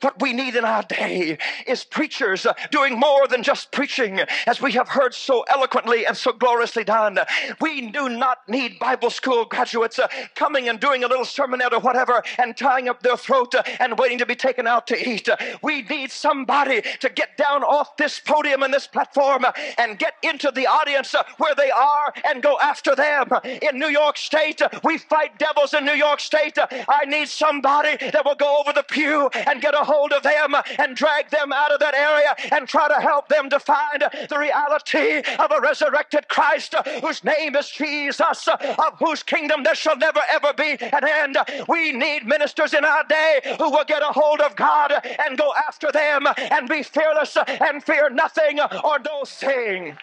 What 0.00 0.20
we 0.20 0.32
need 0.34 0.54
in 0.54 0.64
our 0.64 0.82
day 0.82 1.38
is 1.66 1.82
preachers 1.82 2.44
uh, 2.44 2.52
doing 2.70 2.98
more 2.98 3.26
than 3.26 3.42
just 3.42 3.72
preaching, 3.72 4.20
as 4.46 4.60
we 4.60 4.72
have 4.72 4.88
heard 4.88 5.14
so 5.14 5.44
eloquently 5.48 6.06
and 6.06 6.14
so 6.16 6.32
gloriously 6.32 6.84
done. 6.84 7.18
We 7.60 7.90
do 7.90 8.10
not 8.10 8.46
need 8.46 8.78
Bible 8.78 9.08
school 9.08 9.46
graduates 9.46 9.98
uh, 9.98 10.08
coming 10.34 10.68
and 10.68 10.78
doing 10.78 11.04
a 11.04 11.06
little 11.06 11.24
sermonette 11.24 11.72
or 11.72 11.80
whatever 11.80 12.22
and 12.38 12.54
tying 12.54 12.88
up 12.88 13.02
their 13.02 13.16
throat 13.16 13.54
uh, 13.54 13.62
and 13.80 13.98
waiting 13.98 14.18
to 14.18 14.26
be 14.26 14.34
taken 14.34 14.66
out 14.66 14.86
to 14.88 15.08
eat. 15.08 15.26
We 15.62 15.82
need 15.82 16.10
somebody 16.10 16.82
to 17.00 17.08
get 17.08 17.38
down 17.38 17.62
off 17.62 17.96
this 17.96 18.20
podium 18.20 18.62
and 18.62 18.74
this 18.74 18.86
platform 18.86 19.46
and 19.78 19.98
get 19.98 20.14
into 20.22 20.50
the 20.50 20.66
audience 20.66 21.14
where 21.38 21.54
they 21.54 21.70
are 21.70 22.12
and 22.28 22.42
go 22.42 22.58
after 22.60 22.94
them. 22.94 23.30
In 23.62 23.78
New 23.78 23.88
York 23.88 24.18
State, 24.18 24.60
we 24.82 24.98
fight 24.98 25.38
devils 25.38 25.72
in 25.72 25.86
New 25.86 25.94
York 25.94 26.20
State. 26.20 26.58
I 26.60 27.04
need 27.06 27.28
somebody 27.28 27.96
that 28.10 28.24
will 28.24 28.34
go 28.34 28.58
over 28.60 28.72
the 28.74 28.82
pew 28.82 29.30
and 29.46 29.62
get 29.62 29.74
a 29.74 29.78
hold 29.78 29.93
of 30.12 30.22
them 30.22 30.54
and 30.78 30.96
drag 30.96 31.30
them 31.30 31.52
out 31.52 31.72
of 31.72 31.80
that 31.80 31.94
area 31.94 32.34
and 32.52 32.68
try 32.68 32.88
to 32.88 33.00
help 33.00 33.28
them 33.28 33.48
to 33.50 33.58
find 33.60 34.02
the 34.28 34.38
reality 34.38 35.18
of 35.38 35.50
a 35.52 35.60
resurrected 35.60 36.28
Christ 36.28 36.74
whose 37.02 37.22
name 37.24 37.56
is 37.56 37.68
Jesus, 37.70 38.48
of 38.48 38.98
whose 38.98 39.22
kingdom 39.22 39.62
there 39.62 39.74
shall 39.74 39.96
never 39.96 40.20
ever 40.30 40.52
be 40.54 40.76
an 40.80 41.06
end. 41.06 41.36
We 41.68 41.92
need 41.92 42.26
ministers 42.26 42.74
in 42.74 42.84
our 42.84 43.04
day 43.04 43.40
who 43.58 43.70
will 43.70 43.84
get 43.84 44.02
a 44.02 44.06
hold 44.12 44.40
of 44.40 44.56
God 44.56 44.92
and 45.26 45.38
go 45.38 45.52
after 45.68 45.90
them 45.92 46.26
and 46.38 46.68
be 46.68 46.82
fearless 46.82 47.36
and 47.46 47.82
fear 47.82 48.10
nothing 48.10 48.60
or 48.60 48.98
no 48.98 49.24
thing. 49.24 49.96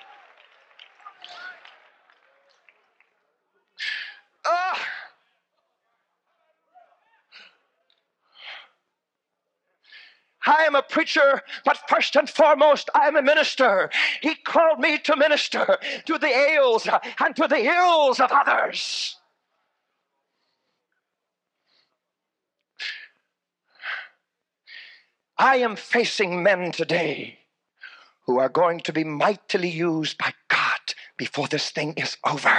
Uh, 4.45 4.75
I 10.45 10.63
am 10.63 10.75
a 10.75 10.81
preacher, 10.81 11.41
but 11.65 11.87
first 11.87 12.15
and 12.15 12.29
foremost, 12.29 12.89
I 12.95 13.07
am 13.07 13.15
a 13.15 13.21
minister. 13.21 13.89
He 14.21 14.35
called 14.35 14.79
me 14.79 14.97
to 14.99 15.15
minister 15.15 15.77
to 16.05 16.17
the 16.17 16.27
ails 16.27 16.87
and 17.19 17.35
to 17.35 17.47
the 17.47 17.63
ills 17.63 18.19
of 18.19 18.31
others. 18.31 19.17
I 25.37 25.57
am 25.57 25.75
facing 25.75 26.43
men 26.43 26.71
today 26.71 27.39
who 28.25 28.39
are 28.39 28.49
going 28.49 28.79
to 28.81 28.93
be 28.93 29.03
mightily 29.03 29.69
used 29.69 30.17
by 30.17 30.33
God 30.47 30.93
before 31.17 31.47
this 31.47 31.71
thing 31.71 31.93
is 31.97 32.17
over. 32.25 32.57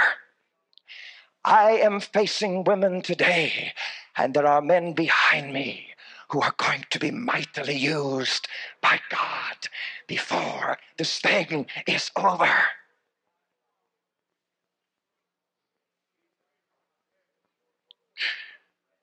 I 1.45 1.71
am 1.71 1.99
facing 1.99 2.63
women 2.63 3.01
today, 3.01 3.73
and 4.17 4.33
there 4.33 4.47
are 4.47 4.61
men 4.61 4.93
behind 4.93 5.53
me 5.53 5.92
who 6.29 6.41
are 6.41 6.53
going 6.57 6.85
to 6.89 6.99
be 6.99 7.11
mightily 7.11 7.77
used 7.77 8.47
by 8.81 8.99
God 9.09 9.67
before 10.07 10.77
this 10.97 11.19
thing 11.19 11.67
is 11.87 12.11
over. 12.15 12.49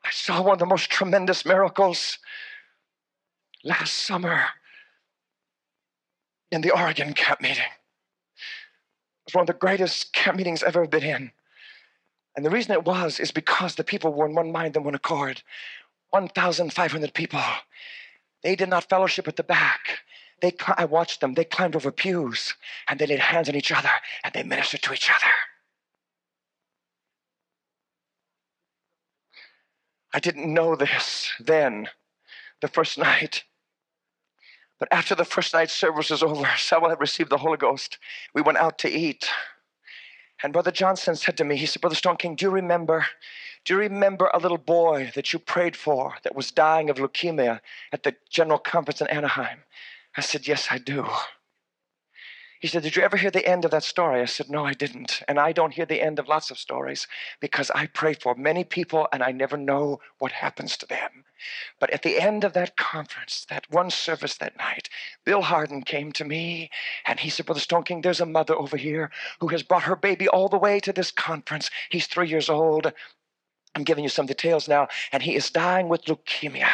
I 0.05 0.11
saw 0.11 0.43
one 0.43 0.55
of 0.55 0.59
the 0.59 0.67
most 0.67 0.91
tremendous 0.91 1.45
miracles 1.45 2.19
last 3.63 3.95
summer 3.95 4.47
in 6.51 6.63
the 6.63 6.73
Oregon 6.73 7.13
camp 7.13 7.41
meeting. 7.41 7.63
It 7.63 9.27
was 9.27 9.35
one 9.35 9.43
of 9.43 9.47
the 9.47 9.53
greatest 9.53 10.13
camp 10.13 10.37
meetings 10.37 10.63
I've 10.63 10.77
ever 10.77 10.89
been 10.89 11.05
in. 11.05 11.33
And 12.37 12.45
the 12.45 12.51
reason 12.51 12.73
it 12.73 12.85
was 12.85 13.21
is 13.21 13.31
because 13.31 13.75
the 13.75 13.85
people 13.85 14.13
were 14.13 14.27
in 14.27 14.35
one 14.35 14.51
mind 14.51 14.77
and 14.77 14.85
one 14.85 14.95
accord. 14.95 15.43
1,500 16.11 17.15
people. 17.15 17.41
They 18.43 18.57
did 18.57 18.69
not 18.69 18.89
fellowship 18.89 19.29
at 19.29 19.37
the 19.37 19.43
back. 19.43 20.01
They, 20.41 20.53
I 20.77 20.87
watched 20.87 21.21
them. 21.21 21.35
They 21.35 21.45
climbed 21.45 21.77
over 21.77 21.91
pews 21.91 22.55
and 22.89 22.99
they 22.99 23.07
laid 23.07 23.21
hands 23.21 23.49
on 23.49 23.55
each 23.55 23.73
other 23.73 23.91
and 24.25 24.33
they 24.33 24.43
ministered 24.43 24.83
to 24.83 24.93
each 24.93 25.11
other. 25.11 25.33
I 30.13 30.19
didn't 30.19 30.53
know 30.53 30.75
this 30.75 31.31
then, 31.39 31.89
the 32.61 32.69
first 32.69 32.99
night. 32.99 33.45
But 34.79 34.89
after 34.91 35.15
the 35.15 35.27
first 35.27 35.53
night 35.53 35.71
service 35.71 36.11
was 36.11 36.23
over, 36.23 36.49
several 36.57 36.91
had 36.91 37.01
received 37.01 37.31
the 37.31 37.39
Holy 37.39 37.59
Ghost. 37.59 37.99
We 38.35 38.43
went 38.43 38.59
out 38.59 38.79
to 38.79 38.91
eat. 38.91 39.31
And 40.43 40.55
Brother 40.55 40.71
Johnson 40.71 41.17
said 41.17 41.37
to 41.37 41.45
me, 41.45 41.57
he 41.57 41.67
said, 41.67 41.83
Brother 41.83 41.97
Stoneking, 41.97 42.37
do 42.37 42.47
you 42.47 42.51
remember 42.51 43.05
do 43.65 43.75
you 43.75 43.81
remember 43.81 44.31
a 44.33 44.39
little 44.39 44.59
boy 44.59 45.13
that 45.15 45.33
you 45.33 45.39
prayed 45.39 45.77
for 45.77 46.15
that 46.23 46.35
was 46.35 46.51
dying 46.51 46.89
of 46.89 46.97
leukemia 46.97 47.61
at 47.93 48.03
the 48.03 48.17
general 48.29 48.59
conference 48.59 49.01
in 49.01 49.07
Anaheim? 49.09 49.61
I 50.17 50.23
said, 50.23 50.49
Yes, 50.49 50.69
I 50.71 50.79
do. 50.79 51.07
He 52.61 52.69
said, 52.69 52.83
Did 52.83 52.97
you 52.97 53.03
ever 53.03 53.17
hear 53.17 53.31
the 53.31 53.47
end 53.47 53.65
of 53.65 53.71
that 53.71 53.85
story? 53.85 54.21
I 54.21 54.27
said, 54.27 54.51
No, 54.51 54.67
I 54.67 54.75
didn't. 54.75 55.23
And 55.29 55.39
I 55.39 55.53
don't 55.53 55.73
hear 55.75 55.87
the 55.87 56.03
end 56.03 56.19
of 56.19 56.29
lots 56.29 56.51
of 56.51 56.59
stories 56.59 57.07
because 57.41 57.71
I 57.71 57.87
pray 57.87 58.15
for 58.15 58.35
many 58.35 58.65
people 58.65 59.09
and 59.13 59.23
I 59.23 59.33
never 59.33 59.57
know 59.57 60.01
what 60.19 60.33
happens 60.33 60.77
to 60.79 60.87
them. 60.87 61.25
But 61.79 61.91
at 61.91 62.03
the 62.03 62.21
end 62.21 62.45
of 62.45 62.53
that 62.53 62.77
conference, 62.77 63.47
that 63.49 63.71
one 63.71 63.91
service 63.91 64.37
that 64.37 64.59
night, 64.59 64.91
Bill 65.25 65.41
Harden 65.41 65.83
came 65.83 66.13
to 66.13 66.25
me 66.25 66.71
and 67.07 67.21
he 67.21 67.31
said, 67.31 67.47
Brother 67.47 67.63
Stoneking, 67.63 68.03
there's 68.03 68.21
a 68.21 68.27
mother 68.27 68.55
over 68.55 68.77
here 68.77 69.11
who 69.41 69.49
has 69.49 69.63
brought 69.63 69.85
her 69.85 69.97
baby 69.97 70.29
all 70.29 70.49
the 70.49 70.59
way 70.59 70.81
to 70.81 70.93
this 70.93 71.11
conference. 71.11 71.71
He's 71.89 72.07
three 72.07 72.29
years 72.29 72.51
old. 72.51 72.93
I'm 73.75 73.85
giving 73.85 74.05
you 74.05 74.11
some 74.11 74.27
details 74.27 74.69
now. 74.69 74.89
And 75.13 75.23
he 75.23 75.35
is 75.35 75.51
dying 75.51 75.89
with 75.89 76.05
leukemia. 76.05 76.71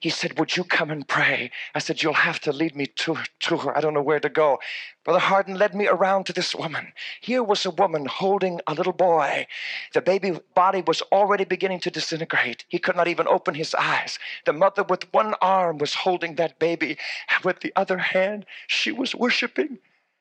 He 0.00 0.10
said, 0.10 0.38
Would 0.38 0.56
you 0.56 0.62
come 0.62 0.90
and 0.90 1.06
pray? 1.06 1.50
I 1.74 1.80
said, 1.80 2.02
You'll 2.02 2.12
have 2.12 2.38
to 2.40 2.52
lead 2.52 2.76
me 2.76 2.86
to, 2.86 3.16
to 3.40 3.56
her. 3.58 3.76
I 3.76 3.80
don't 3.80 3.94
know 3.94 4.02
where 4.02 4.20
to 4.20 4.28
go. 4.28 4.60
Brother 5.04 5.18
Harden 5.18 5.56
led 5.56 5.74
me 5.74 5.88
around 5.88 6.24
to 6.26 6.32
this 6.32 6.54
woman. 6.54 6.92
Here 7.20 7.42
was 7.42 7.66
a 7.66 7.70
woman 7.70 8.06
holding 8.06 8.60
a 8.66 8.74
little 8.74 8.92
boy. 8.92 9.46
The 9.94 10.00
baby 10.00 10.38
body 10.54 10.82
was 10.86 11.02
already 11.10 11.44
beginning 11.44 11.80
to 11.80 11.90
disintegrate. 11.90 12.64
He 12.68 12.78
could 12.78 12.94
not 12.94 13.08
even 13.08 13.26
open 13.26 13.54
his 13.54 13.74
eyes. 13.74 14.18
The 14.46 14.52
mother, 14.52 14.84
with 14.84 15.12
one 15.12 15.34
arm, 15.40 15.78
was 15.78 15.94
holding 15.94 16.36
that 16.36 16.60
baby. 16.60 16.96
And 17.34 17.44
with 17.44 17.60
the 17.60 17.72
other 17.74 17.98
hand, 17.98 18.46
she 18.68 18.92
was 18.92 19.14
worshiping. 19.14 19.78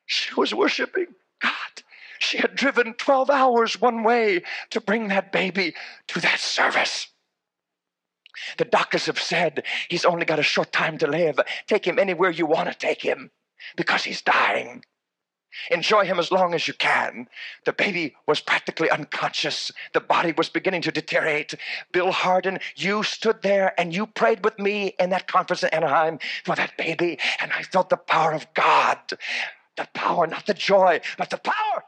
She 0.07 0.34
was 0.34 0.55
worshiping 0.55 1.07
God. 1.41 1.84
She 2.20 2.38
had 2.38 2.55
driven 2.55 2.93
12 2.93 3.30
hours 3.30 3.80
one 3.80 4.03
way 4.03 4.43
to 4.72 4.82
bring 4.82 5.07
that 5.09 5.32
baby 5.32 5.76
to 6.07 6.20
that 6.22 6.39
service. 6.39 7.07
The 8.57 8.65
doctors 8.65 9.07
have 9.07 9.20
said 9.20 9.63
he's 9.89 10.05
only 10.05 10.26
got 10.26 10.39
a 10.39 10.43
short 10.43 10.72
time 10.72 10.97
to 10.99 11.07
live. 11.07 11.39
Take 11.68 11.86
him 11.86 11.99
anywhere 11.99 12.30
you 12.30 12.45
want 12.45 12.70
to 12.70 12.78
take 12.78 13.01
him 13.01 13.32
because 13.76 14.03
he's 14.03 14.22
dying. 14.22 14.84
Enjoy 15.72 16.05
him 16.05 16.20
as 16.20 16.32
long 16.32 16.53
as 16.53 16.68
you 16.68 16.74
can. 16.74 17.28
The 17.65 17.74
baby 17.74 18.15
was 18.28 18.41
practically 18.41 18.91
unconscious. 18.91 19.72
The 19.93 19.99
body 19.99 20.32
was 20.34 20.49
beginning 20.49 20.84
to 20.84 20.91
deteriorate. 20.91 21.55
Bill 21.91 22.11
Harden, 22.11 22.59
you 22.76 23.01
stood 23.01 23.41
there 23.41 23.74
and 23.80 23.93
you 23.93 24.05
prayed 24.05 24.43
with 24.43 24.59
me 24.59 24.93
in 24.99 25.09
that 25.09 25.28
conference 25.28 25.63
in 25.63 25.70
Anaheim 25.70 26.20
for 26.43 26.55
that 26.55 26.78
baby, 26.78 27.18
and 27.39 27.51
I 27.53 27.63
felt 27.63 27.89
the 27.89 27.97
power 27.97 28.34
of 28.34 28.53
God. 28.53 28.99
The 29.78 29.88
power, 29.93 30.28
not 30.28 30.45
the 30.45 30.53
joy, 30.53 31.01
but 31.18 31.30
the 31.32 31.38
power 31.38 31.84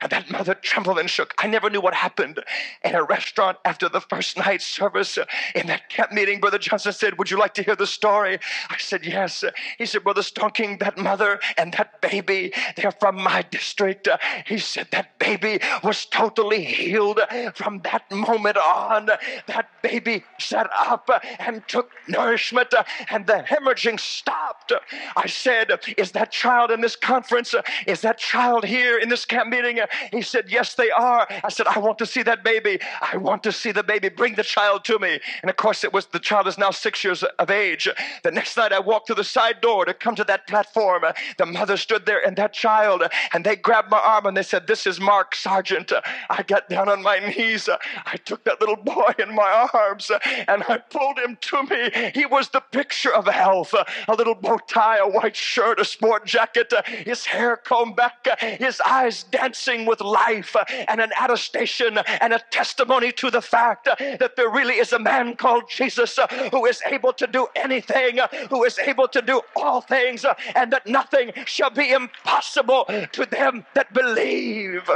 And 0.00 0.12
that 0.12 0.30
mother 0.30 0.54
trembled 0.54 1.00
and 1.00 1.10
shook. 1.10 1.34
I 1.38 1.48
never 1.48 1.68
knew 1.68 1.80
what 1.80 1.94
happened 1.94 2.38
in 2.84 2.94
a 2.94 3.02
restaurant 3.02 3.58
after 3.64 3.88
the 3.88 4.00
first 4.00 4.36
night 4.36 4.62
service 4.62 5.18
in 5.56 5.66
that 5.66 5.88
camp 5.88 6.12
meeting. 6.12 6.38
Brother 6.38 6.58
Johnson 6.58 6.92
said, 6.92 7.18
Would 7.18 7.32
you 7.32 7.38
like 7.38 7.54
to 7.54 7.64
hear 7.64 7.74
the 7.74 7.86
story? 7.86 8.38
I 8.70 8.76
said, 8.78 9.04
Yes. 9.04 9.42
He 9.76 9.86
said, 9.86 10.04
Brother 10.04 10.22
Stoneking, 10.22 10.78
that 10.78 10.98
mother 10.98 11.40
and 11.56 11.72
that 11.74 12.00
baby, 12.00 12.52
they're 12.76 12.92
from 12.92 13.16
my 13.16 13.42
district. 13.50 14.06
He 14.46 14.58
said, 14.58 14.86
That 14.92 15.18
baby 15.18 15.58
was 15.82 16.06
totally 16.06 16.62
healed 16.62 17.18
from 17.54 17.80
that 17.80 18.08
moment 18.12 18.56
on. 18.56 19.06
That 19.46 19.68
baby 19.82 20.22
sat 20.38 20.70
up 20.72 21.10
and 21.40 21.66
took 21.66 21.90
nourishment, 22.06 22.72
and 23.10 23.26
the 23.26 23.44
hemorrhaging 23.48 23.98
stopped. 23.98 24.72
I 25.16 25.26
said, 25.26 25.72
Is 25.96 26.12
that 26.12 26.30
child 26.30 26.70
in 26.70 26.82
this 26.82 26.94
conference? 26.94 27.52
Is 27.88 28.02
that 28.02 28.18
child 28.18 28.64
here 28.64 28.96
in 28.96 29.08
this 29.08 29.24
camp 29.24 29.50
meeting? 29.50 29.80
Uh, 29.90 30.08
He 30.12 30.22
said, 30.22 30.46
Yes, 30.48 30.74
they 30.74 30.90
are. 30.90 31.26
I 31.44 31.48
said, 31.48 31.66
I 31.66 31.78
want 31.78 31.98
to 31.98 32.06
see 32.06 32.22
that 32.22 32.44
baby. 32.44 32.78
I 33.00 33.16
want 33.16 33.42
to 33.44 33.52
see 33.52 33.72
the 33.72 33.82
baby. 33.82 34.08
Bring 34.08 34.34
the 34.34 34.42
child 34.42 34.84
to 34.84 34.98
me. 34.98 35.20
And 35.42 35.50
of 35.50 35.56
course, 35.56 35.84
it 35.84 35.92
was 35.92 36.06
the 36.06 36.18
child 36.18 36.46
is 36.48 36.58
now 36.58 36.70
six 36.70 37.04
years 37.04 37.22
of 37.22 37.50
age. 37.50 37.88
The 38.22 38.30
next 38.30 38.56
night, 38.56 38.72
I 38.72 38.80
walked 38.80 39.06
through 39.06 39.16
the 39.16 39.24
side 39.24 39.60
door 39.60 39.84
to 39.84 39.94
come 39.94 40.14
to 40.16 40.24
that 40.24 40.46
platform. 40.46 41.04
The 41.36 41.46
mother 41.46 41.76
stood 41.76 42.06
there 42.06 42.24
and 42.26 42.36
that 42.36 42.52
child, 42.52 43.02
and 43.32 43.44
they 43.44 43.56
grabbed 43.56 43.90
my 43.90 43.98
arm 43.98 44.26
and 44.26 44.36
they 44.36 44.42
said, 44.42 44.66
This 44.66 44.86
is 44.86 45.00
Mark 45.00 45.34
Sargent. 45.34 45.92
I 46.30 46.42
got 46.42 46.68
down 46.68 46.88
on 46.88 47.02
my 47.02 47.18
knees. 47.18 47.68
I 48.06 48.16
took 48.16 48.44
that 48.44 48.60
little 48.60 48.76
boy 48.76 49.12
in 49.18 49.34
my 49.34 49.68
arms 49.72 50.10
and 50.48 50.62
I 50.68 50.78
pulled 50.78 51.18
him 51.18 51.36
to 51.40 51.62
me. 51.64 52.10
He 52.14 52.26
was 52.26 52.48
the 52.48 52.60
picture 52.60 53.14
of 53.14 53.26
health 53.26 53.74
a 54.08 54.14
little 54.14 54.34
bow 54.34 54.58
tie, 54.68 54.98
a 54.98 55.08
white 55.08 55.36
shirt, 55.36 55.80
a 55.80 55.84
sport 55.84 56.24
jacket, 56.26 56.72
his 57.04 57.24
hair 57.24 57.56
combed 57.56 57.96
back, 57.96 58.26
his 58.40 58.80
eyes 58.86 59.22
dancing 59.24 59.77
with 59.86 60.00
life, 60.00 60.56
and 60.88 61.00
an 61.00 61.10
attestation 61.20 61.98
and 61.98 62.32
a 62.32 62.40
testimony 62.50 63.12
to 63.12 63.30
the 63.30 63.42
fact 63.42 63.86
that 63.86 64.36
there 64.36 64.50
really 64.50 64.74
is 64.74 64.92
a 64.92 64.98
man 64.98 65.36
called 65.36 65.64
Jesus 65.68 66.18
who 66.50 66.66
is 66.66 66.80
able 66.86 67.12
to 67.14 67.26
do 67.26 67.46
anything, 67.56 68.18
who 68.50 68.64
is 68.64 68.78
able 68.78 69.08
to 69.08 69.22
do 69.22 69.40
all 69.56 69.80
things, 69.80 70.24
and 70.54 70.72
that 70.72 70.86
nothing 70.86 71.32
shall 71.46 71.70
be 71.70 71.92
impossible 71.92 72.84
to 73.12 73.26
them 73.26 73.66
that 73.74 73.92
believe. 73.92 74.88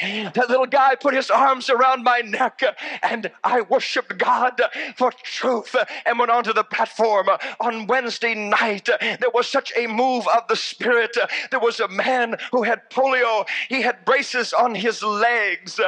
That 0.00 0.48
little 0.48 0.66
guy 0.66 0.94
put 0.94 1.14
his 1.14 1.30
arms 1.30 1.70
around 1.70 2.02
my 2.04 2.20
neck 2.20 2.62
and 3.02 3.30
I 3.42 3.62
worshiped 3.62 4.18
God 4.18 4.60
for 4.96 5.12
truth 5.22 5.74
and 6.04 6.18
went 6.18 6.30
onto 6.30 6.52
the 6.52 6.64
platform. 6.64 7.28
On 7.60 7.86
Wednesday 7.86 8.34
night, 8.34 8.88
there 9.00 9.30
was 9.32 9.48
such 9.48 9.72
a 9.76 9.86
move 9.86 10.26
of 10.28 10.48
the 10.48 10.56
Spirit. 10.56 11.16
There 11.50 11.60
was 11.60 11.80
a 11.80 11.88
man 11.88 12.36
who 12.52 12.62
had 12.62 12.90
polio. 12.90 13.46
He 13.68 13.82
had 13.82 14.04
braces 14.04 14.52
on 14.52 14.74
his 14.74 15.02
legs 15.02 15.80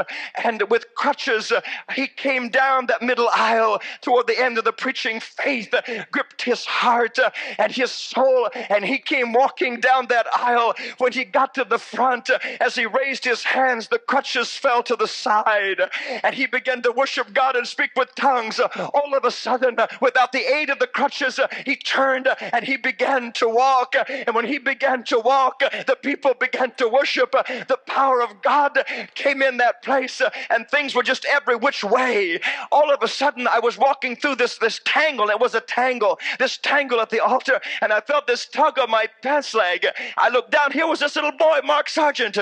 and 0.43 0.63
with 0.71 0.95
crutches, 0.95 1.53
he 1.95 2.07
came 2.07 2.49
down 2.49 2.87
that 2.87 3.03
middle 3.03 3.29
aisle 3.33 3.81
toward 4.01 4.27
the 4.27 4.39
end 4.39 4.59
of 4.59 4.65
the 4.65 4.73
preaching. 4.73 5.21
Faith 5.21 5.75
gripped 6.11 6.43
his 6.43 6.65
heart 6.65 7.19
and 7.59 7.73
his 7.73 7.91
soul, 7.91 8.49
and 8.71 8.85
he 8.85 8.99
came 8.99 9.33
walking 9.33 9.81
down 9.81 10.07
that 10.09 10.27
aisle. 10.35 10.75
When 10.99 11.13
he 11.13 11.25
got 11.25 11.55
to 11.55 11.65
the 11.65 11.79
front, 11.79 12.31
as 12.61 12.75
he 12.75 12.87
raised 12.87 13.25
his 13.25 13.43
hands, 13.43 13.89
the 13.89 13.98
crutches 13.99 14.51
fell 14.53 14.83
to 14.85 14.97
the 14.97 15.09
side, 15.09 15.81
and 16.23 16.35
he 16.35 16.47
began 16.47 16.83
to 16.83 16.93
worship 16.93 17.33
God 17.33 17.57
and 17.57 17.67
speak 17.67 17.91
with 17.97 18.15
tongues. 18.15 18.61
All 18.61 19.15
of 19.15 19.25
a 19.25 19.31
sudden, 19.31 19.77
without 20.01 20.33
the 20.33 20.53
aid 20.53 20.71
of 20.71 20.79
the 20.79 20.87
crutches, 20.87 21.41
he 21.65 21.77
turned 21.77 22.29
and 22.41 22.65
he 22.65 22.77
began 22.77 23.33
to 23.33 23.49
walk. 23.49 23.95
And 24.09 24.35
when 24.35 24.47
he 24.47 24.59
began 24.59 25.05
to 25.05 25.19
walk, 25.19 25.61
the 25.61 25.97
people 26.03 26.35
began 26.39 26.73
to 26.77 26.89
worship. 26.89 27.33
The 27.33 27.79
power 27.87 28.23
of 28.23 28.43
God 28.43 28.79
came 29.15 29.43
in 29.43 29.57
that 29.59 29.83
place, 29.83 30.21
and 30.51 30.69
things 30.69 30.95
were 30.95 31.03
just 31.03 31.25
every 31.25 31.57
which 31.57 31.85
way. 31.85 32.41
All 32.71 32.93
of 32.93 33.03
a 33.03 33.09
sudden, 33.09 33.47
I 33.47 33.59
was 33.59 33.79
walking 33.79 34.17
through 34.17 34.37
this, 34.37 34.59
this 34.59 34.81
tangle. 34.85 35.31
It 35.31 35.41
was 35.41 35.55
a 35.55 35.61
tangle, 35.61 36.19
this 36.39 36.59
tangle 36.59 37.01
at 37.01 37.11
the 37.11 37.21
altar, 37.21 37.61
and 37.81 37.93
I 37.93 38.01
felt 38.01 38.27
this 38.27 38.47
tug 38.47 38.79
on 38.79 38.91
my 38.91 39.07
pants 39.23 39.55
leg. 39.55 39.87
I 40.17 40.29
looked 40.29 40.51
down. 40.51 40.73
Here 40.73 40.87
was 40.87 41.01
this 41.01 41.17
little 41.17 41.33
boy, 41.33 41.61
Mark 41.65 41.89
Sargent. 41.89 42.39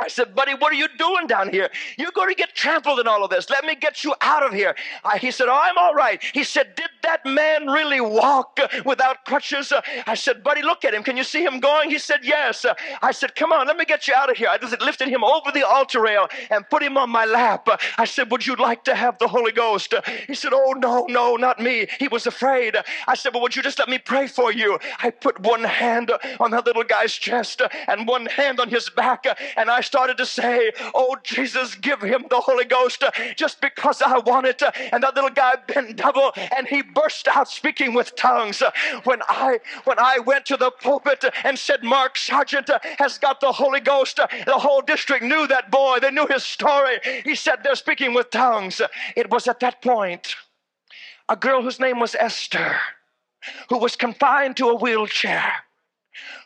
I 0.00 0.08
said, 0.08 0.34
buddy, 0.34 0.54
what 0.54 0.72
are 0.72 0.76
you 0.76 0.88
doing 0.98 1.28
down 1.28 1.50
here? 1.50 1.70
You're 1.96 2.10
going 2.10 2.28
to 2.28 2.34
get 2.34 2.52
trampled 2.56 2.98
in 2.98 3.06
all 3.06 3.22
of 3.22 3.30
this. 3.30 3.48
Let 3.48 3.64
me 3.64 3.76
get 3.76 4.02
you 4.02 4.12
out 4.20 4.42
of 4.44 4.52
here. 4.52 4.74
I, 5.04 5.18
he 5.18 5.30
said, 5.30 5.46
oh, 5.48 5.60
I'm 5.62 5.78
all 5.78 5.94
right. 5.94 6.20
He 6.34 6.42
said, 6.42 6.74
did 6.74 6.88
that 7.04 7.24
man 7.24 7.68
really 7.68 8.00
walk 8.00 8.58
without 8.84 9.24
crutches? 9.24 9.70
Uh, 9.70 9.82
I 10.08 10.14
said, 10.14 10.42
buddy, 10.42 10.62
look 10.62 10.84
at 10.84 10.94
him. 10.94 11.04
Can 11.04 11.16
you 11.16 11.22
see 11.22 11.44
him 11.44 11.60
going? 11.60 11.90
He 11.90 11.98
said, 12.00 12.20
yes. 12.24 12.64
Uh, 12.64 12.74
I 13.02 13.12
said, 13.12 13.36
come 13.36 13.52
on, 13.52 13.68
let 13.68 13.76
me 13.76 13.84
get 13.84 14.08
you 14.08 14.14
out 14.14 14.28
of 14.28 14.36
here. 14.36 14.48
I 14.50 14.58
just 14.58 14.80
lifted 14.80 15.08
him 15.08 15.22
over 15.22 15.52
the 15.52 15.64
altar 15.64 16.00
rail 16.00 16.26
and 16.50 16.68
put 16.68 16.82
him 16.82 16.98
on 16.98 17.08
my 17.08 17.24
lap. 17.24 17.68
Uh, 17.68 17.76
I 17.96 18.04
said, 18.04 18.32
would 18.32 18.44
you 18.44 18.56
like 18.56 18.82
to 18.84 18.96
have 18.96 19.18
the 19.18 19.28
Holy 19.28 19.52
Ghost? 19.52 19.94
He 20.26 20.34
said, 20.34 20.50
oh, 20.52 20.72
no, 20.76 21.06
no, 21.08 21.36
not 21.36 21.60
me. 21.60 21.86
He 22.00 22.08
was 22.08 22.26
afraid. 22.26 22.76
I 23.06 23.14
said, 23.14 23.32
well, 23.32 23.42
would 23.42 23.54
you 23.54 23.62
just 23.62 23.78
let 23.78 23.88
me 23.88 23.98
pray 23.98 24.26
for 24.26 24.52
you? 24.52 24.76
I 24.98 25.10
put 25.10 25.38
one 25.38 25.62
hand 25.62 26.10
on 26.40 26.50
that 26.50 26.66
little 26.66 26.82
guy's 26.82 27.12
chest 27.12 27.62
and 27.86 28.08
one 28.08 28.26
hand 28.26 28.58
on 28.58 28.68
his 28.68 28.90
back, 28.90 29.24
and 29.56 29.70
I 29.70 29.83
started 29.84 30.16
to 30.18 30.26
say, 30.26 30.72
Oh, 30.94 31.16
Jesus, 31.22 31.74
give 31.74 32.00
him 32.00 32.26
the 32.30 32.40
Holy 32.40 32.64
Ghost 32.64 33.04
just 33.36 33.60
because 33.60 34.02
I 34.02 34.18
want 34.18 34.46
it. 34.46 34.62
And 34.92 35.02
that 35.02 35.14
little 35.14 35.30
guy 35.30 35.54
bent 35.66 35.96
double 35.96 36.32
and 36.56 36.66
he 36.66 36.82
burst 36.82 37.28
out 37.28 37.48
speaking 37.48 37.94
with 37.94 38.16
tongues. 38.16 38.62
When 39.04 39.22
I 39.28 39.60
when 39.84 39.98
I 39.98 40.18
went 40.18 40.46
to 40.46 40.56
the 40.56 40.70
pulpit 40.70 41.24
and 41.44 41.58
said, 41.58 41.82
Mark 41.82 42.16
Sargent 42.18 42.70
has 42.98 43.18
got 43.18 43.40
the 43.40 43.52
Holy 43.52 43.80
Ghost, 43.80 44.16
the 44.16 44.58
whole 44.58 44.80
district 44.82 45.24
knew 45.24 45.46
that 45.46 45.70
boy. 45.70 45.98
They 46.00 46.10
knew 46.10 46.26
his 46.26 46.44
story. 46.44 46.98
He 47.24 47.34
said 47.34 47.56
they're 47.62 47.74
speaking 47.74 48.14
with 48.14 48.30
tongues. 48.30 48.80
It 49.16 49.30
was 49.30 49.48
at 49.48 49.60
that 49.60 49.82
point 49.82 50.36
a 51.28 51.36
girl 51.36 51.62
whose 51.62 51.80
name 51.80 52.00
was 52.00 52.14
Esther, 52.14 52.76
who 53.70 53.78
was 53.78 53.96
confined 53.96 54.56
to 54.58 54.68
a 54.68 54.74
wheelchair 54.74 55.52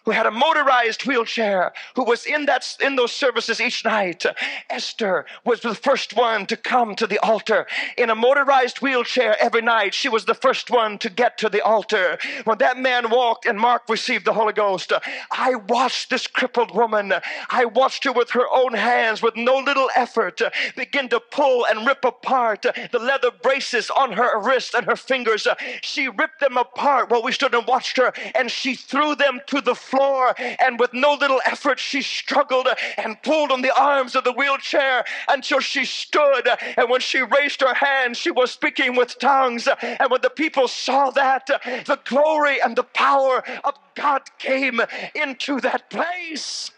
who 0.05 0.13
had 0.13 0.27
a 0.27 0.31
motorized 0.31 1.07
wheelchair, 1.07 1.73
who 1.97 2.05
was 2.05 2.27
in 2.27 2.47
that 2.47 2.77
in 2.81 2.97
those 2.97 3.13
services 3.13 3.61
each 3.61 3.85
night. 3.85 4.25
Esther 4.71 5.27
was 5.45 5.61
the 5.61 5.75
first 5.75 6.17
one 6.17 6.47
to 6.47 6.57
come 6.57 6.95
to 6.95 7.07
the 7.07 7.19
altar 7.19 7.67
in 7.97 8.11
a 8.11 8.15
motorized 8.15 8.79
wheelchair 8.79 9.37
every 9.41 9.63
night. 9.63 9.95
She 9.95 10.09
was 10.09 10.25
the 10.25 10.35
first 10.35 10.71
one 10.71 10.99
to 10.99 11.11
get 11.11 11.39
to 11.39 11.49
the 11.49 11.61
altar. 11.61 12.19
When 12.45 12.59
that 12.59 12.79
man 12.79 13.11
walked 13.11 13.47
and 13.47 13.59
Mark 13.59 13.83
received 13.89 14.25
the 14.25 14.33
Holy 14.33 14.53
Ghost, 14.53 14.93
I 15.31 15.55
watched 15.55 16.11
this 16.11 16.27
crippled 16.27 16.75
woman. 16.75 17.13
I 17.51 17.65
watched 17.65 18.05
her 18.05 18.13
with 18.13 18.31
her 18.31 18.49
own 18.51 18.75
hands, 18.75 19.23
with 19.23 19.37
no 19.37 19.59
little 19.59 19.91
effort, 19.95 20.41
begin 20.77 21.09
to 21.11 21.21
pull 21.21 21.67
and 21.67 21.87
rip 21.87 22.05
apart 22.05 22.63
the 22.63 22.99
leather 22.99 23.31
braces 23.43 23.91
on 23.91 24.13
her 24.13 24.41
wrist 24.41 24.75
and 24.75 24.87
her 24.87 24.97
fingers. 24.97 25.47
She 25.83 26.09
ripped 26.09 26.41
them 26.41 26.57
apart 26.57 27.11
while 27.11 27.23
we 27.23 27.33
stood 27.33 27.55
and 27.55 27.67
watched 27.67 27.97
her, 27.99 28.13
and 28.35 28.51
she 28.51 28.75
threw 28.75 29.15
them 29.15 29.41
to 29.49 29.61
the 29.61 29.75
floor. 29.75 29.98
And 29.99 30.79
with 30.81 30.93
no 30.95 31.15
little 31.15 31.41
effort, 31.47 31.79
she 31.79 32.03
struggled 32.03 32.69
and 32.97 33.23
pulled 33.23 33.53
on 33.53 33.63
the 33.63 33.77
arms 33.79 34.17
of 34.17 34.25
the 34.25 34.33
wheelchair 34.33 35.05
until 35.29 35.61
she 35.61 35.85
stood. 35.85 36.49
And 36.77 36.91
when 36.91 37.01
she 37.01 37.21
raised 37.21 37.61
her 37.63 37.75
hand, 37.75 38.17
she 38.17 38.31
was 38.31 38.51
speaking 38.53 38.97
with 38.97 39.19
tongues. 39.19 39.69
And 39.83 40.11
when 40.11 40.23
the 40.23 40.31
people 40.31 40.69
saw 40.69 41.11
that, 41.11 41.47
the 41.47 42.01
glory 42.05 42.63
and 42.63 42.77
the 42.77 42.85
power 42.85 43.43
of 43.65 43.75
God 43.95 44.23
came 44.39 44.81
into 45.15 45.61
that 45.61 45.91
place. 45.91 46.71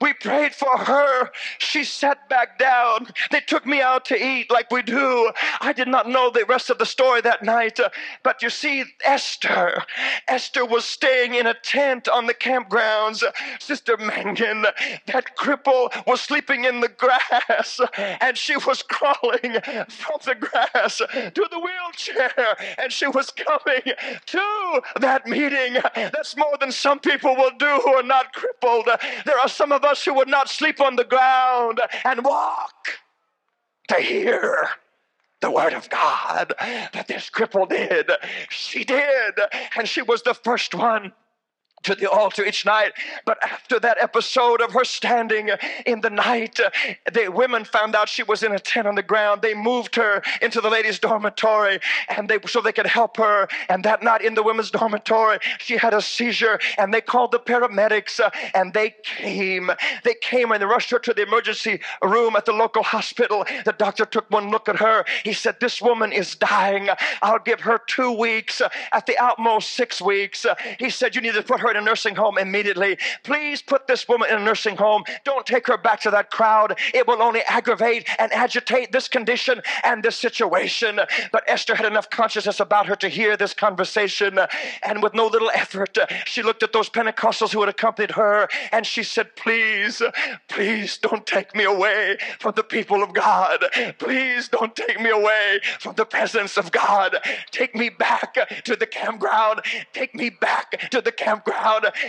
We 0.00 0.12
prayed 0.14 0.54
for 0.54 0.76
her. 0.78 1.30
She 1.58 1.84
sat 1.84 2.28
back 2.28 2.58
down. 2.58 3.08
They 3.30 3.40
took 3.40 3.66
me 3.66 3.80
out 3.82 4.04
to 4.06 4.16
eat 4.22 4.50
like 4.50 4.70
we 4.70 4.82
do. 4.82 5.32
I 5.60 5.72
did 5.72 5.88
not 5.88 6.08
know 6.08 6.30
the 6.30 6.44
rest 6.46 6.70
of 6.70 6.78
the 6.78 6.86
story 6.86 7.20
that 7.22 7.42
night. 7.42 7.80
uh, 7.80 7.90
But 8.22 8.42
you 8.42 8.50
see, 8.50 8.84
Esther, 9.04 9.82
Esther 10.28 10.64
was 10.64 10.84
staying 10.84 11.34
in 11.34 11.46
a 11.46 11.54
tent 11.54 12.08
on 12.08 12.26
the 12.26 12.34
campgrounds. 12.34 13.22
Sister 13.60 13.96
Mangun, 13.96 14.64
that 15.06 15.36
cripple, 15.36 15.90
was 16.06 16.20
sleeping 16.20 16.64
in 16.64 16.80
the 16.80 16.88
grass 16.88 17.80
and 18.20 18.36
she 18.36 18.56
was 18.56 18.82
crawling 18.82 19.60
from 19.88 20.18
the 20.26 20.34
grass 20.38 20.98
to 20.98 21.48
the 21.50 21.60
wheelchair 21.60 22.56
and 22.78 22.92
she 22.92 23.06
was 23.06 23.30
coming 23.30 23.82
to 24.26 24.80
that 25.00 25.26
meeting. 25.26 25.76
That's 25.94 26.36
more 26.36 26.56
than 26.60 26.72
some 26.72 26.98
people 27.00 27.36
will 27.36 27.52
do 27.58 27.80
who 27.84 27.94
are 27.94 28.02
not 28.02 28.32
crippled. 28.32 28.88
There 29.24 29.38
are 29.38 29.48
some 29.48 29.72
of 29.72 29.84
us 29.84 29.89
who 30.04 30.14
would 30.14 30.28
not 30.28 30.48
sleep 30.48 30.80
on 30.80 30.96
the 30.96 31.04
ground 31.04 31.80
and 32.04 32.24
walk 32.24 32.98
to 33.88 33.96
hear 33.96 34.68
the 35.40 35.50
word 35.50 35.72
of 35.72 35.88
God 35.90 36.54
that 36.58 37.06
this 37.08 37.30
cripple 37.30 37.68
did. 37.68 38.10
She 38.50 38.84
did, 38.84 39.34
and 39.76 39.88
she 39.88 40.02
was 40.02 40.22
the 40.22 40.34
first 40.34 40.74
one 40.74 41.12
to 41.82 41.94
the 41.94 42.10
altar 42.10 42.44
each 42.44 42.66
night. 42.66 42.92
But 43.24 43.38
after 43.42 43.78
that 43.80 43.98
episode 44.00 44.60
of 44.60 44.72
her 44.72 44.84
standing 44.84 45.50
in 45.86 46.00
the 46.00 46.10
night, 46.10 46.60
the 47.12 47.28
women 47.28 47.64
found 47.64 47.94
out 47.94 48.08
she 48.08 48.22
was 48.22 48.42
in 48.42 48.52
a 48.52 48.58
tent 48.58 48.86
on 48.86 48.94
the 48.94 49.02
ground. 49.02 49.42
They 49.42 49.54
moved 49.54 49.96
her 49.96 50.22
into 50.42 50.60
the 50.60 50.70
ladies' 50.70 50.98
dormitory 50.98 51.80
and 52.08 52.28
they 52.28 52.38
so 52.46 52.60
they 52.60 52.72
could 52.72 52.86
help 52.86 53.16
her. 53.16 53.48
And 53.68 53.84
that 53.84 54.02
night 54.02 54.22
in 54.22 54.34
the 54.34 54.42
women's 54.42 54.70
dormitory, 54.70 55.38
she 55.58 55.76
had 55.76 55.94
a 55.94 56.02
seizure 56.02 56.58
and 56.78 56.92
they 56.92 57.00
called 57.00 57.32
the 57.32 57.38
paramedics 57.38 58.20
uh, 58.20 58.30
and 58.54 58.72
they 58.74 58.94
came. 59.02 59.70
They 60.04 60.14
came 60.20 60.52
and 60.52 60.60
they 60.60 60.66
rushed 60.66 60.90
her 60.90 60.98
to 60.98 61.14
the 61.14 61.22
emergency 61.22 61.80
room 62.02 62.36
at 62.36 62.44
the 62.44 62.52
local 62.52 62.82
hospital. 62.82 63.44
The 63.64 63.72
doctor 63.72 64.04
took 64.04 64.30
one 64.30 64.50
look 64.50 64.68
at 64.68 64.76
her. 64.76 65.04
He 65.24 65.32
said, 65.32 65.56
This 65.60 65.80
woman 65.80 66.12
is 66.12 66.34
dying. 66.34 66.88
I'll 67.22 67.38
give 67.38 67.60
her 67.60 67.80
two 67.86 68.12
weeks, 68.12 68.60
uh, 68.60 68.68
at 68.92 69.06
the 69.06 69.18
outmost 69.18 69.70
six 69.70 70.00
weeks. 70.00 70.44
Uh, 70.44 70.54
he 70.78 70.90
said, 70.90 71.14
You 71.14 71.20
need 71.20 71.34
to 71.34 71.42
put 71.42 71.60
her 71.60 71.69
in 71.70 71.76
a 71.76 71.80
nursing 71.80 72.14
home 72.14 72.38
immediately. 72.38 72.98
Please 73.24 73.62
put 73.62 73.86
this 73.86 74.08
woman 74.08 74.30
in 74.30 74.36
a 74.36 74.44
nursing 74.44 74.76
home. 74.76 75.04
Don't 75.24 75.46
take 75.46 75.66
her 75.66 75.78
back 75.78 76.00
to 76.02 76.10
that 76.10 76.30
crowd. 76.30 76.78
It 76.94 77.06
will 77.06 77.22
only 77.22 77.42
aggravate 77.42 78.08
and 78.18 78.32
agitate 78.32 78.92
this 78.92 79.08
condition 79.08 79.62
and 79.84 80.02
this 80.02 80.16
situation. 80.16 81.00
But 81.32 81.44
Esther 81.46 81.74
had 81.74 81.86
enough 81.86 82.10
consciousness 82.10 82.60
about 82.60 82.86
her 82.86 82.96
to 82.96 83.08
hear 83.08 83.36
this 83.36 83.54
conversation. 83.54 84.38
And 84.84 85.02
with 85.02 85.14
no 85.14 85.26
little 85.26 85.50
effort, 85.54 85.96
she 86.26 86.42
looked 86.42 86.62
at 86.62 86.72
those 86.72 86.90
Pentecostals 86.90 87.52
who 87.52 87.60
had 87.60 87.68
accompanied 87.68 88.12
her 88.12 88.48
and 88.72 88.86
she 88.86 89.02
said, 89.02 89.36
Please, 89.36 90.02
please 90.48 90.98
don't 90.98 91.26
take 91.26 91.54
me 91.54 91.64
away 91.64 92.18
from 92.38 92.54
the 92.56 92.64
people 92.64 93.02
of 93.02 93.12
God. 93.12 93.64
Please 93.98 94.48
don't 94.48 94.74
take 94.74 95.00
me 95.00 95.10
away 95.10 95.60
from 95.78 95.94
the 95.94 96.04
presence 96.04 96.56
of 96.56 96.72
God. 96.72 97.16
Take 97.50 97.74
me 97.74 97.88
back 97.88 98.34
to 98.64 98.76
the 98.76 98.86
campground. 98.86 99.60
Take 99.92 100.14
me 100.14 100.30
back 100.30 100.90
to 100.90 101.00
the 101.00 101.12
campground. 101.12 101.59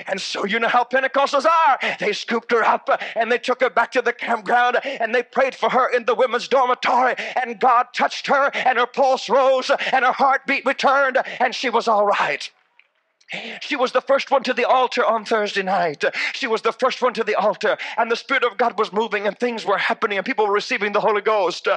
And 0.08 0.20
so 0.20 0.45
you 0.45 0.60
know 0.60 0.68
how 0.68 0.84
Pentecostals 0.84 1.45
are. 1.45 1.80
They 1.99 2.14
scooped 2.14 2.52
her 2.52 2.64
up 2.64 2.89
and 3.16 3.32
they 3.32 3.38
took 3.38 3.62
her 3.62 3.70
back 3.70 3.91
to 3.93 4.02
the 4.02 4.14
campground 4.14 4.80
and 4.84 5.14
they 5.14 5.24
prayed 5.24 5.56
for 5.56 5.70
her 5.70 5.89
in 5.89 6.06
the 6.06 6.16
women's 6.16 6.47
dormitory. 6.47 7.16
And 7.41 7.60
God 7.60 7.88
touched 7.93 8.28
her 8.28 8.52
and 8.54 8.78
her 8.78 8.88
pulse 8.88 9.30
rose 9.30 9.72
and 9.91 10.06
her 10.06 10.12
heartbeat 10.12 10.66
returned 10.66 11.18
and 11.39 11.54
she 11.54 11.70
was 11.70 11.88
all 11.88 12.06
right. 12.06 12.49
She 13.62 13.76
was 13.76 13.94
the 13.94 14.02
first 14.02 14.30
one 14.30 14.44
to 14.44 14.54
the 14.54 14.66
altar 14.68 15.06
on 15.06 15.24
Thursday 15.24 15.64
night. 15.64 16.04
She 16.34 16.48
was 16.48 16.62
the 16.62 16.74
first 16.74 17.02
one 17.02 17.14
to 17.14 17.24
the 17.24 17.36
altar, 17.36 17.78
and 17.98 18.12
the 18.12 18.16
Spirit 18.16 18.44
of 18.44 18.58
God 18.58 18.78
was 18.78 18.92
moving, 18.92 19.26
and 19.26 19.40
things 19.40 19.66
were 19.66 19.78
happening, 19.78 20.18
and 20.18 20.26
people 20.26 20.46
were 20.46 20.54
receiving 20.54 20.92
the 20.92 21.00
Holy 21.00 21.22
Ghost. 21.22 21.68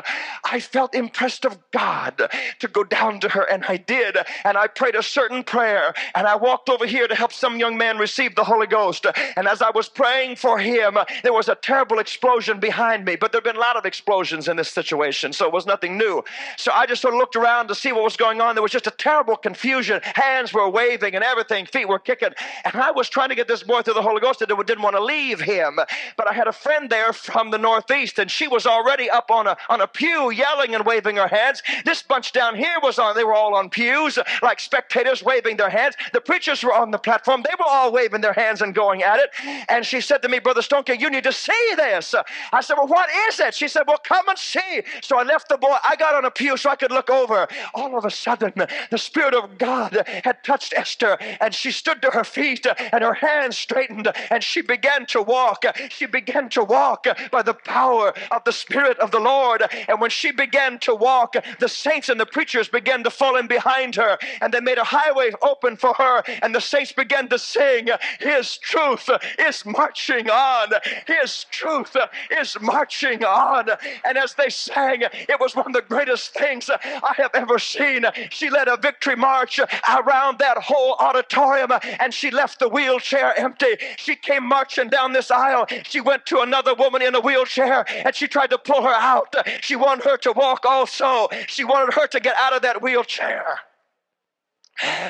I 0.45 0.59
felt 0.59 0.95
impressed 0.95 1.45
of 1.45 1.59
God 1.71 2.29
to 2.59 2.69
go 2.69 2.83
down 2.83 3.21
to 3.21 3.29
her, 3.29 3.43
and 3.43 3.65
I 3.67 3.77
did. 3.77 4.17
And 4.45 4.59
I 4.59 4.67
prayed 4.67 4.97
a 4.97 5.03
certain 5.03 5.45
prayer, 5.45 5.95
and 6.17 6.27
I 6.27 6.35
walked 6.35 6.69
over 6.69 6.87
here 6.87 7.07
to 7.07 7.15
help 7.15 7.33
some 7.33 7.61
young 7.61 7.79
man 7.79 7.99
receive 7.99 8.35
the 8.35 8.45
Holy 8.45 8.67
Ghost. 8.67 9.07
And 9.37 9.47
as 9.47 9.63
I 9.63 9.71
was 9.71 9.89
praying 9.89 10.37
for 10.37 10.59
him, 10.59 10.99
there 11.23 11.33
was 11.33 11.49
a 11.49 11.55
terrible 11.55 12.01
explosion 12.01 12.59
behind 12.59 13.05
me. 13.05 13.15
But 13.15 13.31
there 13.31 13.39
have 13.39 13.45
been 13.45 13.57
a 13.57 13.61
lot 13.61 13.77
of 13.77 13.87
explosions 13.87 14.49
in 14.49 14.57
this 14.57 14.71
situation, 14.71 15.33
so 15.33 15.47
it 15.47 15.53
was 15.53 15.67
nothing 15.67 15.97
new. 15.97 16.25
So 16.57 16.73
I 16.73 16.87
just 16.87 17.01
sort 17.01 17.15
of 17.15 17.19
looked 17.19 17.37
around 17.37 17.69
to 17.69 17.77
see 17.77 17.93
what 17.93 18.03
was 18.03 18.17
going 18.17 18.41
on. 18.41 18.57
There 18.57 18.63
was 18.63 18.73
just 18.73 18.89
a 18.89 18.93
terrible 18.93 19.37
confusion. 19.37 20.01
Hands 20.03 20.53
were 20.53 20.69
waving 20.69 21.15
and 21.15 21.23
everything 21.23 21.43
everything. 21.45 21.66
Feet 21.66 21.88
were 21.88 21.99
kicking. 21.99 22.30
And 22.64 22.74
I 22.74 22.90
was 22.90 23.09
trying 23.09 23.28
to 23.28 23.34
get 23.34 23.49
this 23.49 23.62
boy 23.62 23.82
through 23.82 23.95
the 23.95 24.03
Holy 24.03 24.20
Ghost 24.20 24.40
and 24.42 24.66
didn't 24.66 24.82
want 24.82 24.97
to 24.97 25.03
leave 25.03 25.40
him. 25.40 25.78
But 26.16 26.28
I 26.28 26.32
had 26.32 26.47
a 26.47 26.53
friend 26.53 26.88
there 26.88 27.12
from 27.12 27.51
the 27.51 27.59
Northeast, 27.59 28.18
and 28.18 28.30
she 28.30 28.49
was 28.49 28.66
already 28.66 29.11
up 29.11 29.30
on 29.30 29.47
a, 29.47 29.57
on 29.68 29.80
a 29.80 29.86
pew 29.86 30.30
yelling 30.30 30.74
and 30.74 30.84
waving 30.84 31.16
her 31.16 31.28
hands. 31.28 31.62
This 31.84 32.03
bunch 32.03 32.32
down 32.32 32.57
here 32.57 32.76
was 32.82 32.99
on, 32.99 33.14
they 33.14 33.24
were 33.24 33.34
all 33.34 33.55
on 33.55 33.70
pews, 33.70 34.18
like 34.42 34.61
spectators 34.61 35.22
waving 35.22 35.57
their 35.57 35.70
hands. 35.70 35.97
The 36.12 36.20
preachers 36.20 36.62
were 36.62 36.74
on 36.74 36.90
the 36.90 36.99
platform. 36.99 37.42
They 37.42 37.55
were 37.59 37.68
all 37.68 37.92
waving 37.92 38.20
their 38.20 38.32
hands 38.32 38.62
and 38.62 38.74
going 38.74 39.03
at 39.03 39.18
it. 39.18 39.30
And 39.68 39.84
she 39.84 40.01
said 40.01 40.22
to 40.22 40.28
me, 40.28 40.38
Brother 40.38 40.62
Stoneking, 40.62 41.01
you 41.01 41.11
need 41.11 41.24
to 41.24 41.32
see 41.32 41.72
this. 41.76 42.14
I 42.53 42.61
said, 42.61 42.76
Well, 42.76 42.88
what 42.88 43.09
is 43.28 43.40
it? 43.40 43.55
She 43.55 43.68
said, 43.68 43.84
Well, 43.86 43.99
come 44.03 44.28
and 44.28 44.38
see. 44.38 44.82
So 45.03 45.18
I 45.18 45.22
left 45.22 45.49
the 45.49 45.59
boy. 45.59 45.76
I 45.84 45.97
got 45.97 46.14
on 46.14 46.24
a 46.24 46.30
pew 46.30 46.57
so 46.57 46.70
I 46.70 46.76
could 46.76 46.90
look 46.92 47.11
over. 47.11 47.49
All 47.74 47.97
of 47.97 48.05
a 48.05 48.11
sudden, 48.11 48.53
the 48.90 48.99
Spirit 48.99 49.34
of 49.34 49.59
God 49.59 50.03
had 50.24 50.42
touched 50.45 50.72
Esther 50.76 51.18
and 51.41 51.55
she 51.55 51.70
stood 51.70 52.03
to 52.03 52.11
her 52.11 52.24
feet 52.24 52.66
and 52.93 53.03
her 53.03 53.14
hands 53.14 53.57
straightened 53.59 54.11
and 54.30 54.43
she 54.43 54.62
began 54.62 55.07
to 55.07 55.22
walk. 55.22 55.64
She 55.91 56.07
began 56.07 56.49
to 56.51 56.64
walk 56.64 57.07
by 57.30 57.43
the 57.43 57.55
power 57.55 58.14
of 58.30 58.45
the 58.45 58.53
Spirit 58.53 58.99
of 58.99 59.11
the 59.11 59.20
Lord. 59.20 59.62
And 59.89 60.01
when 60.01 60.11
she 60.11 60.30
began 60.30 60.78
to 60.80 60.95
walk, 60.95 61.37
the 61.59 61.68
saints 61.68 62.09
and 62.09 62.20
the 62.20 62.26
preachers 62.26 62.68
began 62.68 63.03
to 63.05 63.11
fall 63.11 63.37
in 63.37 63.47
behind 63.47 63.97
her 63.97 64.18
and 64.41 64.53
they 64.53 64.61
made 64.61 64.78
a 64.78 64.85
highway 64.85 65.30
open 65.43 65.76
for 65.76 65.95
her. 65.95 66.22
And 66.43 66.55
the 66.55 66.61
saints 66.61 66.93
began 66.93 67.28
to 67.28 67.39
sing, 67.39 67.89
His 68.20 68.57
truth 68.59 69.09
is 69.39 69.64
marching 69.64 70.30
on. 70.30 70.72
His 71.07 71.45
truth 71.51 71.97
is 72.30 72.57
marching 72.61 73.24
on. 73.24 73.70
And 74.05 74.18
as 74.18 74.35
they 74.35 74.51
sang, 74.51 75.03
it 75.03 75.41
was 75.41 75.57
one 75.57 75.66
of 75.66 75.72
the 75.72 75.82
greatest 75.82 76.35
things 76.35 76.70
I 76.70 77.14
have 77.16 77.30
ever 77.35 77.59
seen. 77.59 78.05
She 78.30 78.51
led 78.51 78.68
a 78.68 78.76
victory 78.76 79.16
march 79.16 79.61
around 79.89 80.39
that 80.39 80.59
whole 80.59 80.95
auditorium 80.95 81.24
auditorium 81.25 81.70
and 82.01 82.12
she 82.12 82.31
left 82.31 82.59
the 82.59 82.68
wheelchair 82.68 83.39
empty. 83.39 83.77
She 83.97 84.16
came 84.16 84.47
marching 84.47 84.89
down 84.89 85.12
this 85.12 85.31
aisle. 85.31 85.66
She 85.85 86.01
went 86.01 86.27
to 86.27 86.41
another 86.41 86.75
woman 86.75 87.03
in 87.03 87.14
a 87.14 87.20
wheelchair 87.20 87.85
and 88.05 88.14
she 88.14 88.29
tried 88.29 88.51
to 88.51 88.59
pull 88.59 88.83
her 88.83 88.95
out. 88.95 89.35
She 89.61 89.77
wanted 89.77 90.05
her 90.05 90.16
to 90.18 90.33
walk 90.33 90.64
also. 90.64 91.29
She 91.47 91.64
wanted 91.64 91.95
her 91.95 92.07
to 92.09 92.20
get 92.20 92.37
out 92.37 92.55
of 92.55 92.62
that 92.62 92.83
wheelchair. 92.83 93.61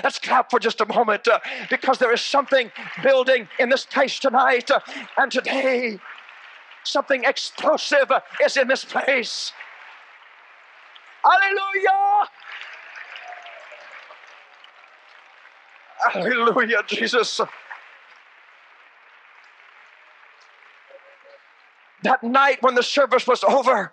Let's 0.02 0.18
clap 0.18 0.50
for 0.50 0.60
just 0.60 0.82
a 0.82 0.86
moment 0.86 1.26
uh, 1.26 1.40
because 1.70 1.96
there 1.98 2.12
is 2.12 2.20
something 2.20 2.70
building 3.02 3.48
in 3.58 3.70
this 3.70 3.86
place 3.86 4.18
tonight 4.18 4.70
uh, 4.70 4.80
and 5.16 5.32
today. 5.32 5.98
Something 6.84 7.24
explosive 7.24 8.10
uh, 8.10 8.20
is 8.44 8.58
in 8.58 8.68
this 8.68 8.84
place. 8.84 9.52
Hallelujah! 11.24 12.28
Hallelujah, 16.12 16.82
Jesus. 16.86 17.40
That 22.02 22.22
night 22.22 22.58
when 22.62 22.74
the 22.74 22.82
service 22.82 23.26
was 23.26 23.42
over, 23.44 23.92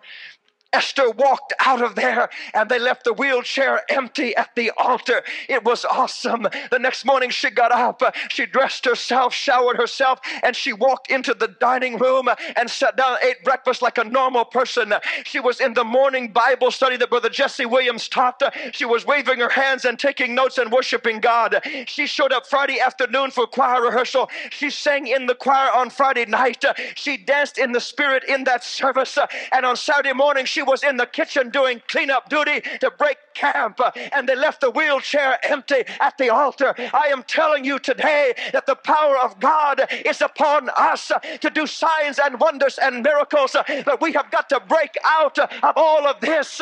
Esther 0.73 1.09
walked 1.11 1.53
out 1.59 1.81
of 1.81 1.95
there 1.95 2.29
and 2.53 2.69
they 2.69 2.79
left 2.79 3.03
the 3.03 3.13
wheelchair 3.13 3.81
empty 3.89 4.35
at 4.35 4.55
the 4.55 4.71
altar. 4.77 5.21
It 5.49 5.63
was 5.63 5.83
awesome. 5.85 6.47
The 6.71 6.79
next 6.79 7.05
morning 7.05 7.29
she 7.29 7.49
got 7.49 7.71
up, 7.71 8.01
she 8.29 8.45
dressed 8.45 8.85
herself, 8.85 9.33
showered 9.33 9.77
herself, 9.77 10.19
and 10.43 10.55
she 10.55 10.73
walked 10.73 11.11
into 11.11 11.33
the 11.33 11.49
dining 11.59 11.97
room 11.97 12.29
and 12.55 12.69
sat 12.69 12.95
down, 12.95 13.17
ate 13.23 13.43
breakfast 13.43 13.81
like 13.81 13.97
a 13.97 14.03
normal 14.03 14.45
person. 14.45 14.93
She 15.25 15.39
was 15.39 15.59
in 15.59 15.73
the 15.73 15.83
morning 15.83 16.29
Bible 16.31 16.71
study 16.71 16.97
that 16.97 17.09
Brother 17.09 17.29
Jesse 17.29 17.65
Williams 17.65 18.07
taught. 18.07 18.41
She 18.71 18.85
was 18.85 19.05
waving 19.05 19.39
her 19.39 19.49
hands 19.49 19.85
and 19.85 19.99
taking 19.99 20.35
notes 20.35 20.57
and 20.57 20.71
worshiping 20.71 21.19
God. 21.19 21.61
She 21.87 22.07
showed 22.07 22.31
up 22.31 22.47
Friday 22.47 22.79
afternoon 22.79 23.31
for 23.31 23.45
choir 23.45 23.81
rehearsal. 23.81 24.29
She 24.51 24.69
sang 24.69 25.07
in 25.07 25.25
the 25.25 25.35
choir 25.35 25.69
on 25.75 25.89
Friday 25.89 26.25
night. 26.25 26.63
She 26.95 27.17
danced 27.17 27.57
in 27.57 27.73
the 27.73 27.81
spirit 27.81 28.23
in 28.23 28.45
that 28.45 28.63
service. 28.63 29.17
And 29.51 29.65
on 29.65 29.75
Saturday 29.75 30.13
morning, 30.13 30.45
she 30.45 30.60
was 30.61 30.83
in 30.83 30.97
the 30.97 31.05
kitchen 31.05 31.49
doing 31.49 31.81
cleanup 31.87 32.29
duty 32.29 32.61
to 32.79 32.91
break 32.97 33.17
camp, 33.33 33.79
uh, 33.79 33.91
and 34.13 34.27
they 34.27 34.35
left 34.35 34.61
the 34.61 34.71
wheelchair 34.71 35.37
empty 35.43 35.83
at 35.99 36.17
the 36.17 36.29
altar. 36.29 36.73
I 36.93 37.07
am 37.11 37.23
telling 37.23 37.65
you 37.65 37.79
today 37.79 38.33
that 38.53 38.65
the 38.65 38.75
power 38.75 39.17
of 39.17 39.39
God 39.39 39.81
is 40.05 40.21
upon 40.21 40.69
us 40.77 41.11
uh, 41.11 41.19
to 41.19 41.49
do 41.49 41.67
signs 41.67 42.19
and 42.19 42.39
wonders 42.39 42.77
and 42.77 43.03
miracles, 43.03 43.55
uh, 43.55 43.63
but 43.85 44.01
we 44.01 44.13
have 44.13 44.29
got 44.31 44.49
to 44.49 44.59
break 44.59 44.95
out 45.05 45.37
of 45.39 45.73
all 45.75 46.07
of 46.07 46.19
this. 46.21 46.61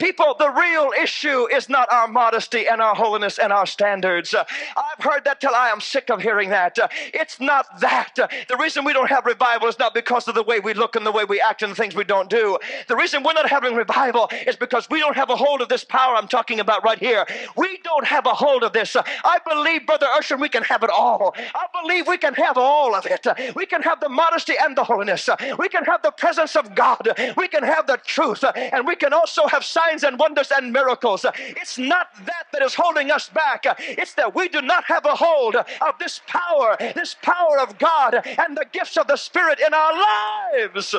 People, 0.00 0.34
the 0.38 0.50
real 0.50 0.92
issue 1.00 1.46
is 1.50 1.68
not 1.68 1.92
our 1.92 2.08
modesty 2.08 2.66
and 2.66 2.80
our 2.80 2.94
holiness 2.94 3.38
and 3.38 3.52
our 3.52 3.66
standards. 3.66 4.34
Uh, 4.34 4.44
I've 4.76 5.04
heard 5.04 5.24
that 5.26 5.40
till 5.40 5.54
I 5.54 5.68
am 5.68 5.80
sick 5.80 6.10
of 6.10 6.22
hearing 6.22 6.50
that. 6.50 6.78
Uh, 6.78 6.88
it's 7.14 7.38
not 7.38 7.80
that. 7.80 8.18
Uh, 8.18 8.28
the 8.48 8.56
reason 8.56 8.84
we 8.84 8.94
don't 8.94 9.10
have 9.10 9.26
revival 9.26 9.68
is 9.68 9.78
not 9.78 9.94
because 9.94 10.26
of 10.26 10.34
the 10.34 10.42
way 10.42 10.58
we 10.58 10.74
look 10.74 10.96
and 10.96 11.04
the 11.06 11.12
way 11.12 11.24
we 11.24 11.40
act 11.40 11.62
and 11.62 11.70
the 11.72 11.76
things 11.76 11.94
we 11.94 12.04
don't 12.04 12.30
do. 12.30 12.58
The 12.88 12.96
reason 12.96 13.22
we're 13.22 13.34
not 13.34 13.48
having 13.50 13.74
revival 13.74 14.30
is 14.46 14.56
because 14.56 14.88
we 14.90 15.00
don't 15.00 15.16
have 15.16 15.30
a 15.30 15.36
hold 15.36 15.60
of 15.60 15.68
this 15.68 15.84
power 15.84 16.16
I'm 16.16 16.28
talking 16.28 16.60
about 16.60 16.82
right 16.82 16.98
here. 16.98 17.26
We 17.56 17.78
don't 17.84 18.06
have 18.06 18.26
a 18.26 18.34
hold 18.34 18.64
of 18.64 18.72
this. 18.72 18.96
I 18.96 19.38
believe, 19.46 19.86
Brother 19.86 20.06
Usher, 20.06 20.36
we 20.38 20.48
can 20.48 20.62
have 20.64 20.82
it 20.82 20.90
all. 20.90 21.34
I 21.36 21.66
believe 21.82 22.08
we 22.08 22.16
can 22.18 22.34
have 22.34 22.56
all 22.56 22.94
of 22.94 23.06
it. 23.06 23.26
We 23.54 23.66
can 23.66 23.82
have 23.82 24.00
the 24.00 24.08
modesty 24.08 24.54
and 24.58 24.76
the 24.76 24.84
holiness. 24.84 25.28
We 25.58 25.68
can 25.68 25.84
have 25.84 26.02
the 26.02 26.10
presence 26.12 26.56
of 26.56 26.74
God. 26.74 27.06
We 27.36 27.48
can 27.48 27.64
have 27.64 27.86
the 27.86 27.98
truth. 28.04 28.44
And 28.56 28.86
we 28.86 28.96
can 28.96 29.12
also 29.12 29.46
have 29.46 29.62
signs 29.64 29.89
signs 29.90 30.04
and 30.04 30.18
wonders 30.18 30.50
and 30.54 30.72
miracles. 30.72 31.26
It's 31.38 31.78
not 31.78 32.08
that 32.26 32.46
that 32.52 32.62
is 32.62 32.74
holding 32.74 33.10
us 33.10 33.28
back. 33.28 33.64
It's 33.78 34.14
that 34.14 34.34
we 34.34 34.48
do 34.48 34.62
not 34.62 34.84
have 34.84 35.04
a 35.04 35.14
hold 35.14 35.56
of 35.56 35.98
this 35.98 36.20
power, 36.26 36.76
this 36.78 37.16
power 37.22 37.58
of 37.60 37.78
God 37.78 38.14
and 38.24 38.56
the 38.56 38.66
gifts 38.72 38.96
of 38.96 39.06
the 39.06 39.16
Spirit 39.16 39.60
in 39.60 39.74
our 39.74 39.92
lives. 39.92 40.94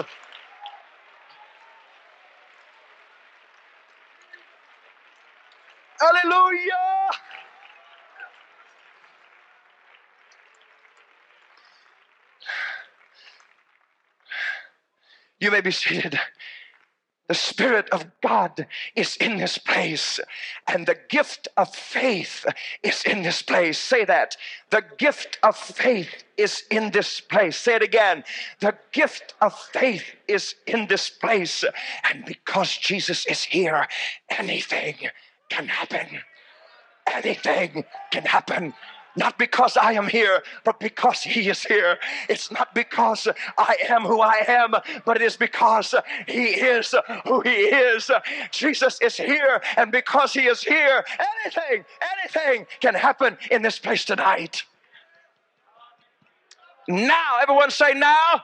Hallelujah. 6.00 7.10
You 15.40 15.52
may 15.52 15.62
be 15.62 15.72
seated. 15.72 16.20
The 17.32 17.36
Spirit 17.36 17.90
of 17.92 18.08
God 18.20 18.68
is 18.94 19.16
in 19.16 19.38
this 19.38 19.58
place, 19.58 20.20
and 20.68 20.86
the 20.86 20.98
gift 21.08 21.48
of 21.56 21.74
faith 21.74 22.46
is 22.84 23.06
in 23.06 23.24
this 23.24 23.42
place. 23.42 23.78
Say 23.80 24.04
that. 24.04 24.36
The 24.70 24.84
gift 24.98 25.40
of 25.42 25.56
faith 25.56 26.26
is 26.36 26.64
in 26.70 26.92
this 26.92 27.22
place. 27.22 27.56
Say 27.56 27.76
it 27.76 27.84
again. 27.84 28.26
The 28.60 28.76
gift 28.92 29.34
of 29.40 29.58
faith 29.58 30.04
is 30.28 30.56
in 30.68 30.88
this 30.88 31.10
place. 31.10 31.64
And 32.04 32.26
because 32.26 32.76
Jesus 32.76 33.26
is 33.26 33.46
here, 33.46 33.88
anything 34.30 34.96
can 35.48 35.70
happen. 35.70 36.20
Anything 37.08 37.86
can 38.12 38.26
happen. 38.26 38.74
Not 39.16 39.38
because 39.38 39.76
I 39.76 39.94
am 39.94 40.08
here, 40.08 40.42
but 40.64 40.80
because 40.80 41.22
He 41.22 41.50
is 41.50 41.64
here. 41.64 41.98
It's 42.30 42.52
not 42.52 42.74
because 42.74 43.28
I 43.58 43.76
am 43.90 44.04
who 44.04 44.22
I 44.22 44.44
am, 44.48 44.72
but 45.06 45.18
it 45.18 45.22
is 45.22 45.36
because 45.36 45.94
He 46.28 46.46
is 46.46 46.96
who 47.26 47.42
He 47.42 47.50
is. 47.50 48.10
Jesus 48.52 49.00
is 49.02 49.18
here, 49.18 49.62
and 49.76 49.92
because 49.92 50.34
He 50.34 50.48
is 50.48 50.62
here, 50.62 51.04
anything, 51.44 51.86
anything 52.18 52.68
can 52.80 52.94
happen 52.94 53.38
in 53.50 53.62
this 53.62 53.80
place 53.80 54.06
tonight. 54.06 54.64
Now, 56.88 57.40
everyone 57.42 57.72
say 57.72 57.94
now. 57.94 58.44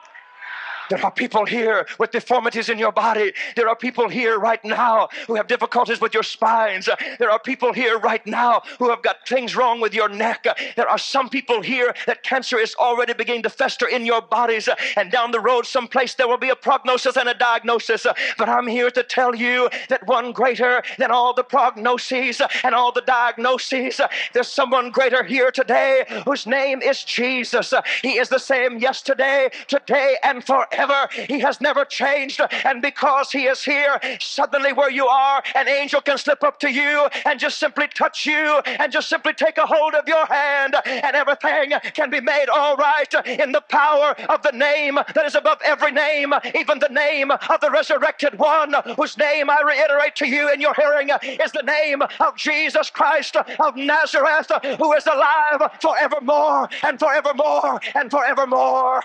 There 0.90 1.04
are 1.04 1.10
people 1.10 1.44
here 1.44 1.86
with 1.98 2.12
deformities 2.12 2.68
in 2.68 2.78
your 2.78 2.92
body. 2.92 3.32
There 3.56 3.68
are 3.68 3.76
people 3.76 4.08
here 4.08 4.38
right 4.38 4.64
now 4.64 5.08
who 5.26 5.34
have 5.34 5.46
difficulties 5.46 6.00
with 6.00 6.14
your 6.14 6.22
spines. 6.22 6.88
There 7.18 7.30
are 7.30 7.38
people 7.38 7.72
here 7.72 7.98
right 7.98 8.26
now 8.26 8.62
who 8.78 8.88
have 8.88 9.02
got 9.02 9.28
things 9.28 9.54
wrong 9.54 9.80
with 9.80 9.92
your 9.94 10.08
neck. 10.08 10.46
There 10.76 10.88
are 10.88 10.98
some 10.98 11.28
people 11.28 11.60
here 11.60 11.94
that 12.06 12.22
cancer 12.22 12.58
is 12.58 12.74
already 12.76 13.12
beginning 13.12 13.42
to 13.42 13.50
fester 13.50 13.86
in 13.86 14.06
your 14.06 14.22
bodies. 14.22 14.68
And 14.96 15.10
down 15.12 15.30
the 15.30 15.40
road, 15.40 15.66
someplace, 15.66 16.14
there 16.14 16.28
will 16.28 16.38
be 16.38 16.48
a 16.48 16.56
prognosis 16.56 17.16
and 17.16 17.28
a 17.28 17.34
diagnosis. 17.34 18.06
But 18.38 18.48
I'm 18.48 18.66
here 18.66 18.90
to 18.90 19.02
tell 19.02 19.34
you 19.34 19.68
that 19.90 20.06
one 20.06 20.32
greater 20.32 20.82
than 20.98 21.10
all 21.10 21.34
the 21.34 21.44
prognoses 21.44 22.40
and 22.64 22.74
all 22.74 22.92
the 22.92 23.02
diagnoses, 23.02 24.00
there's 24.32 24.48
someone 24.50 24.90
greater 24.90 25.22
here 25.22 25.50
today 25.50 26.04
whose 26.24 26.46
name 26.46 26.80
is 26.80 27.04
Jesus. 27.04 27.74
He 28.02 28.18
is 28.18 28.30
the 28.30 28.38
same 28.38 28.78
yesterday, 28.78 29.50
today, 29.66 30.16
and 30.22 30.44
forever 30.44 30.77
forever. 30.78 31.08
He 31.28 31.40
has 31.40 31.60
never 31.60 31.84
changed. 31.84 32.40
And 32.64 32.82
because 32.82 33.32
He 33.32 33.46
is 33.46 33.64
here, 33.64 33.98
suddenly 34.20 34.72
where 34.72 34.90
you 34.90 35.06
are, 35.06 35.42
an 35.54 35.68
angel 35.68 36.00
can 36.00 36.18
slip 36.18 36.42
up 36.42 36.58
to 36.60 36.70
you 36.70 37.08
and 37.24 37.38
just 37.40 37.58
simply 37.58 37.88
touch 37.88 38.26
you 38.26 38.60
and 38.66 38.92
just 38.92 39.08
simply 39.08 39.34
take 39.34 39.58
a 39.58 39.66
hold 39.66 39.94
of 39.94 40.06
your 40.06 40.26
hand, 40.26 40.76
and 40.84 41.16
everything 41.16 41.72
can 41.94 42.10
be 42.10 42.20
made 42.20 42.46
all 42.48 42.76
right 42.76 43.12
in 43.26 43.52
the 43.52 43.60
power 43.60 44.14
of 44.28 44.42
the 44.42 44.52
name 44.52 44.96
that 45.14 45.26
is 45.26 45.34
above 45.34 45.58
every 45.64 45.92
name, 45.92 46.32
even 46.54 46.78
the 46.78 46.88
name 46.88 47.30
of 47.30 47.60
the 47.60 47.70
resurrected 47.70 48.38
one, 48.38 48.74
whose 48.96 49.16
name 49.18 49.50
I 49.50 49.62
reiterate 49.62 50.14
to 50.16 50.26
you 50.26 50.52
in 50.52 50.60
your 50.60 50.74
hearing 50.74 51.10
is 51.22 51.52
the 51.52 51.62
name 51.62 52.02
of 52.02 52.36
Jesus 52.36 52.90
Christ 52.90 53.36
of 53.36 53.76
Nazareth, 53.76 54.50
who 54.78 54.92
is 54.94 55.06
alive 55.06 55.70
forevermore 55.80 56.68
and 56.82 56.98
forevermore 56.98 57.80
and 57.94 58.10
forevermore. 58.10 59.02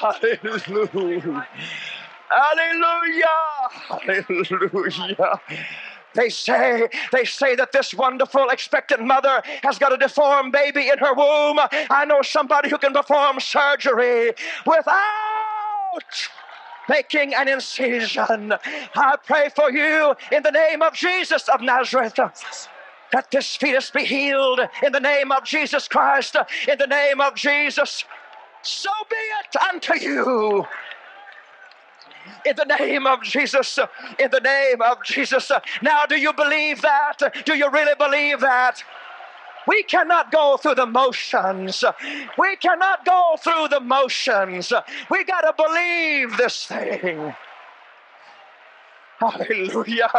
Hallelujah. 0.00 1.46
Hallelujah. 2.30 3.26
Hallelujah. 3.70 5.40
They 6.14 6.28
say, 6.28 6.88
they 7.12 7.24
say 7.24 7.54
that 7.56 7.72
this 7.72 7.94
wonderful 7.94 8.48
expectant 8.50 9.02
mother 9.02 9.42
has 9.62 9.78
got 9.78 9.92
a 9.92 9.96
deformed 9.96 10.52
baby 10.52 10.88
in 10.88 10.98
her 10.98 11.14
womb. 11.14 11.58
I 11.90 12.04
know 12.06 12.20
somebody 12.22 12.68
who 12.68 12.78
can 12.78 12.92
perform 12.92 13.40
surgery 13.40 14.32
without 14.66 14.98
making 16.88 17.34
an 17.34 17.48
incision. 17.48 18.52
I 18.94 19.16
pray 19.24 19.48
for 19.54 19.70
you 19.70 20.14
in 20.30 20.42
the 20.42 20.50
name 20.50 20.82
of 20.82 20.92
Jesus 20.94 21.48
of 21.48 21.60
Nazareth. 21.62 22.14
That 23.12 23.30
this 23.30 23.56
fetus 23.56 23.90
be 23.90 24.04
healed 24.04 24.60
in 24.82 24.92
the 24.92 25.00
name 25.00 25.32
of 25.32 25.44
Jesus 25.44 25.88
Christ, 25.88 26.36
in 26.68 26.78
the 26.78 26.86
name 26.86 27.20
of 27.20 27.34
Jesus 27.34 28.04
so 28.62 28.90
be 29.10 29.16
it 29.16 29.56
unto 29.70 29.94
you. 29.98 30.66
In 32.44 32.56
the 32.56 32.76
name 32.78 33.06
of 33.06 33.22
Jesus, 33.22 33.78
in 34.18 34.30
the 34.30 34.40
name 34.40 34.80
of 34.82 35.02
Jesus. 35.04 35.50
Now, 35.80 36.06
do 36.06 36.16
you 36.16 36.32
believe 36.32 36.82
that? 36.82 37.18
Do 37.44 37.56
you 37.56 37.70
really 37.70 37.94
believe 37.96 38.40
that? 38.40 38.82
We 39.66 39.84
cannot 39.84 40.32
go 40.32 40.56
through 40.56 40.74
the 40.76 40.86
motions. 40.86 41.84
We 42.36 42.56
cannot 42.56 43.04
go 43.04 43.36
through 43.38 43.68
the 43.68 43.80
motions. 43.80 44.72
We 45.10 45.24
got 45.24 45.42
to 45.42 45.54
believe 45.56 46.36
this 46.36 46.66
thing. 46.66 47.34
Hallelujah. 49.18 50.10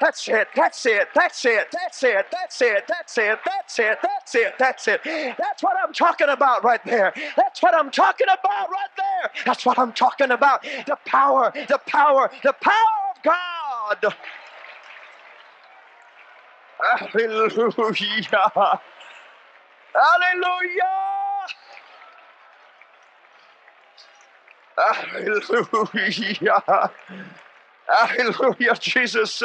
That's 0.00 0.28
it. 0.28 0.48
That's 0.54 0.86
it. 0.86 1.08
That's 1.14 1.44
it. 1.44 1.66
That's 1.72 2.04
it. 2.04 2.26
That's 2.30 2.62
it. 2.62 2.84
That's 2.88 3.18
it. 3.18 3.38
That's 3.44 3.78
it. 3.78 3.98
That's 4.02 4.34
it. 4.34 4.54
That's 4.58 4.88
it. 4.88 5.00
That's 5.38 5.62
what 5.62 5.76
I'm 5.84 5.92
talking 5.92 6.28
about 6.28 6.64
right 6.64 6.84
there. 6.84 7.12
That's 7.36 7.62
what 7.62 7.74
I'm 7.74 7.90
talking 7.90 8.26
about 8.28 8.70
right 8.70 8.90
there. 8.96 9.30
That's 9.44 9.66
what 9.66 9.78
I'm 9.78 9.92
talking 9.92 10.30
about. 10.30 10.62
The 10.62 10.96
power, 11.06 11.52
the 11.54 11.80
power, 11.86 12.30
the 12.44 12.54
power 12.60 12.74
of 13.16 13.22
God. 13.22 14.14
Hallelujah. 16.80 17.70
Hallelujah. 19.94 20.84
Hallelujah. 24.76 26.90
Hallelujah, 27.88 28.74
Jesus. 28.80 29.42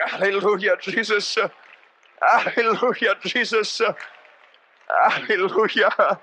Hallelujah, 0.00 0.76
Jesus. 0.80 1.38
Hallelujah, 2.22 3.16
Jesus. 3.24 3.80
Hallelujah. 4.88 6.20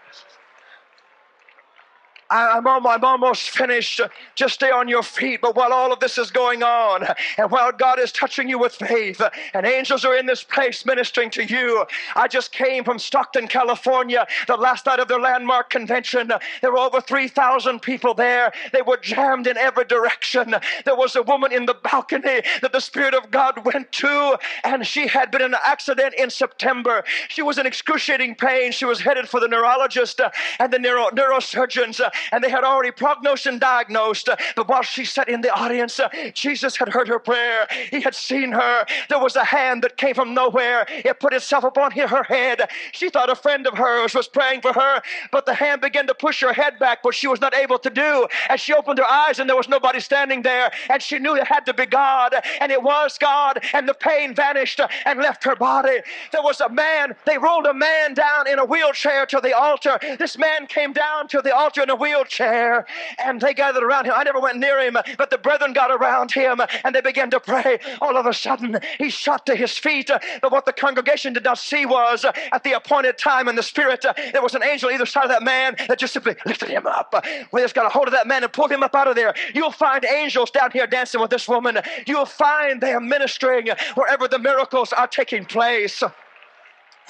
I'm, 2.32 2.68
I'm 2.68 3.06
almost 3.06 3.52
finished. 3.52 4.02
Just 4.36 4.56
stay 4.56 4.72
on 4.72 4.88
your 4.90 5.04
feet. 5.04 5.42
But 5.42 5.56
while 5.56 5.74
all 5.74 5.94
of 5.94 6.00
this 6.00 6.18
is 6.18 6.32
going 6.32 6.64
on, 6.64 7.06
and 7.38 7.52
while 7.52 7.72
God 7.74 8.00
is 8.00 8.12
touching 8.14 8.50
you 8.50 8.60
with 8.60 8.74
faith, 8.74 9.22
and 9.54 9.66
angels 9.68 10.06
are 10.06 10.16
in 10.18 10.28
this 10.28 10.44
place 10.44 10.86
ministering 10.86 11.32
to 11.32 11.46
you, 11.46 11.86
I 12.16 12.28
just 12.28 12.52
came 12.54 12.84
from 12.86 13.00
Stockton, 13.00 13.48
California, 13.48 14.28
the 14.48 14.58
last 14.58 14.86
night 14.88 15.00
of 15.00 15.10
their 15.10 15.20
landmark 15.20 15.70
convention. 15.70 16.32
There 16.62 16.72
were 16.72 16.80
over 16.80 17.02
3,000 17.02 17.82
people 17.82 18.16
there. 18.16 18.54
They 18.74 18.84
were 18.84 18.98
jammed 18.98 19.48
in 19.48 19.58
every 19.58 19.86
direction. 19.86 20.56
There 20.86 20.96
was 20.96 21.16
a 21.16 21.24
woman 21.24 21.52
in 21.52 21.66
the 21.66 21.76
balcony 21.76 22.42
that 22.62 22.72
the 22.74 22.82
Spirit 22.82 23.14
of 23.14 23.32
God 23.32 23.66
went 23.66 23.92
to, 23.94 24.38
and 24.64 24.86
she 24.88 25.08
had 25.08 25.32
been 25.32 25.42
in 25.42 25.54
an 25.54 25.62
accident 25.66 26.16
in 26.18 26.30
September. 26.30 27.04
She 27.30 27.42
was 27.44 27.58
in 27.60 27.66
excruciating 27.68 28.36
pain. 28.36 28.72
She 28.72 28.86
was 28.86 29.02
headed 29.02 29.30
for 29.30 29.40
the 29.40 29.48
neurologist 29.48 30.22
and 30.60 30.72
the 30.74 30.80
neuro- 30.80 31.10
neurosurgeons 31.10 32.02
and 32.32 32.44
they 32.44 32.50
had 32.50 32.64
already 32.64 32.92
prognosed 32.92 33.46
and 33.46 33.60
diagnosed. 33.60 34.30
But 34.56 34.68
while 34.68 34.84
she 34.84 35.06
sat 35.06 35.30
in 35.30 35.42
the 35.42 35.54
audience, 35.54 36.00
Jesus 36.34 36.78
had 36.78 36.90
heard 36.90 37.08
her 37.08 37.20
prayer. 37.20 37.68
He 37.90 38.02
had 38.02 38.16
seen 38.16 38.52
her. 38.52 38.86
There 39.10 39.20
was 39.20 39.36
a 39.36 39.44
hand 39.44 39.84
that 39.84 39.98
came 39.98 40.16
from 40.16 40.34
nowhere. 40.34 40.86
It 40.90 41.20
put 41.20 41.34
itself 41.34 41.64
upon 41.64 41.92
her 41.92 42.24
head. 42.24 42.70
She 42.92 43.10
thought 43.10 43.30
a 43.30 43.36
friend 43.36 43.68
of 43.68 43.78
hers 43.78 44.14
was 44.14 44.28
praying 44.28 44.62
for 44.62 44.74
her, 44.74 45.02
but 45.32 45.46
the 45.46 45.54
hand 45.54 45.82
began 45.82 46.08
to 46.08 46.14
push 46.14 46.42
her 46.42 46.54
head 46.54 46.80
back, 46.80 47.04
but 47.04 47.16
she 47.16 47.28
was 47.28 47.42
not 47.42 47.54
able 47.54 47.80
to 47.80 47.90
do. 47.90 48.28
And 48.50 48.60
she 48.60 48.74
opened 48.74 49.00
her 49.00 49.06
eyes, 49.06 49.40
and 49.40 49.50
there 49.50 49.58
was 49.58 49.70
nobody 49.70 50.00
standing 50.00 50.42
there. 50.42 50.72
And 50.90 51.02
she 51.02 51.20
knew 51.20 51.36
it 51.36 51.48
had 51.48 51.66
to 51.66 51.74
be 51.74 51.86
God, 51.86 52.36
and 52.60 52.72
it 52.72 52.82
was 52.82 53.18
God, 53.18 53.64
and 53.74 53.88
the 53.88 53.94
pain 53.94 54.34
vanished 54.36 54.80
and 55.06 55.20
left 55.20 55.44
her 55.44 55.56
body. 55.56 56.00
There 56.32 56.42
was 56.42 56.62
a 56.62 56.70
man, 56.70 57.16
they 57.26 57.38
rolled 57.38 57.66
a 57.66 57.74
man 57.74 58.14
down 58.14 58.48
in 58.48 58.60
a 58.60 58.66
wheelchair 58.66 59.26
to 59.28 59.40
the 59.42 59.58
altar. 59.58 60.00
This 60.20 60.38
man 60.38 60.68
came 60.68 60.94
down 60.94 61.28
to 61.30 61.42
the 61.42 61.56
altar 61.56 61.84
in 61.84 61.90
a 61.90 61.96
wheelchair 61.96 62.11
and 63.20 63.42
they 63.42 63.54
gathered 63.54 63.84
around 63.84 64.06
him. 64.06 64.14
I 64.16 64.24
never 64.24 64.40
went 64.40 64.58
near 64.58 64.80
him, 64.80 64.98
but 65.18 65.30
the 65.30 65.38
brethren 65.38 65.74
got 65.74 65.92
around 65.92 66.32
him 66.32 66.62
and 66.84 66.96
they 66.96 67.02
began 67.02 67.30
to 67.32 67.40
pray. 67.40 67.80
All 68.02 68.18
of 68.18 68.26
a 68.26 68.34
sudden, 68.34 68.80
he 68.98 69.10
shot 69.10 69.46
to 69.48 69.56
his 69.56 69.78
feet. 69.78 70.10
But 70.42 70.52
what 70.52 70.66
the 70.66 70.74
congregation 70.74 71.34
did 71.34 71.44
not 71.44 71.58
see 71.58 71.86
was 71.86 72.26
at 72.26 72.64
the 72.64 72.74
appointed 72.74 73.18
time 73.18 73.48
in 73.48 73.56
the 73.56 73.64
spirit, 73.64 74.06
there 74.34 74.42
was 74.42 74.56
an 74.56 74.64
angel 74.64 74.92
either 74.92 75.06
side 75.06 75.24
of 75.24 75.30
that 75.30 75.44
man 75.44 75.76
that 75.88 76.00
just 76.00 76.14
simply 76.14 76.36
lifted 76.46 76.70
him 76.70 76.88
up. 76.88 77.14
We 77.52 77.62
just 77.62 77.76
got 77.76 77.86
a 77.86 77.90
hold 77.90 78.08
of 78.08 78.14
that 78.14 78.28
man 78.28 78.44
and 78.44 78.52
pulled 78.52 78.72
him 78.72 78.84
up 78.84 78.96
out 78.96 79.08
of 79.08 79.16
there. 79.16 79.34
You'll 79.54 79.72
find 79.72 80.06
angels 80.06 80.52
down 80.52 80.72
here 80.72 80.88
dancing 80.88 81.22
with 81.22 81.30
this 81.30 81.48
woman. 81.48 81.80
You'll 82.06 82.26
find 82.26 82.82
they 82.82 82.94
are 82.94 83.00
ministering 83.00 83.70
wherever 83.96 84.28
the 84.28 84.40
miracles 84.40 84.94
are 84.94 85.08
taking 85.08 85.46
place. 85.46 86.04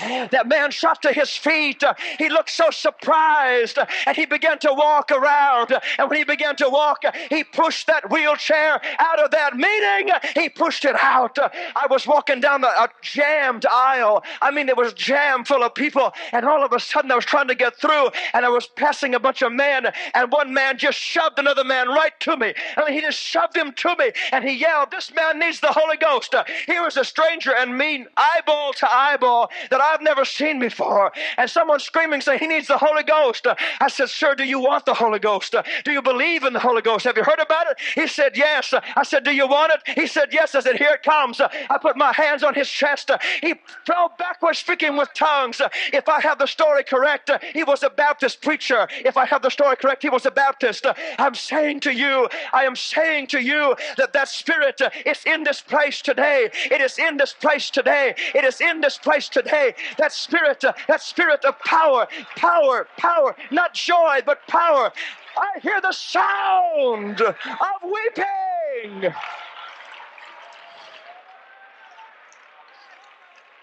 That 0.01 0.47
man 0.47 0.71
shot 0.71 1.01
to 1.03 1.11
his 1.11 1.35
feet. 1.35 1.83
He 2.17 2.29
looked 2.29 2.49
so 2.49 2.69
surprised 2.71 3.77
and 4.05 4.17
he 4.17 4.25
began 4.25 4.59
to 4.59 4.73
walk 4.73 5.11
around. 5.11 5.73
And 5.97 6.09
when 6.09 6.17
he 6.17 6.23
began 6.23 6.55
to 6.57 6.69
walk, 6.69 7.03
he 7.29 7.43
pushed 7.43 7.87
that 7.87 8.09
wheelchair 8.11 8.81
out 8.99 9.19
of 9.19 9.31
that 9.31 9.55
meeting. 9.55 10.13
He 10.35 10.49
pushed 10.49 10.85
it 10.85 10.95
out. 10.95 11.37
I 11.39 11.87
was 11.89 12.07
walking 12.07 12.41
down 12.41 12.63
a 12.63 12.89
jammed 13.01 13.65
aisle. 13.65 14.23
I 14.41 14.51
mean, 14.51 14.69
it 14.69 14.77
was 14.77 14.93
jammed 14.93 15.47
full 15.47 15.63
of 15.63 15.75
people. 15.75 16.11
And 16.31 16.45
all 16.45 16.63
of 16.63 16.73
a 16.73 16.79
sudden, 16.79 17.11
I 17.11 17.15
was 17.15 17.25
trying 17.25 17.47
to 17.47 17.55
get 17.55 17.75
through 17.77 18.09
and 18.33 18.45
I 18.45 18.49
was 18.49 18.67
passing 18.67 19.15
a 19.15 19.19
bunch 19.19 19.41
of 19.41 19.51
men. 19.51 19.87
And 20.13 20.31
one 20.31 20.53
man 20.53 20.77
just 20.77 20.97
shoved 20.97 21.39
another 21.39 21.63
man 21.63 21.87
right 21.89 22.17
to 22.21 22.37
me. 22.37 22.53
I 22.77 22.85
mean, 22.85 22.93
he 22.93 23.01
just 23.01 23.19
shoved 23.19 23.55
him 23.55 23.73
to 23.73 23.95
me 23.97 24.11
and 24.31 24.43
he 24.43 24.53
yelled, 24.53 24.91
This 24.91 25.13
man 25.13 25.39
needs 25.39 25.59
the 25.59 25.71
Holy 25.71 25.97
Ghost. 25.97 26.33
Here 26.65 26.83
was 26.83 26.97
a 26.97 27.05
stranger 27.05 27.53
and 27.55 27.77
me, 27.77 28.05
eyeball 28.17 28.73
to 28.73 28.91
eyeball, 28.91 29.49
that 29.69 29.81
I've 29.91 30.01
never 30.01 30.25
seen 30.25 30.59
before. 30.59 31.11
And 31.37 31.49
someone 31.49 31.79
screaming, 31.79 32.21
saying, 32.21 32.39
He 32.39 32.47
needs 32.47 32.67
the 32.67 32.77
Holy 32.77 33.03
Ghost. 33.03 33.45
I 33.79 33.87
said, 33.89 34.09
Sir, 34.09 34.35
do 34.35 34.43
you 34.43 34.59
want 34.59 34.85
the 34.85 34.93
Holy 34.93 35.19
Ghost? 35.19 35.55
Do 35.83 35.91
you 35.91 36.01
believe 36.01 36.43
in 36.43 36.53
the 36.53 36.59
Holy 36.59 36.81
Ghost? 36.81 37.05
Have 37.05 37.17
you 37.17 37.23
heard 37.23 37.39
about 37.39 37.67
it? 37.69 37.77
He 37.95 38.07
said, 38.07 38.37
Yes. 38.37 38.73
I 38.95 39.03
said, 39.03 39.23
Do 39.23 39.31
you 39.31 39.47
want 39.47 39.73
it? 39.73 39.99
He 39.99 40.07
said, 40.07 40.29
Yes. 40.31 40.55
I 40.55 40.61
said, 40.61 40.77
Here 40.77 40.91
it 40.93 41.03
comes. 41.03 41.41
I 41.41 41.77
put 41.77 41.97
my 41.97 42.13
hands 42.13 42.43
on 42.43 42.53
his 42.53 42.69
chest. 42.69 43.11
He 43.41 43.55
fell 43.85 44.13
backwards, 44.17 44.59
speaking 44.59 44.97
with 44.97 45.09
tongues. 45.13 45.61
If 45.93 46.07
I 46.07 46.21
have 46.21 46.39
the 46.39 46.47
story 46.47 46.83
correct, 46.83 47.29
he 47.53 47.63
was 47.63 47.83
a 47.83 47.89
Baptist 47.89 48.41
preacher. 48.41 48.87
If 49.05 49.17
I 49.17 49.25
have 49.25 49.41
the 49.41 49.49
story 49.49 49.75
correct, 49.75 50.01
he 50.03 50.09
was 50.09 50.25
a 50.25 50.31
Baptist. 50.31 50.85
I'm 51.19 51.35
saying 51.35 51.81
to 51.81 51.91
you, 51.91 52.29
I 52.53 52.63
am 52.63 52.75
saying 52.75 53.27
to 53.27 53.39
you 53.39 53.75
that 53.97 54.13
that 54.13 54.29
spirit 54.29 54.81
is 55.05 55.23
in 55.25 55.43
this 55.43 55.61
place 55.61 56.01
today. 56.01 56.49
It 56.71 56.81
is 56.81 56.97
in 56.97 57.17
this 57.17 57.33
place 57.33 57.69
today. 57.69 58.15
It 58.33 58.43
is 58.43 58.61
in 58.61 58.81
this 58.81 58.97
place 58.97 59.29
today. 59.29 59.70
That 59.97 60.11
spirit, 60.13 60.63
that 60.87 61.01
spirit 61.01 61.45
of 61.45 61.59
power, 61.59 62.07
power, 62.37 62.87
power, 62.97 63.35
not 63.51 63.73
joy, 63.73 64.19
but 64.25 64.39
power. 64.47 64.91
I 65.37 65.59
hear 65.61 65.81
the 65.81 65.93
sound 65.93 67.21
of 67.21 67.35
weeping. 67.83 69.13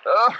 Uh, 0.06 0.32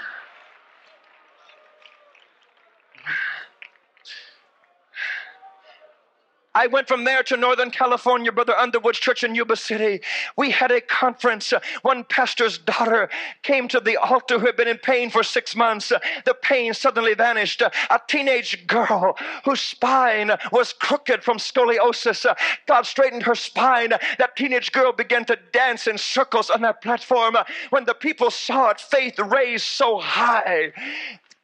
I 6.59 6.67
went 6.67 6.89
from 6.89 7.05
there 7.05 7.23
to 7.23 7.37
Northern 7.37 7.71
California, 7.71 8.33
Brother 8.33 8.53
Underwood's 8.53 8.99
church 8.99 9.23
in 9.23 9.33
Yuba 9.33 9.55
City. 9.55 10.01
We 10.35 10.51
had 10.51 10.71
a 10.71 10.81
conference. 10.81 11.53
One 11.83 12.03
pastor's 12.03 12.57
daughter 12.57 13.09
came 13.43 13.69
to 13.69 13.79
the 13.79 13.95
altar 13.95 14.37
who 14.37 14.45
had 14.45 14.57
been 14.57 14.67
in 14.67 14.77
pain 14.77 15.09
for 15.09 15.23
six 15.23 15.55
months. 15.55 15.93
The 16.25 16.33
pain 16.33 16.73
suddenly 16.73 17.13
vanished. 17.13 17.61
A 17.61 18.01
teenage 18.09 18.67
girl 18.67 19.17
whose 19.45 19.61
spine 19.61 20.31
was 20.51 20.73
crooked 20.73 21.23
from 21.23 21.37
scoliosis. 21.37 22.25
God 22.67 22.85
straightened 22.85 23.23
her 23.23 23.35
spine. 23.35 23.91
That 24.17 24.35
teenage 24.35 24.73
girl 24.73 24.91
began 24.91 25.23
to 25.25 25.37
dance 25.53 25.87
in 25.87 25.97
circles 25.97 26.49
on 26.49 26.59
that 26.63 26.81
platform. 26.81 27.37
When 27.69 27.85
the 27.85 27.93
people 27.93 28.31
saw 28.31 28.71
it, 28.71 28.81
faith 28.81 29.17
raised 29.17 29.63
so 29.63 29.99
high. 29.99 30.73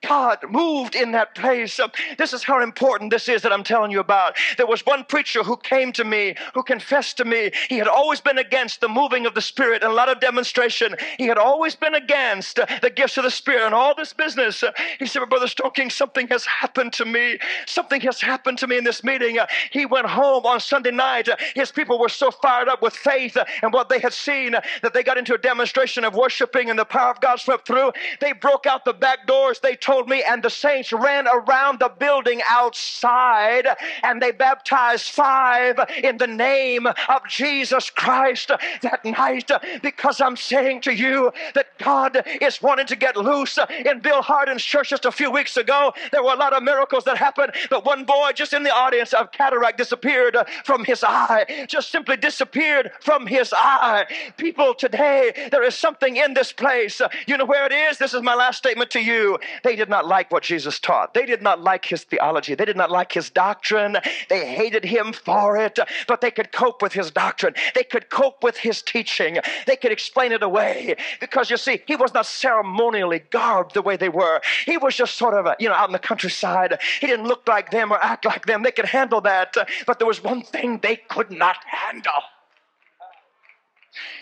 God 0.08 0.40
moved 0.50 0.96
in 0.96 1.12
that 1.12 1.36
place. 1.36 1.80
This 2.18 2.34
is 2.34 2.44
how 2.44 2.62
important 2.62 3.12
this 3.12 3.28
is 3.30 3.42
that 3.42 3.52
I'm 3.52 3.64
telling 3.64 3.92
you 3.92 4.00
about. 4.00 4.38
There 4.58 4.68
was 4.68 4.86
one 4.86 5.04
preacher 5.04 5.44
who 5.44 5.58
came 5.58 5.92
to 5.94 6.04
me, 6.04 6.36
who 6.54 6.64
confessed 6.64 7.18
to 7.18 7.26
me. 7.26 7.52
He 7.70 7.78
had 7.78 7.88
always 7.88 8.22
been 8.22 8.38
against 8.38 8.82
the 8.82 8.90
moving 8.90 9.26
of 9.26 9.34
the 9.34 9.42
Spirit 9.42 9.84
and 9.84 9.92
a 9.92 9.96
lot 9.96 10.10
of 10.10 10.20
demonstration. 10.20 10.96
He 11.18 11.26
had 11.26 11.38
always 11.38 11.76
been 11.76 11.96
against 11.96 12.58
the 12.58 12.92
gifts 12.94 13.18
of 13.18 13.24
the 13.24 13.32
Spirit 13.32 13.66
and 13.66 13.74
all 13.74 13.96
this 13.96 14.14
business. 14.14 14.64
He 15.00 15.06
said, 15.06 15.28
Brother 15.30 15.48
Stoneking, 15.48 15.92
something 15.92 16.28
has 16.28 16.46
happened 16.46 16.94
to 16.94 17.06
me. 17.06 17.40
Something 17.66 18.02
has 18.02 18.22
happened 18.22 18.60
to 18.60 18.68
me 18.68 18.78
in 18.78 18.84
this 18.84 19.04
meeting. 19.04 19.40
He 19.72 19.86
went 19.86 20.08
home 20.08 20.46
on 20.46 20.60
Sunday 20.60 20.92
night. 20.92 21.30
His 21.56 21.72
people 21.72 22.00
were 22.00 22.10
so 22.10 22.32
fired 22.32 22.68
up 22.68 22.82
with 22.82 22.94
faith 22.94 23.38
and 23.64 23.74
what 23.74 23.90
they 23.90 24.00
had 24.00 24.14
seen 24.14 24.52
that 24.82 24.94
they 24.94 25.04
got 25.04 25.18
into 25.18 25.34
a 25.34 25.38
demonstration 25.38 26.04
of 26.04 26.14
worshiping 26.14 26.70
and 26.70 26.78
the 26.78 26.86
power 26.86 27.12
of 27.12 27.22
God 27.22 27.40
swept 27.40 27.66
through. 27.66 27.92
They 28.20 28.34
broke 28.34 28.66
out 28.66 28.86
the 28.86 28.94
back 28.94 29.26
doors. 29.26 29.60
They 29.62 29.76
told 29.76 29.95
told 29.96 30.10
me, 30.10 30.22
and 30.28 30.44
the 30.44 30.50
saints 30.50 30.92
ran 30.92 31.26
around 31.26 31.80
the 31.80 31.88
building 31.88 32.42
outside 32.50 33.66
and 34.04 34.22
they 34.22 34.32
baptized 34.32 35.10
five 35.10 35.80
in 36.04 36.18
the 36.18 36.28
name 36.28 36.86
of 36.86 37.22
Jesus 37.30 37.90
Christ 37.90 38.52
that 38.82 39.06
night 39.06 39.50
because 39.82 40.20
I'm 40.20 40.36
saying 40.36 40.82
to 40.82 40.94
you 40.94 41.32
that 41.54 41.68
God 41.78 42.22
is 42.42 42.62
wanting 42.62 42.88
to 42.88 42.98
get 42.98 43.16
loose. 43.16 43.58
In 43.86 44.02
Bill 44.02 44.22
Hardin's 44.22 44.64
church 44.64 44.90
just 44.90 45.06
a 45.06 45.14
few 45.14 45.32
weeks 45.32 45.56
ago, 45.56 45.94
there 46.12 46.22
were 46.22 46.34
a 46.34 46.38
lot 46.38 46.52
of 46.52 46.62
miracles 46.62 47.06
that 47.06 47.16
happened, 47.16 47.54
but 47.70 47.86
one 47.86 48.04
boy 48.04 48.32
just 48.36 48.52
in 48.52 48.64
the 48.64 48.76
audience 48.76 49.14
of 49.14 49.32
cataract 49.32 49.78
disappeared 49.78 50.36
from 50.66 50.84
his 50.84 51.06
eye, 51.06 51.66
just 51.70 51.90
simply 51.90 52.18
disappeared 52.18 52.92
from 53.00 53.28
his 53.28 53.54
eye. 53.56 54.06
People 54.36 54.74
today, 54.74 55.48
there 55.52 55.64
is 55.64 55.76
something 55.76 56.18
in 56.18 56.34
this 56.34 56.52
place. 56.52 57.02
You 57.28 57.38
know 57.38 57.46
where 57.46 57.66
it 57.66 57.72
is? 57.72 57.98
This 57.98 58.14
is 58.14 58.22
my 58.22 58.36
last 58.36 58.58
statement 58.58 58.90
to 58.92 59.00
you. 59.00 59.40
They 59.64 59.75
did 59.76 59.90
not 59.90 60.08
like 60.08 60.32
what 60.32 60.44
Jesus 60.44 60.80
taught. 60.80 61.14
They 61.14 61.26
did 61.26 61.42
not 61.42 61.62
like 61.62 61.86
his 61.86 62.04
theology. 62.04 62.56
They 62.56 62.66
did 62.66 62.78
not 62.78 62.92
like 62.92 63.12
his 63.12 63.30
doctrine. 63.30 63.98
They 64.30 64.46
hated 64.46 64.86
him 64.86 65.14
for 65.14 65.58
it, 65.58 65.80
but 66.08 66.22
they 66.22 66.32
could 66.32 66.52
cope 66.52 66.82
with 66.82 66.94
his 66.94 67.12
doctrine. 67.12 67.54
They 67.74 67.84
could 67.84 68.10
cope 68.10 68.44
with 68.44 68.58
his 68.58 68.82
teaching. 68.82 69.38
They 69.68 69.76
could 69.76 69.92
explain 69.92 70.32
it 70.32 70.44
away 70.44 70.96
because 71.20 71.50
you 71.50 71.58
see, 71.58 71.82
he 71.86 71.96
was 71.96 72.14
not 72.14 72.26
ceremonially 72.26 73.24
garbed 73.30 73.74
the 73.74 73.82
way 73.82 73.98
they 73.98 74.10
were. 74.10 74.42
He 74.66 74.78
was 74.78 74.96
just 74.96 75.16
sort 75.18 75.34
of, 75.34 75.48
uh, 75.48 75.56
you 75.60 75.70
know, 75.70 75.76
out 75.76 75.90
in 75.90 75.94
the 75.94 76.00
countryside. 76.00 76.80
He 77.00 77.08
didn't 77.08 77.28
look 77.28 77.48
like 77.48 77.72
them 77.72 77.92
or 77.92 78.04
act 78.04 78.26
like 78.26 78.46
them. 78.46 78.64
They 78.64 78.72
could 78.72 78.86
handle 78.86 79.22
that, 79.22 79.56
but 79.86 80.00
there 80.00 80.08
was 80.08 80.24
one 80.24 80.42
thing 80.42 80.80
they 80.82 80.98
could 80.98 81.32
not 81.32 81.58
handle. 81.66 82.12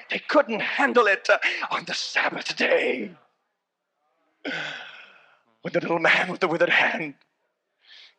They 0.10 0.20
couldn't 0.20 0.62
handle 0.62 1.08
it 1.08 1.28
on 1.72 1.86
the 1.86 1.94
Sabbath 1.94 2.56
day 2.56 3.12
when 5.64 5.74
the 5.74 5.80
little 5.80 6.00
man 6.00 6.30
with 6.30 6.42
the 6.42 6.48
withered 6.48 6.70
hand 6.70 7.16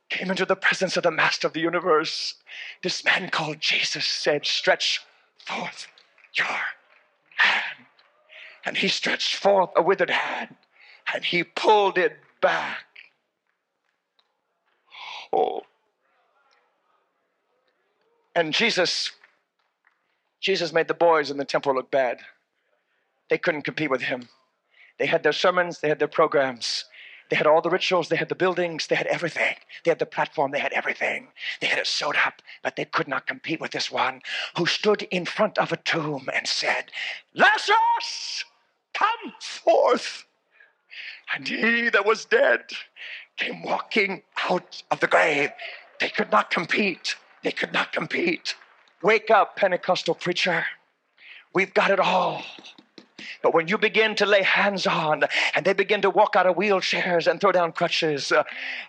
came 0.09 0.31
into 0.31 0.47
the 0.47 0.57
presence 0.57 0.97
of 0.97 1.03
the 1.03 1.11
master 1.11 1.47
of 1.47 1.53
the 1.53 1.61
universe, 1.61 2.35
this 2.83 3.05
man 3.05 3.29
called 3.31 3.61
Jesus 3.61 4.07
said, 4.07 4.47
Stretch 4.47 5.01
forth 5.39 5.87
your 6.37 6.47
hand. 7.37 7.87
And 8.65 8.79
he 8.79 8.89
stretched 8.89 9.37
forth 9.37 9.71
a 9.77 9.83
withered 9.83 10.11
hand 10.11 10.57
and 11.13 11.23
he 11.23 11.45
pulled 11.45 11.99
it 11.99 12.17
back. 12.41 12.87
Oh. 15.33 15.63
And 18.35 18.55
Jesus, 18.55 19.11
Jesus 20.41 20.73
made 20.73 20.89
the 20.89 20.95
boys 20.95 21.31
in 21.31 21.37
the 21.37 21.45
temple 21.45 21.75
look 21.75 21.91
bad. 21.91 22.21
They 23.29 23.39
couldn't 23.39 23.63
compete 23.63 23.91
with 23.91 24.03
him. 24.03 24.29
They 24.99 25.07
had 25.07 25.23
their 25.23 25.33
sermons, 25.33 25.81
they 25.81 25.89
had 25.89 25.99
their 25.99 26.09
programs, 26.09 26.85
they 27.31 27.37
had 27.37 27.47
all 27.47 27.61
the 27.61 27.71
rituals, 27.71 28.09
they 28.09 28.17
had 28.17 28.29
the 28.29 28.35
buildings, 28.35 28.87
they 28.87 28.95
had 28.95 29.07
everything. 29.07 29.57
They 29.85 29.91
had 29.91 29.99
the 29.99 30.07
platform, 30.07 30.51
they 30.51 30.59
had 30.59 30.73
everything. 30.73 31.29
They 31.61 31.67
had 31.67 31.79
it 31.79 31.87
sewed 31.87 32.17
up, 32.25 32.43
but 32.63 32.77
they 32.77 32.85
could 32.85 33.09
not 33.09 33.27
compete 33.27 33.61
with 33.61 33.73
this 33.73 33.91
one 33.91 34.21
who 34.57 34.67
stood 34.67 35.03
in 35.05 35.25
front 35.25 35.59
of 35.59 35.73
a 35.73 35.77
tomb 35.79 36.29
and 36.33 36.47
said, 36.47 36.91
Lazarus, 37.35 38.45
come 38.93 39.33
forth. 39.41 40.25
And 41.35 41.49
he 41.49 41.89
that 41.89 42.07
was 42.07 42.25
dead 42.25 42.61
came 43.37 43.63
walking 43.63 44.23
out 44.49 44.83
of 44.91 45.01
the 45.01 45.07
grave. 45.07 45.51
They 46.01 46.09
could 46.09 46.31
not 46.31 46.51
compete. 46.51 47.17
They 47.43 47.53
could 47.53 47.73
not 47.73 47.93
compete. 47.93 48.55
Wake 49.03 49.31
up, 49.31 49.57
Pentecostal 49.57 50.15
preacher. 50.15 50.65
We've 51.55 51.75
got 51.75 51.91
it 51.91 52.01
all. 52.01 52.43
But 53.43 53.55
when 53.55 53.69
you 53.69 53.79
begin 53.79 54.15
to 54.17 54.27
lay 54.27 54.43
hands 54.43 54.87
on 54.87 55.25
and 55.55 55.65
they 55.65 55.73
begin 55.73 56.03
to 56.03 56.11
walk 56.11 56.37
out 56.37 56.47
of 56.47 56.57
wheelchairs 56.57 57.31
and 57.31 57.41
throw 57.41 57.53
down 57.53 57.73
crutches, 57.73 58.33
uh, 58.33 58.43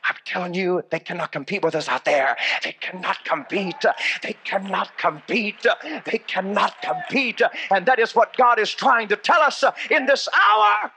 I'm 0.04 0.16
telling 0.26 0.54
you, 0.54 0.84
they 0.90 1.00
cannot 1.00 1.32
compete 1.32 1.64
with 1.64 1.76
us 1.76 1.88
out 1.88 2.06
there. 2.06 2.36
They 2.64 2.74
cannot 2.74 3.24
compete. 3.26 3.86
They 4.22 4.34
cannot 4.44 4.98
compete. 4.98 5.66
They 6.06 6.20
cannot 6.20 6.82
compete. 6.82 7.42
And 7.72 7.86
that 7.86 8.00
is 8.00 8.16
what 8.16 8.36
God 8.38 8.60
is 8.60 8.72
trying 8.72 9.08
to 9.10 9.16
tell 9.16 9.42
us 9.42 9.64
in 9.90 10.06
this 10.06 10.28
hour. 10.34 10.92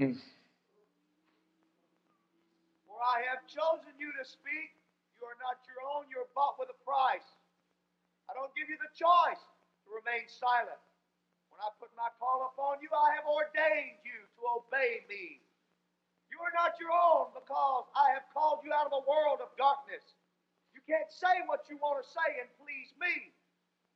Mm. 0.00 0.16
For 2.88 2.96
I 3.04 3.20
have 3.28 3.44
chosen 3.44 3.92
you 4.00 4.08
to 4.16 4.24
speak. 4.24 4.72
You 5.20 5.28
are 5.28 5.36
not 5.44 5.60
your 5.68 5.84
own, 5.92 6.08
you're 6.08 6.24
bought 6.32 6.56
with 6.56 6.72
a 6.72 6.78
price. 6.88 7.28
I 8.24 8.32
don't 8.32 8.48
give 8.56 8.72
you 8.72 8.80
the 8.80 8.88
choice 8.96 9.44
to 9.84 9.88
remain 9.92 10.24
silent. 10.32 10.80
When 11.52 11.60
I 11.60 11.68
put 11.76 11.92
my 12.00 12.08
call 12.16 12.48
upon 12.48 12.80
you, 12.80 12.88
I 12.88 13.12
have 13.20 13.28
ordained 13.28 14.00
you 14.00 14.24
to 14.24 14.40
obey 14.64 15.04
me. 15.04 15.44
You 16.32 16.40
are 16.40 16.56
not 16.56 16.80
your 16.80 16.96
own 16.96 17.36
because 17.36 17.84
I 17.92 18.16
have 18.16 18.24
called 18.32 18.64
you 18.64 18.72
out 18.72 18.88
of 18.88 18.96
a 18.96 19.04
world 19.04 19.44
of 19.44 19.52
darkness. 19.60 20.16
You 20.72 20.80
can't 20.88 21.12
say 21.12 21.44
what 21.44 21.68
you 21.68 21.76
want 21.76 22.00
to 22.00 22.06
say 22.08 22.40
and 22.40 22.48
please 22.56 22.88
me. 22.96 23.36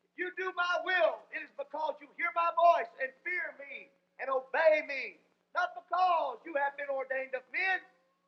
If 0.05 0.21
you 0.21 0.29
do 0.37 0.53
my 0.53 0.85
will, 0.85 1.25
it 1.33 1.41
is 1.41 1.53
because 1.57 1.97
you 2.05 2.13
hear 2.21 2.29
my 2.37 2.53
voice 2.53 2.93
and 3.01 3.09
fear 3.25 3.57
me 3.57 3.89
and 4.21 4.29
obey 4.29 4.85
me. 4.85 5.24
Not 5.55 5.75
because 5.75 6.43
you 6.47 6.55
have 6.59 6.77
been 6.79 6.91
ordained 6.91 7.35
of 7.35 7.47
men. 7.55 7.81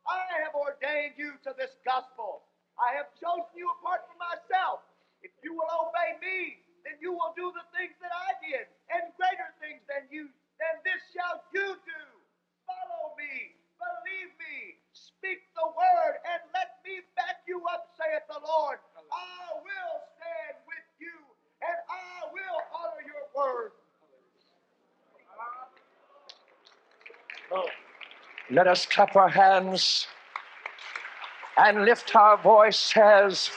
I 0.09 0.47
have 0.47 0.55
ordained 0.55 1.19
you 1.19 1.39
to 1.47 1.55
this 1.59 1.75
gospel. 1.87 2.47
I 2.81 2.97
have 2.99 3.11
chosen 3.19 3.53
you 3.59 3.69
apart 3.79 4.07
from 4.11 4.19
myself. 4.19 4.87
If 5.23 5.35
you 5.45 5.55
will 5.55 5.71
obey 5.91 6.19
me, 6.23 6.59
then 6.87 6.99
you 6.99 7.15
will 7.15 7.35
do 7.39 7.53
the 7.55 7.67
things 7.77 7.95
that 8.03 8.15
I 8.15 8.31
did, 8.43 8.67
and 8.91 9.15
greater 9.19 9.51
things 9.63 9.83
than 9.87 10.09
you 10.11 10.31
than 10.59 10.75
this 10.83 11.03
shall 11.15 11.43
you 11.55 11.77
do. 11.85 12.03
Follow 12.67 13.15
me, 13.21 13.55
believe 13.79 14.33
me, 14.41 14.81
speak 14.97 15.45
the 15.55 15.69
word, 15.69 16.15
and 16.25 16.41
let 16.57 16.81
me 16.87 17.05
back 17.19 17.45
you 17.47 17.61
up, 17.71 17.93
saith 17.99 18.25
the 18.31 18.41
Lord. 18.41 18.81
I 19.13 19.47
will 19.61 19.99
stand 20.17 20.57
with 20.67 20.89
you, 20.99 21.17
and 21.63 21.79
I 21.91 22.31
will 22.33 22.61
honor 22.73 23.05
your 23.05 23.27
word. 23.37 23.76
Let 28.51 28.67
us 28.67 28.87
clap 28.87 29.17
our 29.17 29.29
hands 29.29 30.07
and 31.57 31.85
lift 31.85 32.15
our 32.15 32.37
voices 32.37 33.51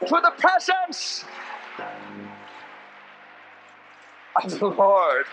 to 0.00 0.20
the 0.22 0.32
presence 0.38 1.24
of 4.42 4.58
the 4.58 4.66
Lord. 4.66 5.26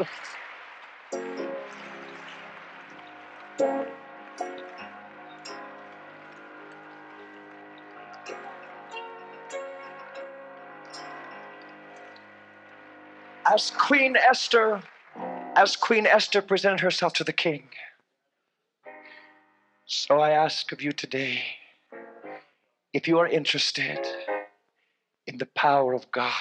As 13.46 13.72
Queen 13.72 14.16
Esther, 14.16 14.82
as 15.56 15.76
Queen 15.76 16.08
Esther 16.08 16.42
presented 16.42 16.80
herself 16.80 17.14
to 17.14 17.24
the 17.24 17.34
king, 17.34 17.70
so 19.86 20.20
I 20.20 20.32
ask 20.32 20.72
of 20.72 20.82
you 20.82 20.92
today 20.92 21.42
if 22.94 23.08
you 23.08 23.20
are 23.20 23.28
interested 23.28 24.00
in 25.28 25.38
the 25.38 25.48
power 25.56 25.94
of 25.94 26.10
God, 26.12 26.34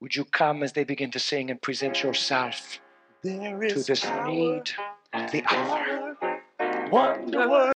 would 0.00 0.16
you 0.16 0.24
come 0.24 0.62
as 0.62 0.72
they 0.72 0.84
begin 0.84 1.10
to 1.12 1.18
sing 1.18 1.50
and 1.50 1.60
present 1.60 2.02
yourself 2.02 2.78
There 3.22 3.60
to 3.60 3.82
this 3.82 4.04
need 4.26 4.70
of 5.12 5.30
the 5.30 5.44
hour? 5.46 6.16
wonder 6.90 7.48